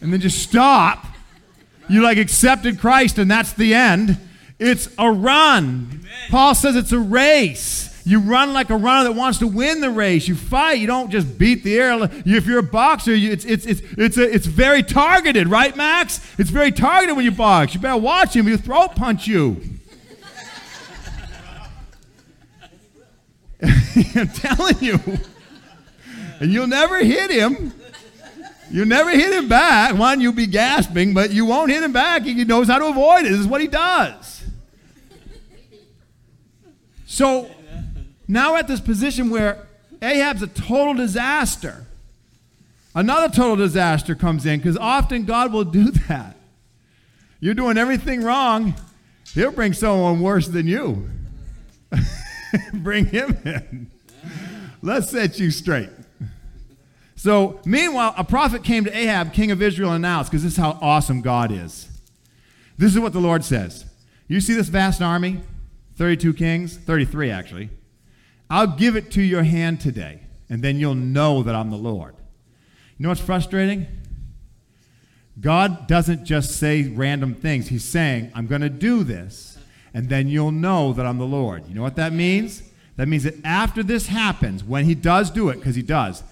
and 0.00 0.12
then 0.12 0.20
just 0.20 0.42
stop. 0.42 1.06
You 1.88 2.02
like 2.02 2.18
accepted 2.18 2.80
Christ 2.80 3.18
and 3.18 3.30
that's 3.30 3.52
the 3.52 3.74
end. 3.74 4.18
It's 4.58 4.88
a 4.98 5.10
run. 5.10 5.88
Amen. 5.90 6.30
Paul 6.30 6.54
says 6.54 6.76
it's 6.76 6.92
a 6.92 6.98
race. 6.98 7.89
You 8.04 8.20
run 8.20 8.52
like 8.52 8.70
a 8.70 8.76
runner 8.76 9.04
that 9.04 9.12
wants 9.12 9.38
to 9.40 9.46
win 9.46 9.80
the 9.80 9.90
race. 9.90 10.26
You 10.26 10.34
fight. 10.34 10.78
You 10.78 10.86
don't 10.86 11.10
just 11.10 11.38
beat 11.38 11.62
the 11.62 11.78
air. 11.78 11.98
If 12.24 12.46
you're 12.46 12.60
a 12.60 12.62
boxer, 12.62 13.14
you, 13.14 13.30
it's, 13.30 13.44
it's, 13.44 13.66
it's, 13.66 13.82
it's, 13.98 14.16
a, 14.16 14.34
it's 14.34 14.46
very 14.46 14.82
targeted, 14.82 15.48
right, 15.48 15.76
Max? 15.76 16.20
It's 16.38 16.50
very 16.50 16.72
targeted 16.72 17.16
when 17.16 17.24
you 17.24 17.30
box. 17.30 17.74
You 17.74 17.80
better 17.80 18.00
watch 18.00 18.34
him. 18.34 18.46
He'll 18.46 18.56
throat 18.56 18.96
punch 18.96 19.26
you. 19.26 19.60
I'm 23.62 24.28
telling 24.28 24.76
you. 24.80 24.98
And 26.40 26.50
you'll 26.50 26.66
never 26.66 27.04
hit 27.04 27.30
him. 27.30 27.74
You'll 28.70 28.86
never 28.86 29.10
hit 29.10 29.32
him 29.32 29.48
back. 29.48 29.96
One, 29.98 30.20
you'll 30.20 30.32
be 30.32 30.46
gasping, 30.46 31.12
but 31.12 31.32
you 31.32 31.44
won't 31.44 31.70
hit 31.70 31.82
him 31.82 31.92
back. 31.92 32.22
He 32.22 32.44
knows 32.44 32.68
how 32.68 32.78
to 32.78 32.86
avoid 32.86 33.26
it. 33.26 33.30
This 33.30 33.40
is 33.40 33.46
what 33.46 33.60
he 33.60 33.66
does. 33.66 34.44
So 37.04 37.50
now 38.30 38.52
we're 38.52 38.58
at 38.58 38.68
this 38.68 38.80
position 38.80 39.28
where 39.28 39.66
Ahab's 40.00 40.42
a 40.42 40.46
total 40.46 40.94
disaster. 40.94 41.84
Another 42.94 43.34
total 43.34 43.56
disaster 43.56 44.14
comes 44.14 44.46
in 44.46 44.60
because 44.60 44.76
often 44.76 45.24
God 45.24 45.52
will 45.52 45.64
do 45.64 45.90
that. 46.08 46.36
You're 47.40 47.54
doing 47.54 47.76
everything 47.76 48.22
wrong, 48.22 48.74
He'll 49.34 49.52
bring 49.52 49.72
someone 49.72 50.20
worse 50.20 50.48
than 50.48 50.66
you. 50.66 51.08
bring 52.72 53.06
him 53.06 53.38
in. 53.44 53.90
Let's 54.82 55.10
set 55.10 55.38
you 55.38 55.50
straight. 55.50 55.90
So, 57.14 57.60
meanwhile, 57.64 58.14
a 58.16 58.24
prophet 58.24 58.64
came 58.64 58.84
to 58.84 58.96
Ahab, 58.96 59.32
king 59.32 59.50
of 59.50 59.62
Israel, 59.62 59.90
and 59.90 60.04
announced, 60.04 60.30
because 60.30 60.42
this 60.42 60.52
is 60.54 60.58
how 60.58 60.78
awesome 60.80 61.20
God 61.20 61.52
is. 61.52 61.88
This 62.76 62.92
is 62.92 62.98
what 62.98 63.12
the 63.12 63.20
Lord 63.20 63.44
says 63.44 63.84
You 64.26 64.40
see 64.40 64.54
this 64.54 64.68
vast 64.68 65.02
army? 65.02 65.40
32 65.96 66.32
kings, 66.34 66.76
33 66.76 67.30
actually. 67.30 67.70
I'll 68.50 68.66
give 68.66 68.96
it 68.96 69.12
to 69.12 69.22
your 69.22 69.44
hand 69.44 69.80
today, 69.80 70.22
and 70.48 70.60
then 70.60 70.78
you'll 70.80 70.96
know 70.96 71.42
that 71.44 71.54
I'm 71.54 71.70
the 71.70 71.76
Lord. 71.76 72.16
You 72.98 73.04
know 73.04 73.10
what's 73.10 73.20
frustrating? 73.20 73.86
God 75.40 75.86
doesn't 75.86 76.24
just 76.24 76.58
say 76.58 76.88
random 76.88 77.34
things. 77.34 77.68
He's 77.68 77.84
saying, 77.84 78.32
I'm 78.34 78.46
going 78.46 78.60
to 78.60 78.68
do 78.68 79.04
this, 79.04 79.56
and 79.94 80.08
then 80.08 80.28
you'll 80.28 80.50
know 80.50 80.92
that 80.92 81.06
I'm 81.06 81.18
the 81.18 81.24
Lord. 81.24 81.66
You 81.68 81.74
know 81.74 81.82
what 81.82 81.96
that 81.96 82.12
means? 82.12 82.62
That 82.96 83.08
means 83.08 83.22
that 83.22 83.36
after 83.44 83.82
this 83.82 84.08
happens, 84.08 84.62
when 84.62 84.84
he 84.84 84.94
does 84.94 85.30
do 85.30 85.48
it, 85.48 85.56
because 85.56 85.76
he 85.76 85.82
does, 85.82 86.22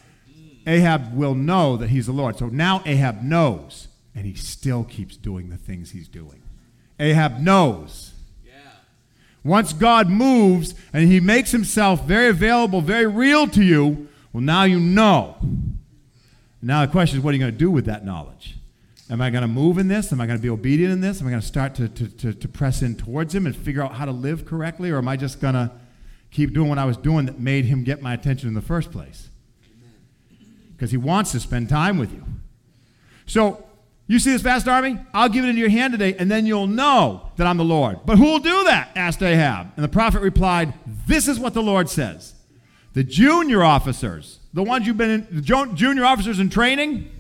Ahab 0.67 1.15
will 1.15 1.35
know 1.35 1.79
that 1.79 1.89
he's 1.89 2.07
the 2.07 2.13
Lord. 2.13 2.37
So 2.37 2.49
now 2.49 2.83
Ahab 2.85 3.23
knows, 3.23 3.89
and 4.15 4.27
he 4.27 4.35
still 4.35 4.85
keeps 4.85 5.17
doing 5.17 5.49
the 5.49 5.57
things 5.57 5.93
he's 5.93 6.09
doing. 6.09 6.43
Ahab 7.01 7.39
knows. 7.39 8.13
Once 9.49 9.73
God 9.73 10.11
moves 10.11 10.75
and 10.93 11.11
he 11.11 11.21
makes 11.21 11.53
himself 11.53 12.05
very 12.05 12.29
available, 12.29 12.83
very 12.83 13.07
real 13.07 13.47
to 13.49 13.65
you, 13.65 14.07
well, 14.31 14.43
now 14.43 14.65
you 14.65 14.79
know. 14.79 15.39
Now 16.61 16.85
the 16.85 16.93
question 16.93 17.19
is, 17.19 17.25
what 17.25 17.31
are 17.31 17.33
you 17.33 17.41
going 17.41 17.53
to 17.53 17.59
do 17.59 17.71
with 17.71 17.87
that 17.87 18.05
knowledge? 18.05 18.57
Am 19.09 19.23
I 19.23 19.31
going 19.31 19.41
to 19.41 19.49
move 19.49 19.79
in 19.79 19.89
this? 19.89 20.13
Am 20.13 20.21
I 20.21 20.27
going 20.27 20.39
to 20.39 20.43
be 20.43 20.51
obedient 20.51 20.93
in 20.93 21.01
this? 21.01 21.23
Am 21.23 21.27
I 21.27 21.31
going 21.31 21.41
to 21.41 21.47
start 21.47 21.75
to, 21.77 21.89
to, 21.89 22.09
to, 22.09 22.35
to, 22.35 22.49
press 22.49 22.83
in 22.83 22.95
towards 22.95 23.35
him 23.35 23.47
and 23.47 23.57
figure 23.57 23.83
out 23.83 23.95
how 23.95 24.05
to 24.05 24.13
live 24.13 24.45
correctly? 24.45 24.91
Or 24.91 24.99
am 24.99 25.09
I 25.09 25.17
just 25.17 25.41
going 25.41 25.55
to 25.55 25.71
keep 26.31 26.53
doing 26.53 26.69
what 26.69 26.77
I 26.77 26.85
was 26.85 26.99
doing 26.99 27.25
that 27.25 27.41
made 27.41 27.65
him 27.65 27.85
get 27.85 28.03
my 28.03 28.13
attention 28.13 28.49
in 28.49 28.55
the 28.55 28.61
first 28.61 28.93
place? 28.93 29.31
Because 30.77 30.91
he 30.91 30.99
wants 30.99 31.33
to 31.33 31.41
spend 31.41 31.71
time 31.71 31.97
with 31.97 32.13
you. 32.13 32.23
So, 33.25 33.65
you 34.09 34.19
see 34.19 34.33
this 34.33 34.41
vast 34.41 34.67
army? 34.67 34.99
I'll 35.13 35.29
give 35.29 35.45
it 35.45 35.49
into 35.49 35.61
your 35.61 35.69
hand 35.71 35.93
today, 35.93 36.15
and 36.15 36.31
then 36.31 36.47
you'll 36.47 36.67
know 36.67 37.31
that 37.37 37.47
I'm 37.47 37.59
the 37.59 37.65
Lord. 37.65 38.01
But 38.07 38.17
who 38.17 38.25
will 38.25 38.39
do 38.39 38.65
that? 38.65 38.91
asked 38.97 39.23
Ahab. 39.23 39.73
And 39.77 39.85
the 39.85 39.89
prophet 39.89 40.21
replied, 40.21 40.73
This 41.07 41.29
is 41.29 41.39
what 41.39 41.53
the 41.53 41.63
Lord 41.63 41.91
says. 41.91 42.35
The 42.95 43.05
junior 43.05 43.63
officers, 43.63 44.41
the 44.53 44.63
ones 44.63 44.87
you've 44.87 44.97
been 44.97 45.11
in, 45.11 45.27
the 45.31 45.43
junior 45.75 46.07
officers 46.07 46.41
in 46.41 46.49
training, 46.49 47.11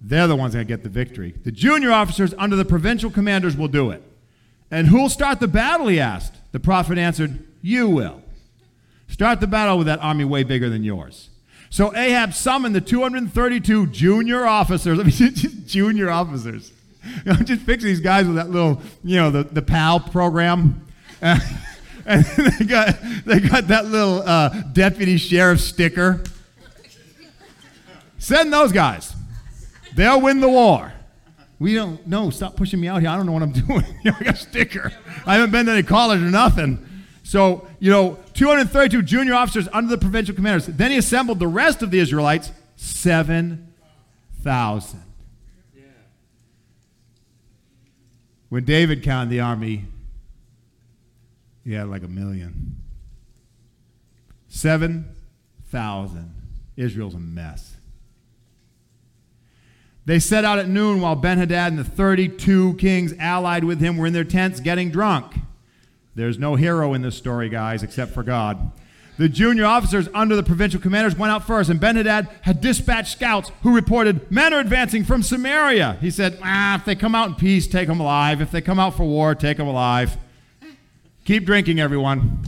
they're 0.00 0.26
the 0.26 0.36
ones 0.36 0.54
that 0.54 0.66
get 0.66 0.82
the 0.82 0.88
victory. 0.88 1.34
The 1.44 1.52
junior 1.52 1.92
officers 1.92 2.34
under 2.36 2.56
the 2.56 2.64
provincial 2.64 3.10
commanders 3.10 3.56
will 3.56 3.68
do 3.68 3.90
it. 3.90 4.02
And 4.70 4.88
who'll 4.88 5.08
start 5.08 5.40
the 5.40 5.48
battle, 5.48 5.86
he 5.86 6.00
asked. 6.00 6.34
The 6.52 6.60
prophet 6.60 6.98
answered, 6.98 7.46
You 7.62 7.88
will. 7.88 8.22
Start 9.08 9.40
the 9.40 9.46
battle 9.46 9.78
with 9.78 9.86
that 9.86 10.00
army 10.00 10.24
way 10.24 10.42
bigger 10.42 10.68
than 10.68 10.84
yours. 10.84 11.29
So 11.70 11.94
Ahab 11.96 12.34
summoned 12.34 12.74
the 12.74 12.80
232 12.80 13.86
junior 13.86 14.44
officers. 14.44 14.98
Let 14.98 15.06
me 15.06 15.12
just 15.32 15.66
junior 15.66 16.10
officers. 16.10 16.72
You 17.24 17.32
know, 17.32 17.34
just 17.34 17.62
fix 17.62 17.82
these 17.82 18.00
guys 18.00 18.26
with 18.26 18.36
that 18.36 18.50
little, 18.50 18.82
you 19.02 19.16
know, 19.16 19.30
the, 19.30 19.44
the 19.44 19.62
PAL 19.62 20.00
program. 20.00 20.86
And 22.06 22.24
they 22.24 22.64
got, 22.64 22.96
they 23.24 23.40
got 23.40 23.68
that 23.68 23.86
little 23.86 24.22
uh, 24.22 24.48
deputy 24.72 25.16
sheriff 25.16 25.60
sticker. 25.60 26.24
Send 28.18 28.52
those 28.52 28.72
guys. 28.72 29.14
They'll 29.94 30.20
win 30.20 30.40
the 30.40 30.48
war. 30.48 30.92
We 31.58 31.74
don't, 31.74 32.04
no, 32.06 32.30
stop 32.30 32.56
pushing 32.56 32.80
me 32.80 32.88
out 32.88 33.00
here. 33.00 33.10
I 33.10 33.16
don't 33.16 33.26
know 33.26 33.32
what 33.32 33.42
I'm 33.42 33.52
doing. 33.66 33.84
I 34.04 34.24
got 34.24 34.34
a 34.34 34.36
sticker. 34.36 34.92
I 35.26 35.34
haven't 35.34 35.50
been 35.50 35.66
to 35.66 35.72
any 35.72 35.82
college 35.82 36.20
or 36.20 36.30
nothing. 36.30 36.84
So, 37.30 37.64
you 37.78 37.92
know, 37.92 38.18
232 38.34 39.02
junior 39.02 39.34
officers 39.34 39.68
under 39.72 39.88
the 39.88 39.98
provincial 39.98 40.34
commanders. 40.34 40.66
Then 40.66 40.90
he 40.90 40.96
assembled 40.96 41.38
the 41.38 41.46
rest 41.46 41.80
of 41.80 41.92
the 41.92 42.00
Israelites, 42.00 42.50
7,000. 42.74 45.02
Yeah. 45.72 45.82
When 48.48 48.64
David 48.64 49.04
counted 49.04 49.30
the 49.30 49.38
army, 49.38 49.84
he 51.64 51.74
had 51.74 51.86
like 51.86 52.02
a 52.02 52.08
million. 52.08 52.80
7,000. 54.48 56.34
Israel's 56.76 57.14
a 57.14 57.20
mess. 57.20 57.76
They 60.04 60.18
set 60.18 60.44
out 60.44 60.58
at 60.58 60.68
noon 60.68 61.00
while 61.00 61.14
Ben 61.14 61.38
Hadad 61.38 61.70
and 61.70 61.78
the 61.78 61.84
32 61.84 62.74
kings 62.74 63.14
allied 63.20 63.62
with 63.62 63.78
him 63.78 63.98
were 63.98 64.08
in 64.08 64.14
their 64.14 64.24
tents 64.24 64.58
getting 64.58 64.90
drunk. 64.90 65.36
There's 66.20 66.38
no 66.38 66.54
hero 66.54 66.92
in 66.92 67.00
this 67.00 67.16
story, 67.16 67.48
guys, 67.48 67.82
except 67.82 68.12
for 68.12 68.22
God. 68.22 68.72
The 69.16 69.26
junior 69.26 69.64
officers 69.64 70.06
under 70.12 70.36
the 70.36 70.42
provincial 70.42 70.78
commanders 70.78 71.16
went 71.16 71.32
out 71.32 71.46
first, 71.46 71.70
and 71.70 71.80
Ben 71.80 71.96
Hadad 71.96 72.28
had 72.42 72.60
dispatched 72.60 73.12
scouts 73.12 73.50
who 73.62 73.74
reported 73.74 74.30
men 74.30 74.52
are 74.52 74.60
advancing 74.60 75.02
from 75.02 75.22
Samaria. 75.22 75.96
He 76.02 76.10
said, 76.10 76.38
ah, 76.42 76.76
if 76.76 76.84
they 76.84 76.94
come 76.94 77.14
out 77.14 77.28
in 77.28 77.34
peace, 77.36 77.66
take 77.66 77.88
them 77.88 78.00
alive. 78.00 78.42
If 78.42 78.50
they 78.50 78.60
come 78.60 78.78
out 78.78 78.98
for 78.98 79.04
war, 79.04 79.34
take 79.34 79.56
them 79.56 79.66
alive. 79.66 80.18
Keep 81.24 81.46
drinking, 81.46 81.80
everyone. 81.80 82.42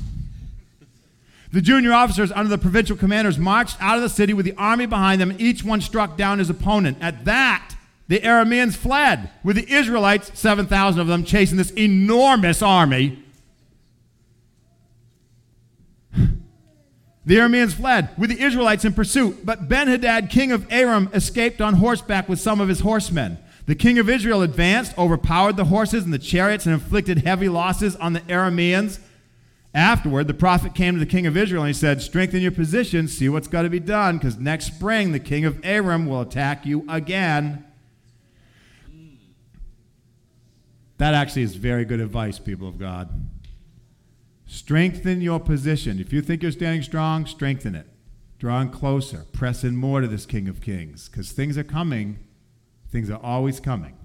The 1.50 1.62
junior 1.62 1.94
officers 1.94 2.30
under 2.30 2.50
the 2.50 2.58
provincial 2.58 2.96
commanders 2.98 3.38
marched 3.38 3.78
out 3.80 3.96
of 3.96 4.02
the 4.02 4.10
city 4.10 4.34
with 4.34 4.44
the 4.44 4.54
army 4.58 4.84
behind 4.84 5.18
them, 5.18 5.30
and 5.30 5.40
each 5.40 5.64
one 5.64 5.80
struck 5.80 6.18
down 6.18 6.40
his 6.40 6.50
opponent. 6.50 6.98
At 7.00 7.24
that, 7.24 7.74
the 8.08 8.18
Arameans 8.18 8.76
fled, 8.76 9.30
with 9.42 9.56
the 9.56 9.72
Israelites, 9.72 10.30
7,000 10.38 11.00
of 11.00 11.06
them, 11.06 11.24
chasing 11.24 11.56
this 11.56 11.70
enormous 11.70 12.60
army. 12.60 13.18
The 17.24 17.36
Arameans 17.36 17.74
fled, 17.74 18.10
with 18.18 18.30
the 18.30 18.42
Israelites 18.42 18.84
in 18.84 18.94
pursuit. 18.94 19.46
But 19.46 19.68
Ben 19.68 19.86
Hadad, 19.86 20.28
king 20.28 20.50
of 20.50 20.66
Aram, 20.70 21.08
escaped 21.14 21.60
on 21.60 21.74
horseback 21.74 22.28
with 22.28 22.40
some 22.40 22.60
of 22.60 22.68
his 22.68 22.80
horsemen. 22.80 23.38
The 23.66 23.76
king 23.76 23.98
of 23.98 24.08
Israel 24.08 24.42
advanced, 24.42 24.98
overpowered 24.98 25.56
the 25.56 25.66
horses 25.66 26.04
and 26.04 26.12
the 26.12 26.18
chariots, 26.18 26.66
and 26.66 26.74
inflicted 26.74 27.18
heavy 27.18 27.48
losses 27.48 27.94
on 27.96 28.12
the 28.12 28.20
Arameans. 28.20 28.98
Afterward, 29.72 30.26
the 30.26 30.34
prophet 30.34 30.74
came 30.74 30.94
to 30.94 31.00
the 31.00 31.06
king 31.06 31.26
of 31.26 31.36
Israel 31.36 31.62
and 31.62 31.68
he 31.68 31.74
said, 31.74 32.02
Strengthen 32.02 32.42
your 32.42 32.50
position, 32.50 33.08
see 33.08 33.28
what's 33.28 33.48
got 33.48 33.62
to 33.62 33.70
be 33.70 33.80
done, 33.80 34.18
because 34.18 34.36
next 34.36 34.66
spring 34.66 35.12
the 35.12 35.20
king 35.20 35.44
of 35.44 35.64
Aram 35.64 36.06
will 36.06 36.20
attack 36.20 36.66
you 36.66 36.84
again. 36.88 37.64
That 40.98 41.14
actually 41.14 41.42
is 41.42 41.54
very 41.54 41.84
good 41.84 42.00
advice, 42.00 42.38
people 42.38 42.68
of 42.68 42.78
God. 42.78 43.08
Strengthen 44.52 45.22
your 45.22 45.40
position. 45.40 45.98
If 45.98 46.12
you 46.12 46.20
think 46.20 46.42
you're 46.42 46.52
standing 46.52 46.82
strong, 46.82 47.24
strengthen 47.24 47.74
it. 47.74 47.86
Draw 48.38 48.60
in 48.60 48.68
closer. 48.68 49.24
Press 49.32 49.64
in 49.64 49.76
more 49.76 50.02
to 50.02 50.06
this 50.06 50.26
King 50.26 50.46
of 50.46 50.60
Kings, 50.60 51.08
because 51.08 51.32
things 51.32 51.56
are 51.56 51.64
coming. 51.64 52.18
Things 52.90 53.08
are 53.08 53.18
always 53.22 53.60
coming. 53.60 53.96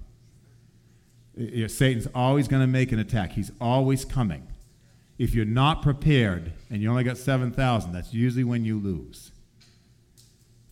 Satan's 1.66 2.08
always 2.14 2.48
going 2.48 2.62
to 2.62 2.66
make 2.66 2.92
an 2.92 2.98
attack. 2.98 3.32
He's 3.32 3.52
always 3.60 4.06
coming. 4.06 4.48
If 5.18 5.34
you're 5.34 5.44
not 5.44 5.82
prepared 5.82 6.54
and 6.70 6.80
you 6.80 6.88
only 6.88 7.04
got 7.04 7.18
7,000, 7.18 7.92
that's 7.92 8.14
usually 8.14 8.44
when 8.44 8.64
you 8.64 8.78
lose. 8.78 9.32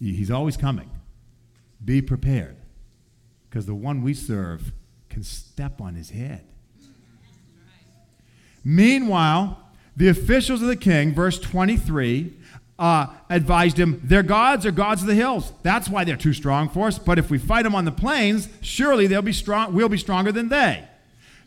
He's 0.00 0.30
always 0.30 0.56
coming. 0.56 0.88
Be 1.84 2.00
prepared 2.00 2.56
because 3.50 3.66
the 3.66 3.74
one 3.74 4.02
we 4.02 4.14
serve 4.14 4.72
can 5.10 5.22
step 5.22 5.82
on 5.82 5.96
his 5.96 6.08
head. 6.08 6.46
Meanwhile, 8.64 9.64
the 9.96 10.08
officials 10.08 10.62
of 10.62 10.68
the 10.68 10.76
king, 10.76 11.14
verse 11.14 11.38
23, 11.38 12.32
uh, 12.78 13.06
advised 13.30 13.78
him, 13.78 14.00
Their 14.04 14.22
gods 14.22 14.66
are 14.66 14.70
gods 14.70 15.02
of 15.02 15.08
the 15.08 15.14
hills. 15.14 15.52
That's 15.62 15.88
why 15.88 16.04
they're 16.04 16.16
too 16.16 16.34
strong 16.34 16.68
for 16.68 16.88
us. 16.88 16.98
But 16.98 17.18
if 17.18 17.30
we 17.30 17.38
fight 17.38 17.62
them 17.62 17.74
on 17.74 17.84
the 17.84 17.92
plains, 17.92 18.48
surely 18.60 19.06
they'll 19.06 19.22
be 19.22 19.32
strong, 19.32 19.72
we'll 19.74 19.88
be 19.88 19.98
stronger 19.98 20.32
than 20.32 20.48
they. 20.48 20.84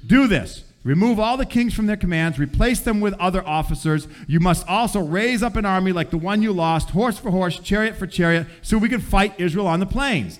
Do 0.05 0.27
this 0.27 0.63
Remove 0.83 1.19
all 1.19 1.35
the 1.35 1.45
kings 1.45 1.73
from 1.73 1.87
their 1.87 1.97
commands, 1.97 2.39
replace 2.39 2.79
them 2.79 3.01
with 3.01 3.13
other 3.15 3.45
officers. 3.45 4.07
You 4.27 4.39
must 4.39 4.65
also 4.67 5.01
raise 5.01 5.43
up 5.43 5.57
an 5.57 5.65
army 5.65 5.91
like 5.91 6.09
the 6.09 6.17
one 6.17 6.41
you 6.41 6.53
lost, 6.53 6.91
horse 6.91 7.19
for 7.19 7.31
horse, 7.31 7.59
chariot 7.59 7.97
for 7.97 8.07
chariot, 8.07 8.47
so 8.61 8.77
we 8.77 8.87
can 8.87 9.01
fight 9.01 9.37
Israel 9.39 9.67
on 9.67 9.81
the 9.81 9.85
plains. 9.85 10.39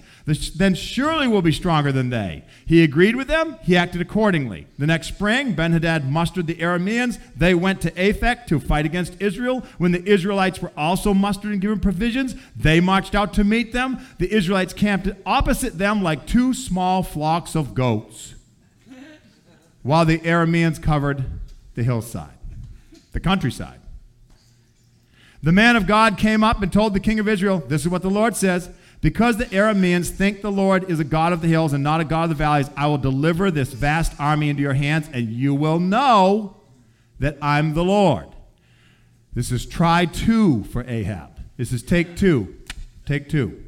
Then 0.55 0.75
surely 0.75 1.27
we'll 1.27 1.41
be 1.41 1.51
stronger 1.51 1.91
than 1.91 2.09
they. 2.09 2.43
He 2.65 2.83
agreed 2.83 3.15
with 3.15 3.27
them. 3.27 3.57
He 3.63 3.75
acted 3.75 4.01
accordingly. 4.01 4.67
The 4.77 4.85
next 4.85 5.07
spring, 5.07 5.53
Ben 5.53 5.71
Hadad 5.71 6.09
mustered 6.09 6.45
the 6.45 6.55
Arameans. 6.55 7.17
They 7.35 7.55
went 7.55 7.81
to 7.81 7.91
Aphek 7.91 8.45
to 8.47 8.59
fight 8.59 8.85
against 8.85 9.19
Israel. 9.19 9.65
When 9.77 9.91
the 9.91 10.03
Israelites 10.07 10.61
were 10.61 10.71
also 10.77 11.13
mustered 11.13 11.51
and 11.51 11.61
given 11.61 11.79
provisions, 11.79 12.35
they 12.55 12.79
marched 12.79 13.15
out 13.15 13.33
to 13.35 13.43
meet 13.43 13.73
them. 13.73 14.05
The 14.19 14.31
Israelites 14.31 14.73
camped 14.73 15.09
opposite 15.25 15.77
them 15.77 16.03
like 16.03 16.27
two 16.27 16.53
small 16.53 17.01
flocks 17.01 17.55
of 17.55 17.73
goats 17.73 18.35
while 19.81 20.05
the 20.05 20.19
Arameans 20.19 20.81
covered 20.81 21.23
the 21.75 21.83
hillside, 21.83 22.37
the 23.13 23.19
countryside. 23.19 23.79
The 25.41 25.51
man 25.53 25.75
of 25.75 25.87
God 25.87 26.17
came 26.17 26.43
up 26.43 26.61
and 26.61 26.71
told 26.71 26.93
the 26.93 26.99
king 26.99 27.19
of 27.19 27.27
Israel, 27.27 27.63
This 27.65 27.81
is 27.81 27.89
what 27.89 28.01
the 28.01 28.09
Lord 28.09 28.35
says. 28.35 28.69
Because 29.01 29.37
the 29.37 29.45
Arameans 29.45 30.09
think 30.09 30.41
the 30.41 30.51
Lord 30.51 30.89
is 30.89 30.99
a 30.99 31.05
God 31.05 31.31
of 31.31 31.41
the 31.41 31.47
hills 31.47 31.71
and 31.71 31.83
not 31.83 32.01
a 32.01 32.05
God 32.05 32.23
of 32.23 32.29
the 32.29 32.35
valleys, 32.35 32.69
I 32.75 32.87
will 32.87 32.97
deliver 32.97 33.49
this 33.49 33.71
vast 33.71 34.13
army 34.19 34.49
into 34.49 34.61
your 34.61 34.73
hands, 34.73 35.09
and 35.13 35.29
you 35.29 35.53
will 35.53 35.79
know 35.79 36.57
that 37.19 37.37
I'm 37.41 37.73
the 37.73 37.83
Lord. 37.83 38.27
This 39.33 39.51
is 39.51 39.65
try 39.65 40.05
two 40.05 40.63
for 40.65 40.83
Ahab. 40.85 41.39
This 41.55 41.71
is 41.71 41.81
take 41.81 42.17
two. 42.17 42.57
Take 43.05 43.29
two. 43.29 43.63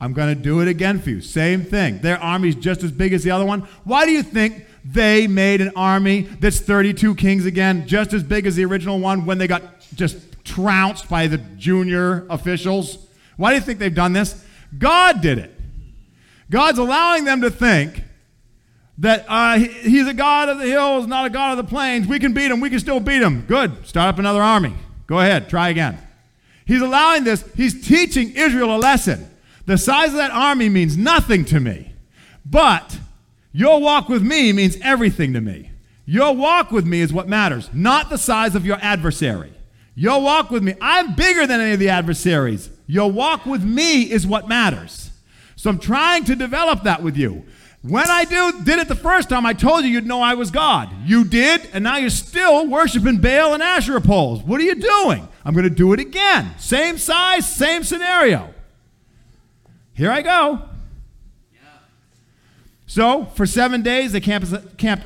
I'm 0.00 0.12
going 0.12 0.34
to 0.34 0.40
do 0.40 0.60
it 0.60 0.68
again 0.68 1.00
for 1.00 1.10
you. 1.10 1.20
Same 1.20 1.64
thing. 1.64 1.98
Their 1.98 2.18
army's 2.18 2.54
just 2.54 2.82
as 2.82 2.92
big 2.92 3.12
as 3.12 3.24
the 3.24 3.30
other 3.30 3.44
one. 3.44 3.66
Why 3.84 4.06
do 4.06 4.12
you 4.12 4.22
think 4.22 4.64
they 4.84 5.26
made 5.26 5.60
an 5.60 5.72
army 5.74 6.22
that's 6.22 6.60
32 6.60 7.16
kings 7.16 7.46
again, 7.46 7.86
just 7.86 8.12
as 8.12 8.22
big 8.22 8.46
as 8.46 8.56
the 8.56 8.64
original 8.64 9.00
one 9.00 9.24
when 9.26 9.38
they 9.38 9.46
got 9.46 9.62
just 9.94 10.18
trounced 10.44 11.08
by 11.08 11.26
the 11.26 11.38
junior 11.38 12.26
officials? 12.30 13.06
Why 13.36 13.50
do 13.50 13.56
you 13.56 13.60
think 13.60 13.78
they've 13.78 13.94
done 13.94 14.12
this? 14.12 14.44
God 14.76 15.20
did 15.20 15.38
it. 15.38 15.54
God's 16.50 16.78
allowing 16.78 17.24
them 17.24 17.42
to 17.42 17.50
think 17.50 18.02
that 18.98 19.24
uh, 19.28 19.58
he's 19.58 20.06
a 20.06 20.14
God 20.14 20.48
of 20.48 20.58
the 20.58 20.66
hills, 20.66 21.06
not 21.06 21.26
a 21.26 21.30
God 21.30 21.58
of 21.58 21.64
the 21.64 21.70
plains. 21.70 22.06
We 22.06 22.18
can 22.18 22.32
beat 22.32 22.50
him. 22.50 22.60
We 22.60 22.70
can 22.70 22.80
still 22.80 23.00
beat 23.00 23.22
him. 23.22 23.42
Good. 23.46 23.86
Start 23.86 24.08
up 24.08 24.18
another 24.18 24.42
army. 24.42 24.74
Go 25.06 25.20
ahead. 25.20 25.48
Try 25.48 25.68
again. 25.68 25.98
He's 26.66 26.82
allowing 26.82 27.24
this. 27.24 27.44
He's 27.54 27.86
teaching 27.86 28.32
Israel 28.34 28.74
a 28.74 28.78
lesson. 28.78 29.30
The 29.66 29.78
size 29.78 30.08
of 30.10 30.16
that 30.16 30.30
army 30.30 30.68
means 30.68 30.96
nothing 30.96 31.44
to 31.46 31.60
me. 31.60 31.92
But 32.44 32.98
your 33.52 33.80
walk 33.80 34.08
with 34.08 34.22
me 34.22 34.52
means 34.52 34.76
everything 34.82 35.32
to 35.34 35.40
me. 35.40 35.70
Your 36.04 36.34
walk 36.34 36.70
with 36.70 36.86
me 36.86 37.00
is 37.00 37.12
what 37.12 37.28
matters, 37.28 37.68
not 37.72 38.08
the 38.08 38.16
size 38.16 38.54
of 38.54 38.64
your 38.64 38.78
adversary. 38.80 39.52
Your 39.94 40.22
walk 40.22 40.50
with 40.50 40.62
me, 40.62 40.74
I'm 40.80 41.14
bigger 41.14 41.46
than 41.46 41.60
any 41.60 41.72
of 41.72 41.78
the 41.78 41.90
adversaries. 41.90 42.70
Your 42.88 43.12
walk 43.12 43.46
with 43.46 43.62
me 43.62 44.10
is 44.10 44.26
what 44.26 44.48
matters. 44.48 45.10
So 45.54 45.70
I'm 45.70 45.78
trying 45.78 46.24
to 46.24 46.34
develop 46.34 46.84
that 46.84 47.02
with 47.02 47.16
you. 47.16 47.44
When 47.82 48.08
I 48.08 48.24
do, 48.24 48.64
did 48.64 48.80
it 48.80 48.88
the 48.88 48.96
first 48.96 49.28
time, 49.28 49.46
I 49.46 49.52
told 49.52 49.84
you 49.84 49.90
you'd 49.90 50.06
know 50.06 50.20
I 50.20 50.34
was 50.34 50.50
God. 50.50 50.90
You 51.04 51.24
did, 51.24 51.68
and 51.72 51.84
now 51.84 51.98
you're 51.98 52.10
still 52.10 52.66
worshiping 52.66 53.18
Baal 53.18 53.54
and 53.54 53.62
Asherah 53.62 54.00
poles. 54.00 54.42
What 54.42 54.60
are 54.60 54.64
you 54.64 54.74
doing? 54.74 55.28
I'm 55.44 55.54
going 55.54 55.68
to 55.68 55.70
do 55.70 55.92
it 55.92 56.00
again. 56.00 56.54
Same 56.58 56.98
size, 56.98 57.54
same 57.54 57.84
scenario. 57.84 58.52
Here 59.94 60.10
I 60.10 60.22
go. 60.22 60.67
So, 62.90 63.26
for 63.26 63.44
seven 63.44 63.82
days, 63.82 64.12
they 64.12 64.20
camped, 64.20 64.50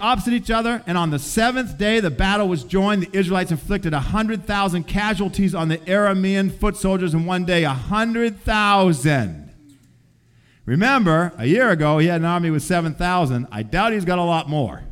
opposite 0.01 0.33
each 0.33 0.53
other, 0.53 0.85
and 0.87 0.97
on 0.97 1.11
the 1.11 1.19
seventh 1.19 1.77
day, 1.77 1.99
the 1.99 2.13
battle 2.13 2.47
was 2.47 2.63
joined. 2.63 3.03
The 3.03 3.19
Israelites 3.19 3.51
inflicted 3.51 3.93
100,000 3.93 4.85
casualties 4.85 5.53
on 5.53 5.67
the 5.67 5.79
Aramean 5.79 6.57
foot 6.57 6.77
soldiers 6.77 7.13
in 7.13 7.27
one 7.27 7.45
day. 7.45 7.65
100,000. 7.65 9.53
Remember, 10.65 11.33
a 11.37 11.47
year 11.47 11.71
ago, 11.71 11.99
he 11.99 12.07
had 12.07 12.21
an 12.21 12.25
army 12.25 12.51
with 12.51 12.63
7,000. 12.63 13.49
I 13.51 13.65
doubt 13.65 13.95
he's 13.95 14.05
got 14.05 14.21
a 14.21 14.23
lot 14.23 14.49
more. 14.49 14.85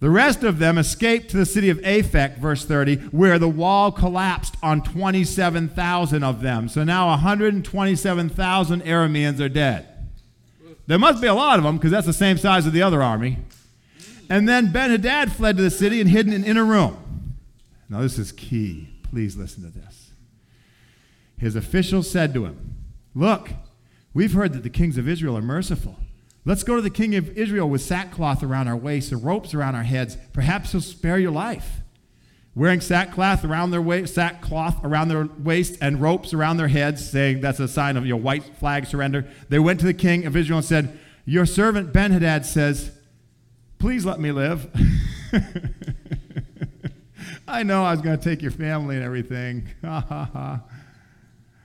The 0.00 0.08
rest 0.08 0.44
of 0.44 0.58
them 0.58 0.78
escaped 0.78 1.28
to 1.32 1.36
the 1.36 1.44
city 1.44 1.68
of 1.68 1.76
Aphek, 1.80 2.38
verse 2.38 2.64
30, 2.64 2.96
where 3.08 3.38
the 3.38 3.50
wall 3.50 3.92
collapsed 3.92 4.54
on 4.62 4.80
27,000 4.80 6.24
of 6.24 6.40
them. 6.40 6.70
So 6.70 6.84
now 6.84 7.08
127,000 7.08 8.82
Arameans 8.82 9.40
are 9.40 9.50
dead. 9.50 9.97
There 10.88 10.98
must 10.98 11.20
be 11.20 11.28
a 11.28 11.34
lot 11.34 11.58
of 11.58 11.64
them 11.64 11.76
because 11.76 11.90
that's 11.90 12.06
the 12.06 12.14
same 12.14 12.38
size 12.38 12.66
as 12.66 12.72
the 12.72 12.80
other 12.80 13.02
army. 13.02 13.36
And 14.30 14.48
then 14.48 14.72
Ben 14.72 14.90
Hadad 14.90 15.30
fled 15.30 15.58
to 15.58 15.62
the 15.62 15.70
city 15.70 16.00
and 16.00 16.08
hid 16.08 16.26
in 16.26 16.32
an 16.32 16.44
inner 16.44 16.64
room. 16.64 17.36
Now, 17.90 18.00
this 18.00 18.18
is 18.18 18.32
key. 18.32 18.88
Please 19.02 19.36
listen 19.36 19.62
to 19.64 19.78
this. 19.78 20.12
His 21.36 21.56
officials 21.56 22.10
said 22.10 22.32
to 22.34 22.46
him, 22.46 22.74
Look, 23.14 23.50
we've 24.14 24.32
heard 24.32 24.54
that 24.54 24.62
the 24.62 24.70
kings 24.70 24.96
of 24.96 25.06
Israel 25.06 25.36
are 25.36 25.42
merciful. 25.42 25.96
Let's 26.46 26.62
go 26.62 26.76
to 26.76 26.82
the 26.82 26.88
king 26.88 27.14
of 27.14 27.36
Israel 27.36 27.68
with 27.68 27.82
sackcloth 27.82 28.42
around 28.42 28.68
our 28.68 28.76
waists 28.76 29.12
and 29.12 29.22
ropes 29.22 29.52
around 29.52 29.74
our 29.74 29.82
heads. 29.82 30.16
Perhaps 30.32 30.72
he'll 30.72 30.80
spare 30.80 31.18
your 31.18 31.30
life. 31.30 31.77
Wearing 32.54 32.80
sackcloth 32.80 33.44
around 33.44 33.70
their 33.70 33.82
waist, 33.82 34.14
sackcloth 34.14 34.84
around 34.84 35.08
their 35.08 35.28
waist 35.38 35.78
and 35.80 36.00
ropes 36.00 36.34
around 36.34 36.56
their 36.56 36.68
heads, 36.68 37.08
saying 37.08 37.40
that's 37.40 37.60
a 37.60 37.68
sign 37.68 37.96
of 37.96 38.04
your 38.04 38.16
white 38.16 38.56
flag 38.58 38.86
surrender. 38.86 39.26
They 39.48 39.60
went 39.60 39.78
to 39.80 39.86
the 39.86 39.94
king 39.94 40.26
of 40.26 40.36
Israel 40.36 40.58
and 40.58 40.66
said, 40.66 40.98
Your 41.24 41.46
servant 41.46 41.92
Ben 41.92 42.10
Hadad 42.10 42.44
says, 42.44 42.90
Please 43.78 44.04
let 44.04 44.18
me 44.18 44.32
live. 44.32 44.68
I 47.48 47.62
know 47.62 47.84
I 47.84 47.92
was 47.92 48.02
going 48.02 48.18
to 48.18 48.22
take 48.22 48.42
your 48.42 48.50
family 48.50 48.96
and 48.96 49.04
everything. 49.04 49.68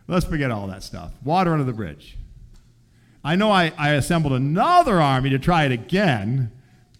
Let's 0.07 0.25
forget 0.25 0.51
all 0.51 0.67
that 0.67 0.83
stuff. 0.83 1.11
Water 1.23 1.53
under 1.53 1.63
the 1.63 1.73
bridge. 1.73 2.17
I 3.23 3.35
know 3.35 3.51
I, 3.51 3.71
I 3.77 3.91
assembled 3.91 4.33
another 4.33 5.01
army 5.01 5.29
to 5.31 5.39
try 5.39 5.65
it 5.65 5.71
again. 5.71 6.51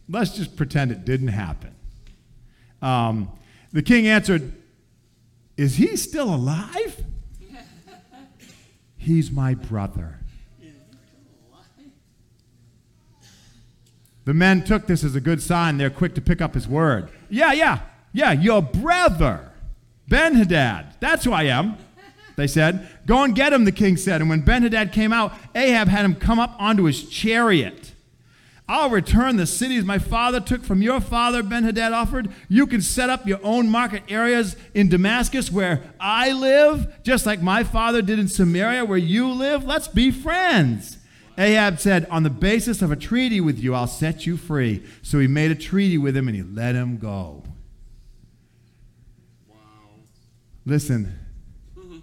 Let's 0.09 0.31
just 0.35 0.55
pretend 0.55 0.91
it 0.91 1.05
didn't 1.05 1.29
happen. 1.29 1.75
Um, 2.81 3.31
the 3.73 3.81
king 3.81 4.07
answered, 4.07 4.53
Is 5.57 5.75
he 5.75 5.97
still 5.97 6.33
alive? 6.33 7.03
He's 8.97 9.29
my 9.31 9.53
brother. 9.53 10.19
The 14.25 14.33
men 14.33 14.63
took 14.63 14.87
this 14.87 15.03
as 15.03 15.15
a 15.15 15.19
good 15.19 15.41
sign. 15.41 15.77
They're 15.77 15.89
quick 15.89 16.15
to 16.15 16.21
pick 16.21 16.41
up 16.41 16.53
his 16.53 16.65
word. 16.65 17.09
Yeah, 17.29 17.51
yeah, 17.51 17.79
yeah, 18.13 18.31
your 18.31 18.61
brother, 18.61 19.51
Ben 20.07 20.35
Hadad. 20.35 20.95
That's 21.01 21.25
who 21.25 21.33
I 21.33 21.43
am 21.43 21.77
they 22.35 22.47
said. 22.47 22.87
Go 23.05 23.23
and 23.23 23.35
get 23.35 23.53
him, 23.53 23.65
the 23.65 23.71
king 23.71 23.97
said. 23.97 24.21
And 24.21 24.29
when 24.29 24.41
Ben 24.41 24.63
Hadad 24.63 24.91
came 24.91 25.13
out, 25.13 25.33
Ahab 25.55 25.87
had 25.87 26.05
him 26.05 26.15
come 26.15 26.39
up 26.39 26.55
onto 26.59 26.83
his 26.83 27.07
chariot. 27.07 27.92
I'll 28.67 28.89
return 28.89 29.35
the 29.35 29.45
cities 29.45 29.83
my 29.83 29.99
father 29.99 30.39
took 30.39 30.63
from 30.63 30.81
your 30.81 31.01
father, 31.01 31.43
Benhadad 31.43 31.91
offered. 31.91 32.29
You 32.47 32.65
can 32.65 32.81
set 32.81 33.09
up 33.09 33.27
your 33.27 33.39
own 33.43 33.67
market 33.67 34.03
areas 34.07 34.55
in 34.73 34.87
Damascus 34.87 35.51
where 35.51 35.93
I 35.99 36.31
live, 36.31 37.03
just 37.03 37.25
like 37.25 37.41
my 37.41 37.65
father 37.65 38.01
did 38.01 38.19
in 38.19 38.29
Samaria 38.29 38.85
where 38.85 38.97
you 38.97 39.29
live. 39.29 39.65
Let's 39.65 39.89
be 39.89 40.11
friends. 40.11 40.97
Ahab 41.37 41.79
said, 41.79 42.05
On 42.09 42.23
the 42.23 42.29
basis 42.29 42.81
of 42.81 42.89
a 42.89 42.95
treaty 42.95 43.41
with 43.41 43.59
you, 43.59 43.73
I'll 43.73 43.85
set 43.87 44.25
you 44.25 44.37
free. 44.37 44.83
So 45.01 45.19
he 45.19 45.27
made 45.27 45.51
a 45.51 45.55
treaty 45.55 45.97
with 45.97 46.15
him 46.15 46.29
and 46.29 46.37
he 46.37 46.43
let 46.43 46.73
him 46.73 46.97
go. 46.97 47.43
Wow. 49.49 49.57
Listen, 50.65 51.19
mm-hmm. 51.77 51.99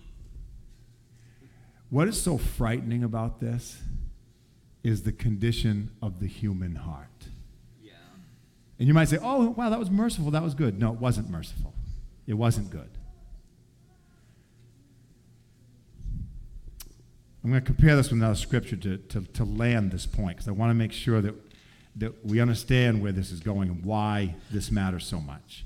what 1.89 2.07
is 2.07 2.21
so 2.21 2.37
frightening 2.37 3.03
about 3.03 3.41
this 3.41 3.79
is 4.83 5.03
the 5.03 5.13
condition 5.13 5.91
of 6.03 6.21
the 6.21 6.27
human 6.27 6.75
heart. 6.75 7.07
Yeah. 7.83 7.93
And 8.79 8.89
you 8.89 8.95
might 8.95 9.09
say, 9.09 9.19
oh, 9.21 9.51
wow, 9.51 9.71
that 9.71 9.79
was 9.79 9.91
merciful. 9.91 10.31
That 10.31 10.43
was 10.43 10.55
good. 10.55 10.79
No, 10.79 10.93
it 10.93 10.99
wasn't 10.99 11.29
merciful. 11.29 11.75
It 12.27 12.35
wasn't 12.35 12.71
good. 12.71 12.89
I'm 17.43 17.51
going 17.51 17.63
to 17.63 17.67
compare 17.67 17.97
this 17.97 18.11
with 18.11 18.19
another 18.21 18.35
scripture 18.35 18.77
to, 18.77 18.99
to, 18.99 19.23
to 19.23 19.45
land 19.45 19.93
this 19.93 20.07
point 20.07 20.37
because 20.37 20.49
I 20.49 20.53
want 20.53 20.71
to 20.71 20.75
make 20.75 20.93
sure 20.93 21.23
that, 21.23 21.35
that 21.97 22.25
we 22.25 22.41
understand 22.41 23.03
where 23.03 23.13
this 23.13 23.31
is 23.31 23.41
going 23.41 23.71
and 23.71 23.85
why 23.85 24.35
this 24.51 24.71
matters 24.71 25.07
so 25.07 25.21
much. 25.21 25.65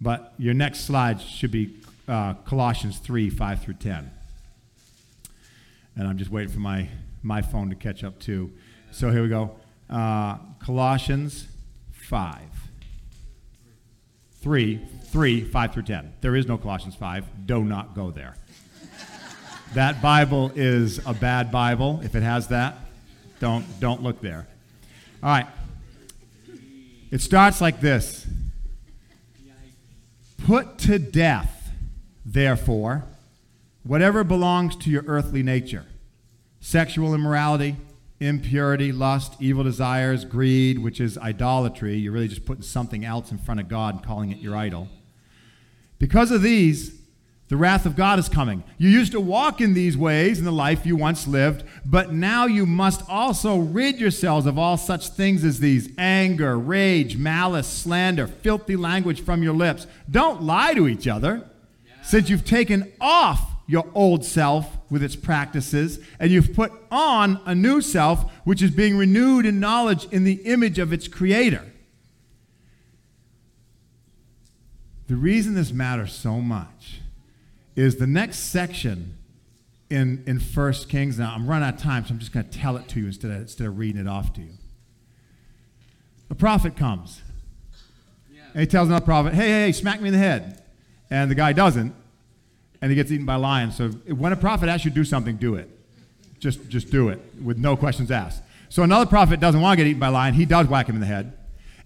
But 0.00 0.34
your 0.36 0.52
next 0.52 0.80
slide 0.80 1.20
should 1.20 1.50
be 1.50 1.76
uh, 2.06 2.34
Colossians 2.44 2.98
3 2.98 3.30
5 3.30 3.62
through 3.62 3.74
10 3.74 4.10
and 5.96 6.08
I'm 6.08 6.18
just 6.18 6.30
waiting 6.30 6.52
for 6.52 6.60
my, 6.60 6.88
my 7.24 7.42
phone 7.42 7.70
to 7.70 7.76
catch 7.76 8.04
up 8.04 8.20
too. 8.20 8.52
So 8.92 9.10
here 9.10 9.22
we 9.22 9.28
go. 9.28 9.56
Uh, 9.90 10.36
Colossians 10.60 11.48
5. 11.92 12.40
3, 14.40 14.80
3, 15.06 15.44
5 15.44 15.72
through 15.72 15.82
10. 15.82 16.12
There 16.20 16.36
is 16.36 16.46
no 16.46 16.58
Colossians 16.58 16.94
5. 16.94 17.46
Do 17.46 17.64
not 17.64 17.94
go 17.94 18.10
there. 18.10 18.36
that 19.72 20.02
Bible 20.02 20.52
is 20.54 21.04
a 21.06 21.14
bad 21.14 21.50
Bible. 21.50 22.00
If 22.04 22.14
it 22.14 22.22
has 22.22 22.48
that, 22.48 22.76
don't, 23.40 23.64
don't 23.80 24.02
look 24.02 24.20
there. 24.20 24.46
All 25.22 25.30
right. 25.30 25.46
It 27.10 27.20
starts 27.20 27.60
like 27.60 27.80
this 27.80 28.26
Put 30.44 30.78
to 30.80 30.98
death, 30.98 31.70
therefore, 32.26 33.06
whatever 33.82 34.24
belongs 34.24 34.76
to 34.76 34.90
your 34.90 35.04
earthly 35.06 35.42
nature 35.42 35.86
sexual 36.64 37.14
immorality, 37.14 37.76
impurity, 38.20 38.90
lust, 38.90 39.34
evil 39.38 39.62
desires, 39.62 40.24
greed, 40.24 40.78
which 40.78 40.98
is 40.98 41.18
idolatry. 41.18 41.94
You're 41.94 42.14
really 42.14 42.26
just 42.26 42.46
putting 42.46 42.62
something 42.62 43.04
else 43.04 43.30
in 43.30 43.36
front 43.36 43.60
of 43.60 43.68
God 43.68 43.96
and 43.96 44.02
calling 44.02 44.30
it 44.30 44.38
your 44.38 44.56
idol. 44.56 44.88
Because 45.98 46.30
of 46.30 46.40
these, 46.40 47.02
the 47.48 47.58
wrath 47.58 47.84
of 47.84 47.96
God 47.96 48.18
is 48.18 48.30
coming. 48.30 48.64
You 48.78 48.88
used 48.88 49.12
to 49.12 49.20
walk 49.20 49.60
in 49.60 49.74
these 49.74 49.94
ways 49.94 50.38
in 50.38 50.46
the 50.46 50.52
life 50.52 50.86
you 50.86 50.96
once 50.96 51.28
lived, 51.28 51.64
but 51.84 52.14
now 52.14 52.46
you 52.46 52.64
must 52.64 53.02
also 53.10 53.58
rid 53.58 53.98
yourselves 54.00 54.46
of 54.46 54.58
all 54.58 54.78
such 54.78 55.08
things 55.08 55.44
as 55.44 55.60
these 55.60 55.90
anger, 55.98 56.58
rage, 56.58 57.18
malice, 57.18 57.68
slander, 57.68 58.26
filthy 58.26 58.74
language 58.74 59.22
from 59.22 59.42
your 59.42 59.52
lips. 59.52 59.86
Don't 60.10 60.42
lie 60.42 60.72
to 60.72 60.88
each 60.88 61.06
other, 61.06 61.46
since 62.02 62.30
you've 62.30 62.46
taken 62.46 62.90
off 63.02 63.50
your 63.66 63.86
old 63.94 64.24
self 64.24 64.78
with 64.94 65.02
its 65.02 65.16
practices, 65.16 65.98
and 66.20 66.30
you've 66.30 66.54
put 66.54 66.70
on 66.88 67.40
a 67.44 67.52
new 67.52 67.80
self, 67.80 68.30
which 68.44 68.62
is 68.62 68.70
being 68.70 68.96
renewed 68.96 69.44
in 69.44 69.58
knowledge 69.58 70.06
in 70.12 70.22
the 70.22 70.34
image 70.44 70.78
of 70.78 70.92
its 70.92 71.08
creator. 71.08 71.64
The 75.08 75.16
reason 75.16 75.54
this 75.54 75.72
matters 75.72 76.12
so 76.12 76.40
much 76.40 77.00
is 77.74 77.96
the 77.96 78.06
next 78.06 78.38
section 78.38 79.18
in, 79.90 80.22
in 80.28 80.38
1 80.38 80.72
Kings. 80.88 81.18
Now, 81.18 81.34
I'm 81.34 81.48
running 81.48 81.66
out 81.66 81.74
of 81.74 81.80
time, 81.80 82.06
so 82.06 82.12
I'm 82.12 82.20
just 82.20 82.32
going 82.32 82.48
to 82.48 82.56
tell 82.56 82.76
it 82.76 82.86
to 82.90 83.00
you 83.00 83.06
instead 83.06 83.32
of, 83.32 83.38
instead 83.38 83.66
of 83.66 83.76
reading 83.76 84.00
it 84.00 84.06
off 84.06 84.32
to 84.34 84.42
you. 84.42 84.52
A 86.30 86.36
prophet 86.36 86.76
comes. 86.76 87.20
And 88.52 88.60
he 88.60 88.66
tells 88.68 88.86
another 88.86 89.04
prophet, 89.04 89.34
hey, 89.34 89.48
hey, 89.48 89.64
hey, 89.64 89.72
smack 89.72 90.00
me 90.00 90.06
in 90.06 90.12
the 90.12 90.20
head. 90.20 90.62
And 91.10 91.28
the 91.28 91.34
guy 91.34 91.52
doesn't, 91.52 91.96
and 92.84 92.90
he 92.90 92.96
gets 92.96 93.10
eaten 93.10 93.24
by 93.24 93.36
lions. 93.36 93.74
So 93.78 93.88
when 93.88 94.34
a 94.34 94.36
prophet 94.36 94.68
asks 94.68 94.84
you 94.84 94.90
to 94.90 94.94
do 94.94 95.06
something, 95.06 95.36
do 95.36 95.54
it. 95.54 95.70
Just, 96.38 96.68
just 96.68 96.90
do 96.90 97.08
it 97.08 97.18
with 97.42 97.56
no 97.56 97.78
questions 97.78 98.10
asked. 98.10 98.42
So 98.68 98.82
another 98.82 99.06
prophet 99.06 99.40
doesn't 99.40 99.58
want 99.58 99.78
to 99.78 99.82
get 99.82 99.88
eaten 99.88 100.00
by 100.00 100.08
a 100.08 100.10
lion. 100.10 100.34
He 100.34 100.44
does 100.44 100.66
whack 100.66 100.86
him 100.86 100.94
in 100.96 101.00
the 101.00 101.06
head. 101.06 101.32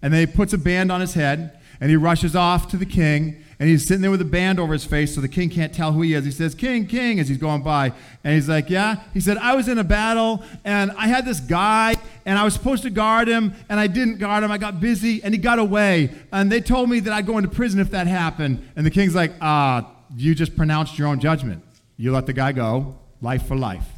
And 0.03 0.12
then 0.12 0.26
he 0.26 0.26
puts 0.26 0.55
a 0.55 0.59
band 0.59 0.90
on 0.90 1.01
his 1.01 1.14
head, 1.14 1.57
and 1.80 1.88
he 1.88 1.94
rushes 1.94 2.34
off 2.34 2.66
to 2.70 2.76
the 2.76 2.84
king, 2.84 3.44
and 3.61 3.68
he's 3.68 3.86
sitting 3.86 4.03
there 4.03 4.11
with 4.11 4.20
a 4.22 4.24
band 4.24 4.59
over 4.59 4.72
his 4.72 4.84
face 4.84 5.14
so 5.14 5.20
the 5.20 5.28
king 5.28 5.51
can't 5.51 5.72
tell 5.72 5.92
who 5.92 6.03
he 6.03 6.14
is. 6.14 6.24
He 6.24 6.32
says, 6.32 6.53
King, 6.57 6.88
King, 6.88 7.20
as 7.20 7.28
he's 7.28 7.38
going 7.38 7.62
by. 7.62 7.92
And 8.24 8.34
he's 8.34 8.49
like, 8.49 8.68
Yeah. 8.68 8.96
He 9.14 9.20
said, 9.20 9.36
I 9.36 9.55
was 9.55 9.68
in 9.68 9.78
a 9.78 9.84
battle 9.84 10.42
and 10.64 10.90
I 10.92 11.07
had 11.07 11.24
this 11.24 11.40
guy 11.40 11.94
and 12.24 12.38
I 12.38 12.44
was 12.44 12.55
supposed 12.55 12.84
to 12.84 12.90
guard 12.90 13.26
him 13.26 13.55
and 13.68 13.80
I 13.80 13.88
didn't 13.88 14.18
guard 14.18 14.44
him. 14.44 14.53
I 14.53 14.59
got 14.59 14.80
busy 14.80 15.22
and 15.24 15.34
he 15.34 15.38
got 15.38 15.59
away. 15.59 16.11
And 16.32 16.53
they 16.53 16.61
told 16.61 16.88
me 16.88 17.01
that 17.01 17.12
I'd 17.12 17.26
go 17.26 17.36
into 17.36 17.51
prison 17.51 17.80
if 17.80 17.90
that 17.90 18.07
happened. 18.07 18.68
And 18.76 18.86
the 18.86 18.92
king's 18.92 19.16
like, 19.16 19.32
Ah, 19.40 19.90
you 20.16 20.34
just 20.34 20.56
pronounced 20.56 20.98
your 20.98 21.09
own 21.09 21.20
judgment. 21.20 21.64
You 21.96 22.12
let 22.12 22.26
the 22.26 22.32
guy 22.32 22.52
go, 22.52 22.98
life 23.20 23.46
for 23.46 23.56
life. 23.56 23.88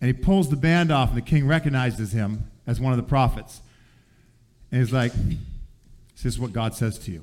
And 0.00 0.06
he 0.06 0.12
pulls 0.12 0.48
the 0.48 0.56
band 0.56 0.90
off, 0.90 1.08
and 1.08 1.18
the 1.18 1.22
king 1.22 1.46
recognizes 1.46 2.12
him 2.12 2.50
as 2.66 2.80
one 2.80 2.92
of 2.92 2.96
the 2.96 3.02
prophets. 3.02 3.60
And 4.70 4.80
he's 4.80 4.92
like, 4.92 5.12
This 6.14 6.24
is 6.24 6.38
what 6.38 6.52
God 6.52 6.74
says 6.74 6.98
to 7.00 7.10
you 7.10 7.22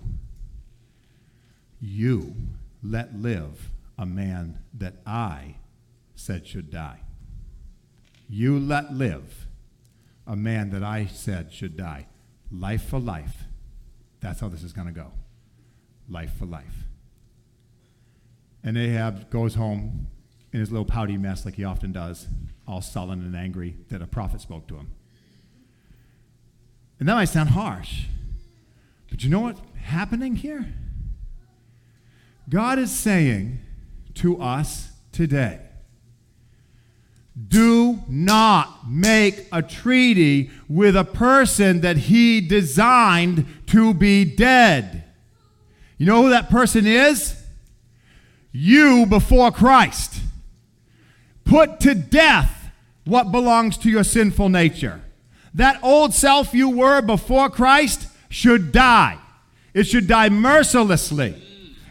you 1.85 2.35
let 2.83 3.15
live 3.15 3.69
a 3.97 4.05
man 4.05 4.59
that 4.73 4.95
I 5.05 5.55
said 6.15 6.47
should 6.47 6.71
die. 6.71 7.01
You 8.27 8.59
let 8.59 8.93
live 8.93 9.47
a 10.25 10.35
man 10.35 10.71
that 10.71 10.83
I 10.83 11.05
said 11.05 11.53
should 11.53 11.77
die. 11.77 12.07
Life 12.51 12.85
for 12.85 12.99
life. 12.99 13.43
That's 14.19 14.39
how 14.39 14.49
this 14.49 14.63
is 14.63 14.73
going 14.73 14.87
to 14.87 14.93
go. 14.93 15.11
Life 16.09 16.33
for 16.37 16.45
life. 16.45 16.85
And 18.65 18.77
Ahab 18.77 19.29
goes 19.29 19.55
home 19.55 20.07
in 20.51 20.59
his 20.59 20.71
little 20.71 20.85
pouty 20.85 21.17
mess, 21.17 21.45
like 21.45 21.53
he 21.53 21.63
often 21.63 21.91
does, 21.91 22.27
all 22.67 22.81
sullen 22.81 23.21
and 23.21 23.35
angry 23.35 23.75
that 23.89 24.01
a 24.01 24.07
prophet 24.07 24.41
spoke 24.41 24.67
to 24.67 24.75
him. 24.75 24.91
And 26.99 27.07
that 27.07 27.13
might 27.13 27.25
sound 27.25 27.49
harsh, 27.49 28.05
but 29.11 29.23
you 29.23 29.29
know 29.29 29.41
what's 29.41 29.61
happening 29.81 30.35
here? 30.35 30.73
God 32.49 32.79
is 32.79 32.91
saying 32.91 33.59
to 34.15 34.41
us 34.41 34.91
today 35.11 35.59
do 37.49 38.01
not 38.07 38.89
make 38.89 39.45
a 39.51 39.61
treaty 39.61 40.49
with 40.69 40.95
a 40.95 41.03
person 41.03 41.81
that 41.81 41.97
he 41.97 42.39
designed 42.39 43.45
to 43.67 43.93
be 43.93 44.23
dead. 44.23 45.03
You 45.97 46.05
know 46.05 46.23
who 46.23 46.29
that 46.29 46.49
person 46.49 46.87
is? 46.87 47.44
You 48.57 49.05
before 49.05 49.51
Christ. 49.51 50.21
Put 51.43 51.81
to 51.81 51.93
death 51.93 52.71
what 53.03 53.29
belongs 53.29 53.77
to 53.79 53.89
your 53.89 54.05
sinful 54.05 54.47
nature. 54.47 55.01
That 55.53 55.77
old 55.83 56.13
self 56.13 56.53
you 56.53 56.69
were 56.69 57.01
before 57.01 57.49
Christ 57.49 58.07
should 58.29 58.71
die. 58.71 59.17
It 59.73 59.87
should 59.87 60.07
die 60.07 60.29
mercilessly. 60.29 61.35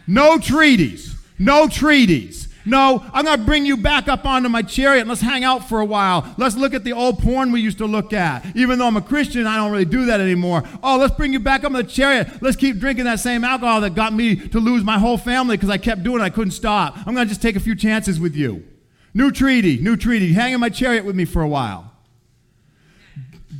No 0.07 0.39
treaties. 0.39 1.15
No 1.37 1.67
treaties. 1.67 2.44
No, 2.65 3.05
I'm 3.13 3.25
going 3.25 3.37
to 3.37 3.45
bring 3.45 3.65
you 3.65 3.77
back 3.77 4.07
up 4.07 4.25
onto 4.25 4.49
my 4.49 4.63
chariot 4.63 5.07
let's 5.07 5.21
hang 5.21 5.43
out 5.43 5.69
for 5.69 5.79
a 5.79 5.85
while. 5.85 6.33
Let's 6.37 6.55
look 6.55 6.73
at 6.73 6.83
the 6.83 6.93
old 6.93 7.19
porn 7.19 7.51
we 7.51 7.61
used 7.61 7.77
to 7.77 7.85
look 7.85 8.11
at. 8.11 8.43
Even 8.55 8.79
though 8.79 8.87
I'm 8.87 8.97
a 8.97 9.01
Christian, 9.01 9.45
I 9.45 9.55
don't 9.57 9.71
really 9.71 9.85
do 9.85 10.05
that 10.05 10.19
anymore. 10.19 10.63
Oh, 10.81 10.97
let's 10.97 11.15
bring 11.15 11.31
you 11.31 11.39
back 11.39 11.63
up 11.63 11.67
on 11.67 11.73
the 11.73 11.83
chariot. 11.83 12.41
Let's 12.41 12.57
keep 12.57 12.79
drinking 12.79 13.05
that 13.05 13.19
same 13.19 13.43
alcohol 13.43 13.81
that 13.81 13.93
got 13.93 14.13
me 14.13 14.35
to 14.35 14.59
lose 14.59 14.83
my 14.83 14.97
whole 14.97 15.17
family 15.17 15.57
because 15.57 15.69
I 15.69 15.77
kept 15.77 16.03
doing 16.03 16.21
it. 16.21 16.23
I 16.23 16.29
couldn't 16.29 16.51
stop. 16.51 16.97
I'm 17.05 17.13
going 17.13 17.27
to 17.27 17.29
just 17.29 17.41
take 17.41 17.55
a 17.55 17.59
few 17.59 17.75
chances 17.75 18.19
with 18.19 18.35
you. 18.35 18.65
New 19.13 19.31
treaty, 19.31 19.77
new 19.77 19.95
treaty. 19.95 20.33
Hang 20.33 20.53
in 20.53 20.59
my 20.59 20.69
chariot 20.69 21.05
with 21.05 21.15
me 21.15 21.25
for 21.25 21.41
a 21.41 21.47
while. 21.47 21.91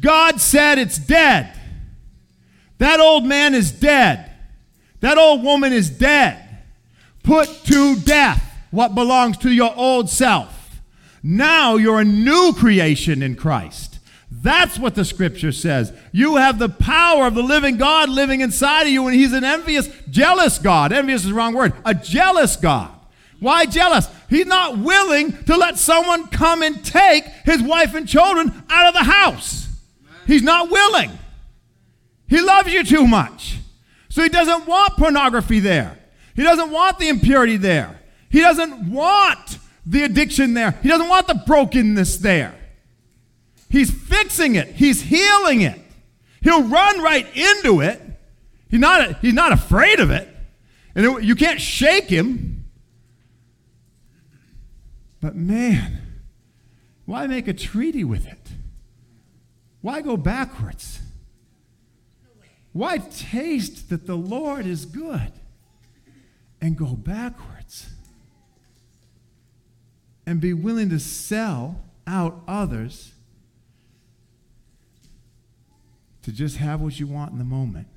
God 0.01 0.41
said 0.41 0.77
it's 0.77 0.97
dead. 0.97 1.53
That 2.79 2.99
old 2.99 3.25
man 3.25 3.53
is 3.53 3.71
dead. 3.71 4.31
That 4.99 5.17
old 5.17 5.43
woman 5.43 5.71
is 5.71 5.89
dead. 5.89 6.41
Put 7.23 7.47
to 7.65 7.95
death 7.97 8.44
what 8.71 8.95
belongs 8.95 9.37
to 9.37 9.51
your 9.51 9.73
old 9.75 10.09
self. 10.09 10.81
Now 11.23 11.75
you're 11.75 11.99
a 11.99 12.05
new 12.05 12.53
creation 12.53 13.23
in 13.23 13.35
Christ. 13.35 13.99
That's 14.29 14.77
what 14.77 14.95
the 14.95 15.05
scripture 15.05 15.51
says. 15.51 15.91
You 16.11 16.35
have 16.35 16.59
the 16.59 16.69
power 16.69 17.25
of 17.25 17.35
the 17.35 17.43
living 17.43 17.77
God 17.77 18.09
living 18.09 18.41
inside 18.41 18.83
of 18.83 18.89
you, 18.89 19.07
and 19.07 19.15
He's 19.15 19.33
an 19.33 19.43
envious, 19.43 19.89
jealous 20.09 20.59
God. 20.59 20.91
Envious 20.91 21.23
is 21.23 21.29
the 21.29 21.33
wrong 21.33 21.53
word. 21.53 21.73
A 21.83 21.95
jealous 21.95 22.55
God. 22.55 22.91
Why 23.39 23.65
jealous? 23.65 24.07
He's 24.29 24.45
not 24.45 24.77
willing 24.77 25.31
to 25.43 25.57
let 25.57 25.77
someone 25.77 26.27
come 26.27 26.63
and 26.63 26.83
take 26.83 27.25
his 27.43 27.61
wife 27.61 27.93
and 27.93 28.07
children 28.07 28.63
out 28.69 28.87
of 28.87 28.93
the 28.93 29.03
house. 29.03 29.67
He's 30.25 30.41
not 30.41 30.71
willing. 30.71 31.11
He 32.27 32.41
loves 32.41 32.73
you 32.73 32.83
too 32.83 33.05
much. 33.05 33.59
So 34.09 34.23
he 34.23 34.29
doesn't 34.29 34.65
want 34.65 34.93
pornography 34.93 35.59
there. 35.59 35.97
He 36.35 36.43
doesn't 36.43 36.71
want 36.71 36.99
the 36.99 37.09
impurity 37.09 37.57
there. 37.57 37.99
He 38.35 38.41
doesn't 38.41 38.91
want 38.91 39.59
the 39.85 40.03
addiction 40.03 40.55
there. 40.55 40.71
He 40.83 40.89
doesn't 40.89 41.07
want 41.07 41.27
the 41.27 41.35
brokenness 41.35 42.17
there. 42.17 42.53
He's 43.69 43.89
fixing 43.89 44.55
it, 44.55 44.67
he's 44.75 45.03
healing 45.03 45.61
it. 45.61 45.79
He'll 46.41 46.63
run 46.63 47.01
right 47.01 47.25
into 47.33 47.79
it. 47.79 48.01
He's 48.69 48.81
not, 48.81 49.19
he's 49.19 49.33
not 49.33 49.53
afraid 49.53 50.01
of 50.01 50.11
it. 50.11 50.27
And 50.95 51.05
it, 51.05 51.23
you 51.23 51.33
can't 51.33 51.61
shake 51.61 52.09
him. 52.09 52.65
But 55.21 55.37
man, 55.37 56.01
why 57.05 57.27
make 57.27 57.47
a 57.47 57.53
treaty 57.53 58.03
with 58.03 58.27
it? 58.27 58.49
Why 59.79 60.01
go 60.01 60.17
backwards? 60.17 60.99
Why 62.73 62.97
taste 62.97 63.87
that 63.91 64.05
the 64.05 64.17
Lord 64.17 64.65
is 64.65 64.85
good 64.85 65.31
and 66.59 66.77
go 66.77 66.87
backwards? 66.87 67.54
And 70.25 70.41
be 70.41 70.53
willing 70.53 70.89
to 70.89 70.99
sell 70.99 71.81
out 72.07 72.41
others 72.47 73.13
to 76.23 76.31
just 76.31 76.57
have 76.57 76.81
what 76.81 76.99
you 76.99 77.05
want 77.05 77.31
in 77.31 77.37
the 77.37 77.43
moment. 77.43 77.87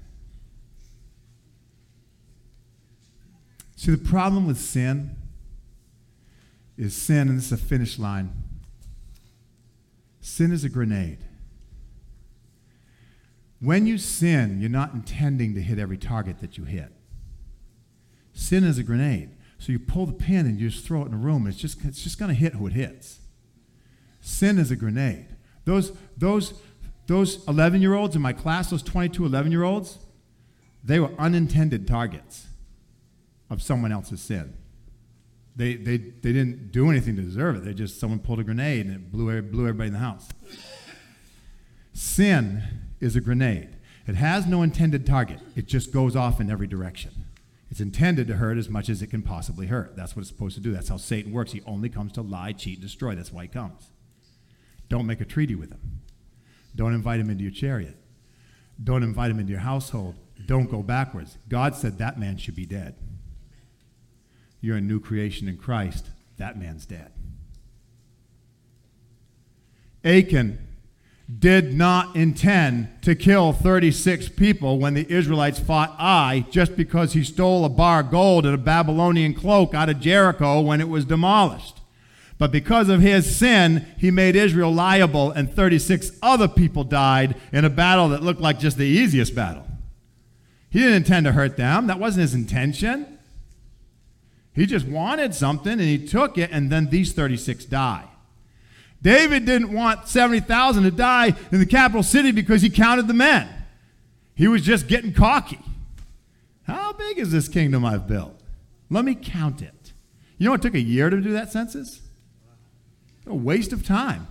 See, 3.76 3.90
the 3.90 3.96
problem 3.96 4.46
with 4.46 4.58
sin 4.58 5.16
is 6.76 6.94
sin, 6.94 7.28
and 7.28 7.38
this 7.38 7.46
is 7.46 7.52
a 7.52 7.56
finish 7.56 7.98
line. 7.98 8.30
Sin 10.20 10.52
is 10.52 10.64
a 10.64 10.68
grenade. 10.68 11.18
When 13.60 13.86
you 13.86 13.98
sin, 13.98 14.60
you're 14.60 14.68
not 14.68 14.92
intending 14.92 15.54
to 15.54 15.62
hit 15.62 15.78
every 15.78 15.96
target 15.96 16.40
that 16.40 16.58
you 16.58 16.64
hit. 16.64 16.92
Sin 18.32 18.62
is 18.62 18.78
a 18.78 18.82
grenade. 18.82 19.30
So 19.58 19.72
you 19.72 19.78
pull 19.78 20.06
the 20.06 20.12
pin 20.12 20.46
and 20.46 20.58
you 20.58 20.70
just 20.70 20.86
throw 20.86 21.02
it 21.02 21.06
in 21.06 21.14
a 21.14 21.18
room, 21.18 21.46
it's 21.46 21.58
just, 21.58 21.84
it's 21.84 22.02
just 22.02 22.18
going 22.18 22.28
to 22.28 22.34
hit 22.34 22.54
who 22.54 22.66
it 22.66 22.72
hits. 22.72 23.18
Sin 24.20 24.58
is 24.58 24.70
a 24.70 24.76
grenade. 24.76 25.26
Those, 25.64 25.92
those, 26.16 26.54
those 27.06 27.46
11 27.48 27.82
year 27.82 27.94
olds 27.94 28.14
in 28.14 28.22
my 28.22 28.32
class, 28.32 28.70
those 28.70 28.82
22 28.82 29.26
11 29.26 29.50
year 29.52 29.64
olds, 29.64 29.98
they 30.84 31.00
were 31.00 31.10
unintended 31.18 31.86
targets 31.86 32.46
of 33.50 33.62
someone 33.62 33.92
else's 33.92 34.20
sin. 34.20 34.54
They, 35.56 35.74
they, 35.74 35.96
they 35.96 36.32
didn't 36.32 36.70
do 36.70 36.88
anything 36.88 37.16
to 37.16 37.22
deserve 37.22 37.56
it. 37.56 37.64
They 37.64 37.74
just, 37.74 37.98
someone 37.98 38.20
pulled 38.20 38.38
a 38.38 38.44
grenade 38.44 38.86
and 38.86 38.94
it 38.94 39.10
blew, 39.10 39.42
blew 39.42 39.64
everybody 39.64 39.88
in 39.88 39.94
the 39.94 39.98
house. 39.98 40.28
Sin 41.92 42.62
is 43.00 43.16
a 43.16 43.20
grenade. 43.20 43.76
It 44.06 44.14
has 44.14 44.46
no 44.46 44.62
intended 44.62 45.04
target, 45.04 45.40
it 45.56 45.66
just 45.66 45.92
goes 45.92 46.16
off 46.16 46.40
in 46.40 46.50
every 46.50 46.66
direction. 46.66 47.12
It's 47.70 47.80
intended 47.80 48.26
to 48.28 48.36
hurt 48.36 48.56
as 48.56 48.68
much 48.68 48.88
as 48.88 49.02
it 49.02 49.08
can 49.08 49.22
possibly 49.22 49.66
hurt. 49.66 49.94
That's 49.94 50.16
what 50.16 50.20
it's 50.20 50.30
supposed 50.30 50.54
to 50.54 50.60
do. 50.60 50.72
That's 50.72 50.88
how 50.88 50.96
Satan 50.96 51.32
works. 51.32 51.52
He 51.52 51.62
only 51.66 51.88
comes 51.88 52.12
to 52.12 52.22
lie, 52.22 52.52
cheat, 52.52 52.80
destroy. 52.80 53.14
That's 53.14 53.32
why 53.32 53.42
he 53.42 53.48
comes. 53.48 53.90
Don't 54.88 55.06
make 55.06 55.20
a 55.20 55.26
treaty 55.26 55.54
with 55.54 55.70
him. 55.70 56.00
Don't 56.74 56.94
invite 56.94 57.20
him 57.20 57.28
into 57.28 57.42
your 57.42 57.52
chariot. 57.52 57.96
Don't 58.82 59.02
invite 59.02 59.30
him 59.30 59.38
into 59.38 59.50
your 59.50 59.60
household. 59.60 60.14
Don't 60.46 60.70
go 60.70 60.82
backwards. 60.82 61.36
God 61.48 61.74
said 61.74 61.98
that 61.98 62.18
man 62.18 62.38
should 62.38 62.54
be 62.54 62.64
dead. 62.64 62.94
You're 64.60 64.76
a 64.76 64.80
new 64.80 65.00
creation 65.00 65.48
in 65.48 65.56
Christ. 65.56 66.06
That 66.38 66.58
man's 66.58 66.86
dead. 66.86 67.12
Achan 70.04 70.67
did 71.36 71.74
not 71.74 72.16
intend 72.16 72.88
to 73.02 73.14
kill 73.14 73.52
36 73.52 74.30
people 74.30 74.78
when 74.78 74.94
the 74.94 75.10
Israelites 75.12 75.58
fought 75.58 75.94
Ai 75.98 76.46
just 76.50 76.74
because 76.74 77.12
he 77.12 77.22
stole 77.22 77.66
a 77.66 77.68
bar 77.68 78.00
of 78.00 78.10
gold 78.10 78.46
and 78.46 78.54
a 78.54 78.58
Babylonian 78.58 79.34
cloak 79.34 79.74
out 79.74 79.90
of 79.90 80.00
Jericho 80.00 80.60
when 80.62 80.80
it 80.80 80.88
was 80.88 81.04
demolished. 81.04 81.80
But 82.38 82.50
because 82.50 82.88
of 82.88 83.00
his 83.00 83.36
sin, 83.36 83.84
he 83.98 84.10
made 84.10 84.36
Israel 84.36 84.72
liable, 84.72 85.32
and 85.32 85.52
36 85.52 86.12
other 86.22 86.48
people 86.48 86.84
died 86.84 87.36
in 87.52 87.64
a 87.64 87.70
battle 87.70 88.08
that 88.10 88.22
looked 88.22 88.40
like 88.40 88.60
just 88.60 88.78
the 88.78 88.84
easiest 88.84 89.34
battle. 89.34 89.66
He 90.70 90.78
didn't 90.78 90.94
intend 90.94 91.26
to 91.26 91.32
hurt 91.32 91.56
them, 91.56 91.88
that 91.88 91.98
wasn't 91.98 92.22
his 92.22 92.34
intention. 92.34 93.18
He 94.52 94.66
just 94.66 94.86
wanted 94.86 95.34
something 95.34 95.72
and 95.72 95.82
he 95.82 95.98
took 95.98 96.38
it, 96.38 96.50
and 96.52 96.70
then 96.70 96.90
these 96.90 97.12
36 97.12 97.64
die. 97.66 98.08
David 99.00 99.44
didn't 99.44 99.72
want 99.72 100.08
70,000 100.08 100.82
to 100.82 100.90
die 100.90 101.34
in 101.52 101.60
the 101.60 101.66
capital 101.66 102.02
city 102.02 102.32
because 102.32 102.62
he 102.62 102.70
counted 102.70 103.06
the 103.06 103.14
men. 103.14 103.48
He 104.34 104.48
was 104.48 104.62
just 104.62 104.88
getting 104.88 105.12
cocky. 105.12 105.60
How 106.62 106.92
big 106.92 107.18
is 107.18 107.30
this 107.30 107.48
kingdom 107.48 107.84
I've 107.84 108.06
built? 108.06 108.40
Let 108.90 109.04
me 109.04 109.14
count 109.14 109.62
it. 109.62 109.92
You 110.36 110.48
know 110.48 110.54
it 110.54 110.62
took 110.62 110.74
a 110.74 110.80
year 110.80 111.10
to 111.10 111.20
do 111.20 111.32
that 111.32 111.50
census? 111.50 112.00
A 113.26 113.34
waste 113.34 113.72
of 113.72 113.84
time. 113.84 114.26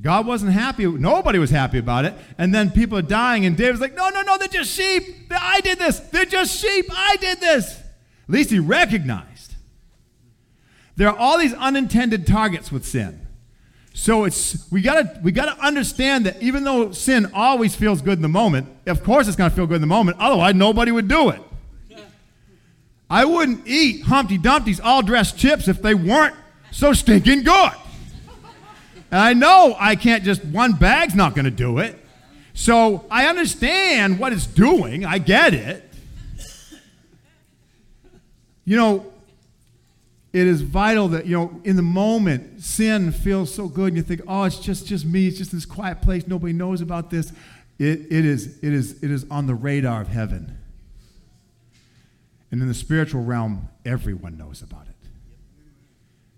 God 0.00 0.26
wasn't 0.26 0.52
happy. 0.52 0.86
Nobody 0.86 1.38
was 1.38 1.50
happy 1.50 1.78
about 1.78 2.04
it. 2.04 2.14
And 2.36 2.54
then 2.54 2.70
people 2.70 2.98
are 2.98 3.02
dying, 3.02 3.46
and 3.46 3.56
David's 3.56 3.80
like, 3.80 3.94
no, 3.94 4.10
no, 4.10 4.22
no, 4.22 4.38
they're 4.38 4.48
just 4.48 4.72
sheep. 4.72 5.02
I 5.30 5.60
did 5.60 5.78
this. 5.78 5.98
They're 5.98 6.24
just 6.24 6.58
sheep. 6.60 6.86
I 6.90 7.16
did 7.20 7.40
this. 7.40 7.78
At 7.80 7.84
least 8.28 8.50
he 8.50 8.58
recognized. 8.58 9.54
There 10.96 11.08
are 11.08 11.16
all 11.16 11.38
these 11.38 11.54
unintended 11.54 12.26
targets 12.26 12.70
with 12.70 12.86
sin. 12.86 13.27
So 13.98 14.24
it's 14.24 14.70
we 14.70 14.80
gotta 14.80 15.18
we 15.24 15.32
gotta 15.32 15.60
understand 15.60 16.24
that 16.26 16.40
even 16.40 16.62
though 16.62 16.92
sin 16.92 17.32
always 17.34 17.74
feels 17.74 18.00
good 18.00 18.16
in 18.16 18.22
the 18.22 18.28
moment, 18.28 18.68
of 18.86 19.02
course 19.02 19.26
it's 19.26 19.36
gonna 19.36 19.50
feel 19.50 19.66
good 19.66 19.74
in 19.74 19.80
the 19.80 19.88
moment. 19.88 20.18
Otherwise, 20.20 20.54
nobody 20.54 20.92
would 20.92 21.08
do 21.08 21.30
it. 21.30 21.40
I 23.10 23.24
wouldn't 23.24 23.66
eat 23.66 24.02
Humpty 24.04 24.38
Dumpty's 24.38 24.78
all 24.78 25.02
dressed 25.02 25.36
chips 25.36 25.66
if 25.66 25.82
they 25.82 25.94
weren't 25.94 26.36
so 26.70 26.92
stinking 26.92 27.42
good. 27.42 27.72
And 29.10 29.20
I 29.20 29.32
know 29.32 29.74
I 29.76 29.96
can't 29.96 30.22
just 30.22 30.44
one 30.44 30.74
bag's 30.74 31.16
not 31.16 31.34
gonna 31.34 31.50
do 31.50 31.78
it. 31.78 31.98
So 32.54 33.04
I 33.10 33.26
understand 33.26 34.20
what 34.20 34.32
it's 34.32 34.46
doing. 34.46 35.04
I 35.06 35.18
get 35.18 35.54
it. 35.54 35.92
You 38.64 38.76
know, 38.76 39.12
it 40.32 40.46
is 40.46 40.60
vital 40.60 41.08
that 41.08 41.26
you 41.26 41.36
know 41.36 41.60
in 41.64 41.76
the 41.76 41.82
moment 41.82 42.62
sin 42.62 43.12
feels 43.12 43.54
so 43.54 43.66
good 43.66 43.88
and 43.88 43.96
you 43.96 44.02
think 44.02 44.20
oh 44.28 44.44
it's 44.44 44.58
just 44.58 44.86
just 44.86 45.06
me. 45.06 45.28
It's 45.28 45.38
just 45.38 45.52
this 45.52 45.64
quiet 45.64 46.02
place. 46.02 46.26
Nobody 46.26 46.52
knows 46.52 46.80
about 46.80 47.10
this. 47.10 47.32
It, 47.78 48.00
it 48.10 48.24
is 48.24 48.58
it 48.62 48.72
is 48.72 49.02
it 49.02 49.10
is 49.10 49.24
on 49.30 49.46
the 49.46 49.54
radar 49.54 50.02
of 50.02 50.08
heaven. 50.08 50.58
And 52.50 52.60
in 52.60 52.68
the 52.68 52.74
spiritual 52.74 53.24
realm 53.24 53.68
everyone 53.86 54.36
knows 54.36 54.60
about 54.60 54.86
it. 54.88 54.94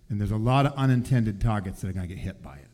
And 0.09 0.20
there's 0.20 0.30
a 0.30 0.36
lot 0.36 0.66
of 0.66 0.72
unintended 0.74 1.41
targets 1.41 1.80
that 1.80 1.88
are 1.88 1.93
going 1.93 2.09
to 2.09 2.14
get 2.14 2.22
hit 2.22 2.43
by 2.43 2.57
it. 2.57 2.66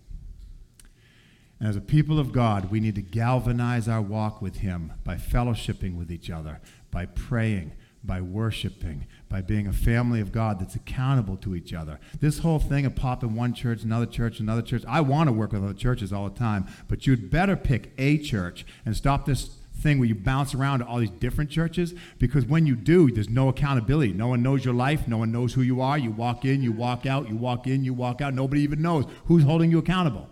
And 1.61 1.69
as 1.69 1.77
a 1.77 1.81
people 1.81 2.19
of 2.19 2.33
god 2.33 2.71
we 2.71 2.79
need 2.79 2.95
to 2.97 3.03
galvanize 3.03 3.89
our 3.89 4.03
walk 4.03 4.43
with 4.43 4.57
him 4.57 4.93
by 5.03 5.17
fellowshipping 5.17 5.97
with 5.97 6.13
each 6.13 6.29
other 6.29 6.61
by 6.91 7.07
praying 7.07 7.73
by 8.07 8.21
worshiping, 8.21 9.07
by 9.29 9.43
being 9.43 9.67
a 9.67 9.73
family 9.73 10.21
of 10.21 10.33
God 10.33 10.61
that's 10.61 10.75
accountable 10.75 11.37
to 11.39 11.55
each 11.55 11.75
other. 11.75 11.99
This 12.21 12.39
whole 12.39 12.59
thing 12.59 12.87
of 12.87 12.95
popping 12.95 13.35
one 13.35 13.53
church, 13.53 13.83
another 13.83 14.07
church, 14.07 14.41
another 14.41 14.63
church, 14.63 14.85
I 14.87 15.01
want 15.01 15.29
to 15.29 15.33
work 15.33 15.53
with 15.53 15.65
other 15.65 15.75
churches 15.75 16.13
all 16.13 16.29
the 16.29 16.39
time, 16.39 16.67
but 16.89 17.07
you'd 17.07 17.31
better 17.31 17.57
pick 17.57 17.93
a 17.99 18.19
church 18.19 18.65
and 18.85 18.97
stop 18.97 19.27
this 19.27 19.51
thing 19.77 19.99
where 19.99 20.09
you 20.09 20.15
bounce 20.15 20.55
around 20.55 20.79
to 20.79 20.87
all 20.87 20.99
these 20.99 21.11
different 21.11 21.51
churches 21.51 21.95
because 22.19 22.47
when 22.47 22.67
you 22.67 22.75
do, 22.75 23.11
there's 23.11 23.29
no 23.29 23.49
accountability. 23.49 24.13
No 24.13 24.29
one 24.29 24.43
knows 24.43 24.65
your 24.65 24.75
life, 24.75 25.07
no 25.07 25.19
one 25.19 25.33
knows 25.33 25.55
who 25.55 25.63
you 25.63 25.81
are. 25.81 25.99
You 25.99 26.11
walk 26.11 26.45
in, 26.45 26.63
you 26.63 26.73
walk 26.73 27.07
out, 27.07 27.29
you 27.29 27.37
walk 27.37 27.67
in, 27.67 27.85
you 27.85 27.93
walk 27.93 28.21
out. 28.21 28.35
Nobody 28.35 28.63
even 28.63 28.81
knows 28.81 29.05
who's 29.27 29.45
holding 29.45 29.71
you 29.71 29.79
accountable. 29.79 30.29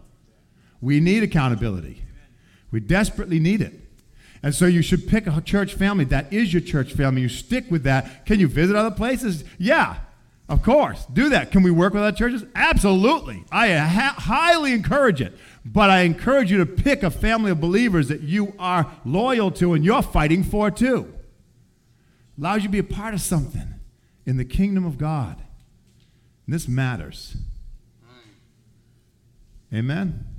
We 0.81 1.01
need 1.01 1.22
accountability. 1.22 2.05
We 2.70 2.81
desperately 2.81 3.39
need 3.39 3.61
it. 3.61 3.84
And 4.45 4.55
so 4.55 4.66
you 4.66 4.82
should 4.82 5.09
pick 5.09 5.26
a 5.26 5.40
church 5.40 5.72
family. 5.72 6.05
That 6.05 6.30
is 6.30 6.53
your 6.53 6.61
church 6.61 6.92
family. 6.92 7.22
You 7.22 7.30
stick 7.30 7.70
with 7.70 7.82
that. 7.84 8.26
Can 8.26 8.38
you 8.38 8.47
visit 8.47 8.76
other 8.76 8.95
places? 8.95 9.42
Yeah, 9.57 9.97
of 10.51 10.62
course. 10.62 11.07
Do 11.07 11.30
that. 11.30 11.51
Can 11.51 11.62
we 11.62 11.70
work 11.70 11.95
with 11.95 12.03
other 12.03 12.14
churches? 12.14 12.45
Absolutely. 12.55 13.42
I 13.51 13.72
ha- 13.72 14.14
highly 14.18 14.74
encourage 14.74 15.22
it. 15.22 15.32
But 15.64 15.88
I 15.88 16.03
encourage 16.03 16.51
you 16.51 16.59
to 16.59 16.66
pick 16.66 17.03
a 17.03 17.11
family 17.11 17.53
of 17.53 17.59
believers 17.59 18.09
that 18.09 18.20
you 18.20 18.53
are 18.59 18.92
loyal 19.07 19.51
to 19.53 19.72
and 19.72 19.82
you're 19.82 20.03
fighting 20.03 20.45
for 20.45 20.70
too. 20.70 21.11
Allows 22.38 22.64
you 22.64 22.68
to 22.68 22.72
be 22.72 22.78
a 22.80 22.84
part 22.84 23.14
of 23.14 23.22
something 23.22 23.76
in 24.26 24.36
the 24.36 24.45
kingdom 24.45 24.84
of 24.84 24.99
God. 24.99 25.38
And 26.45 26.55
this 26.55 26.68
matters. 26.68 27.34
Amen. 29.72 30.34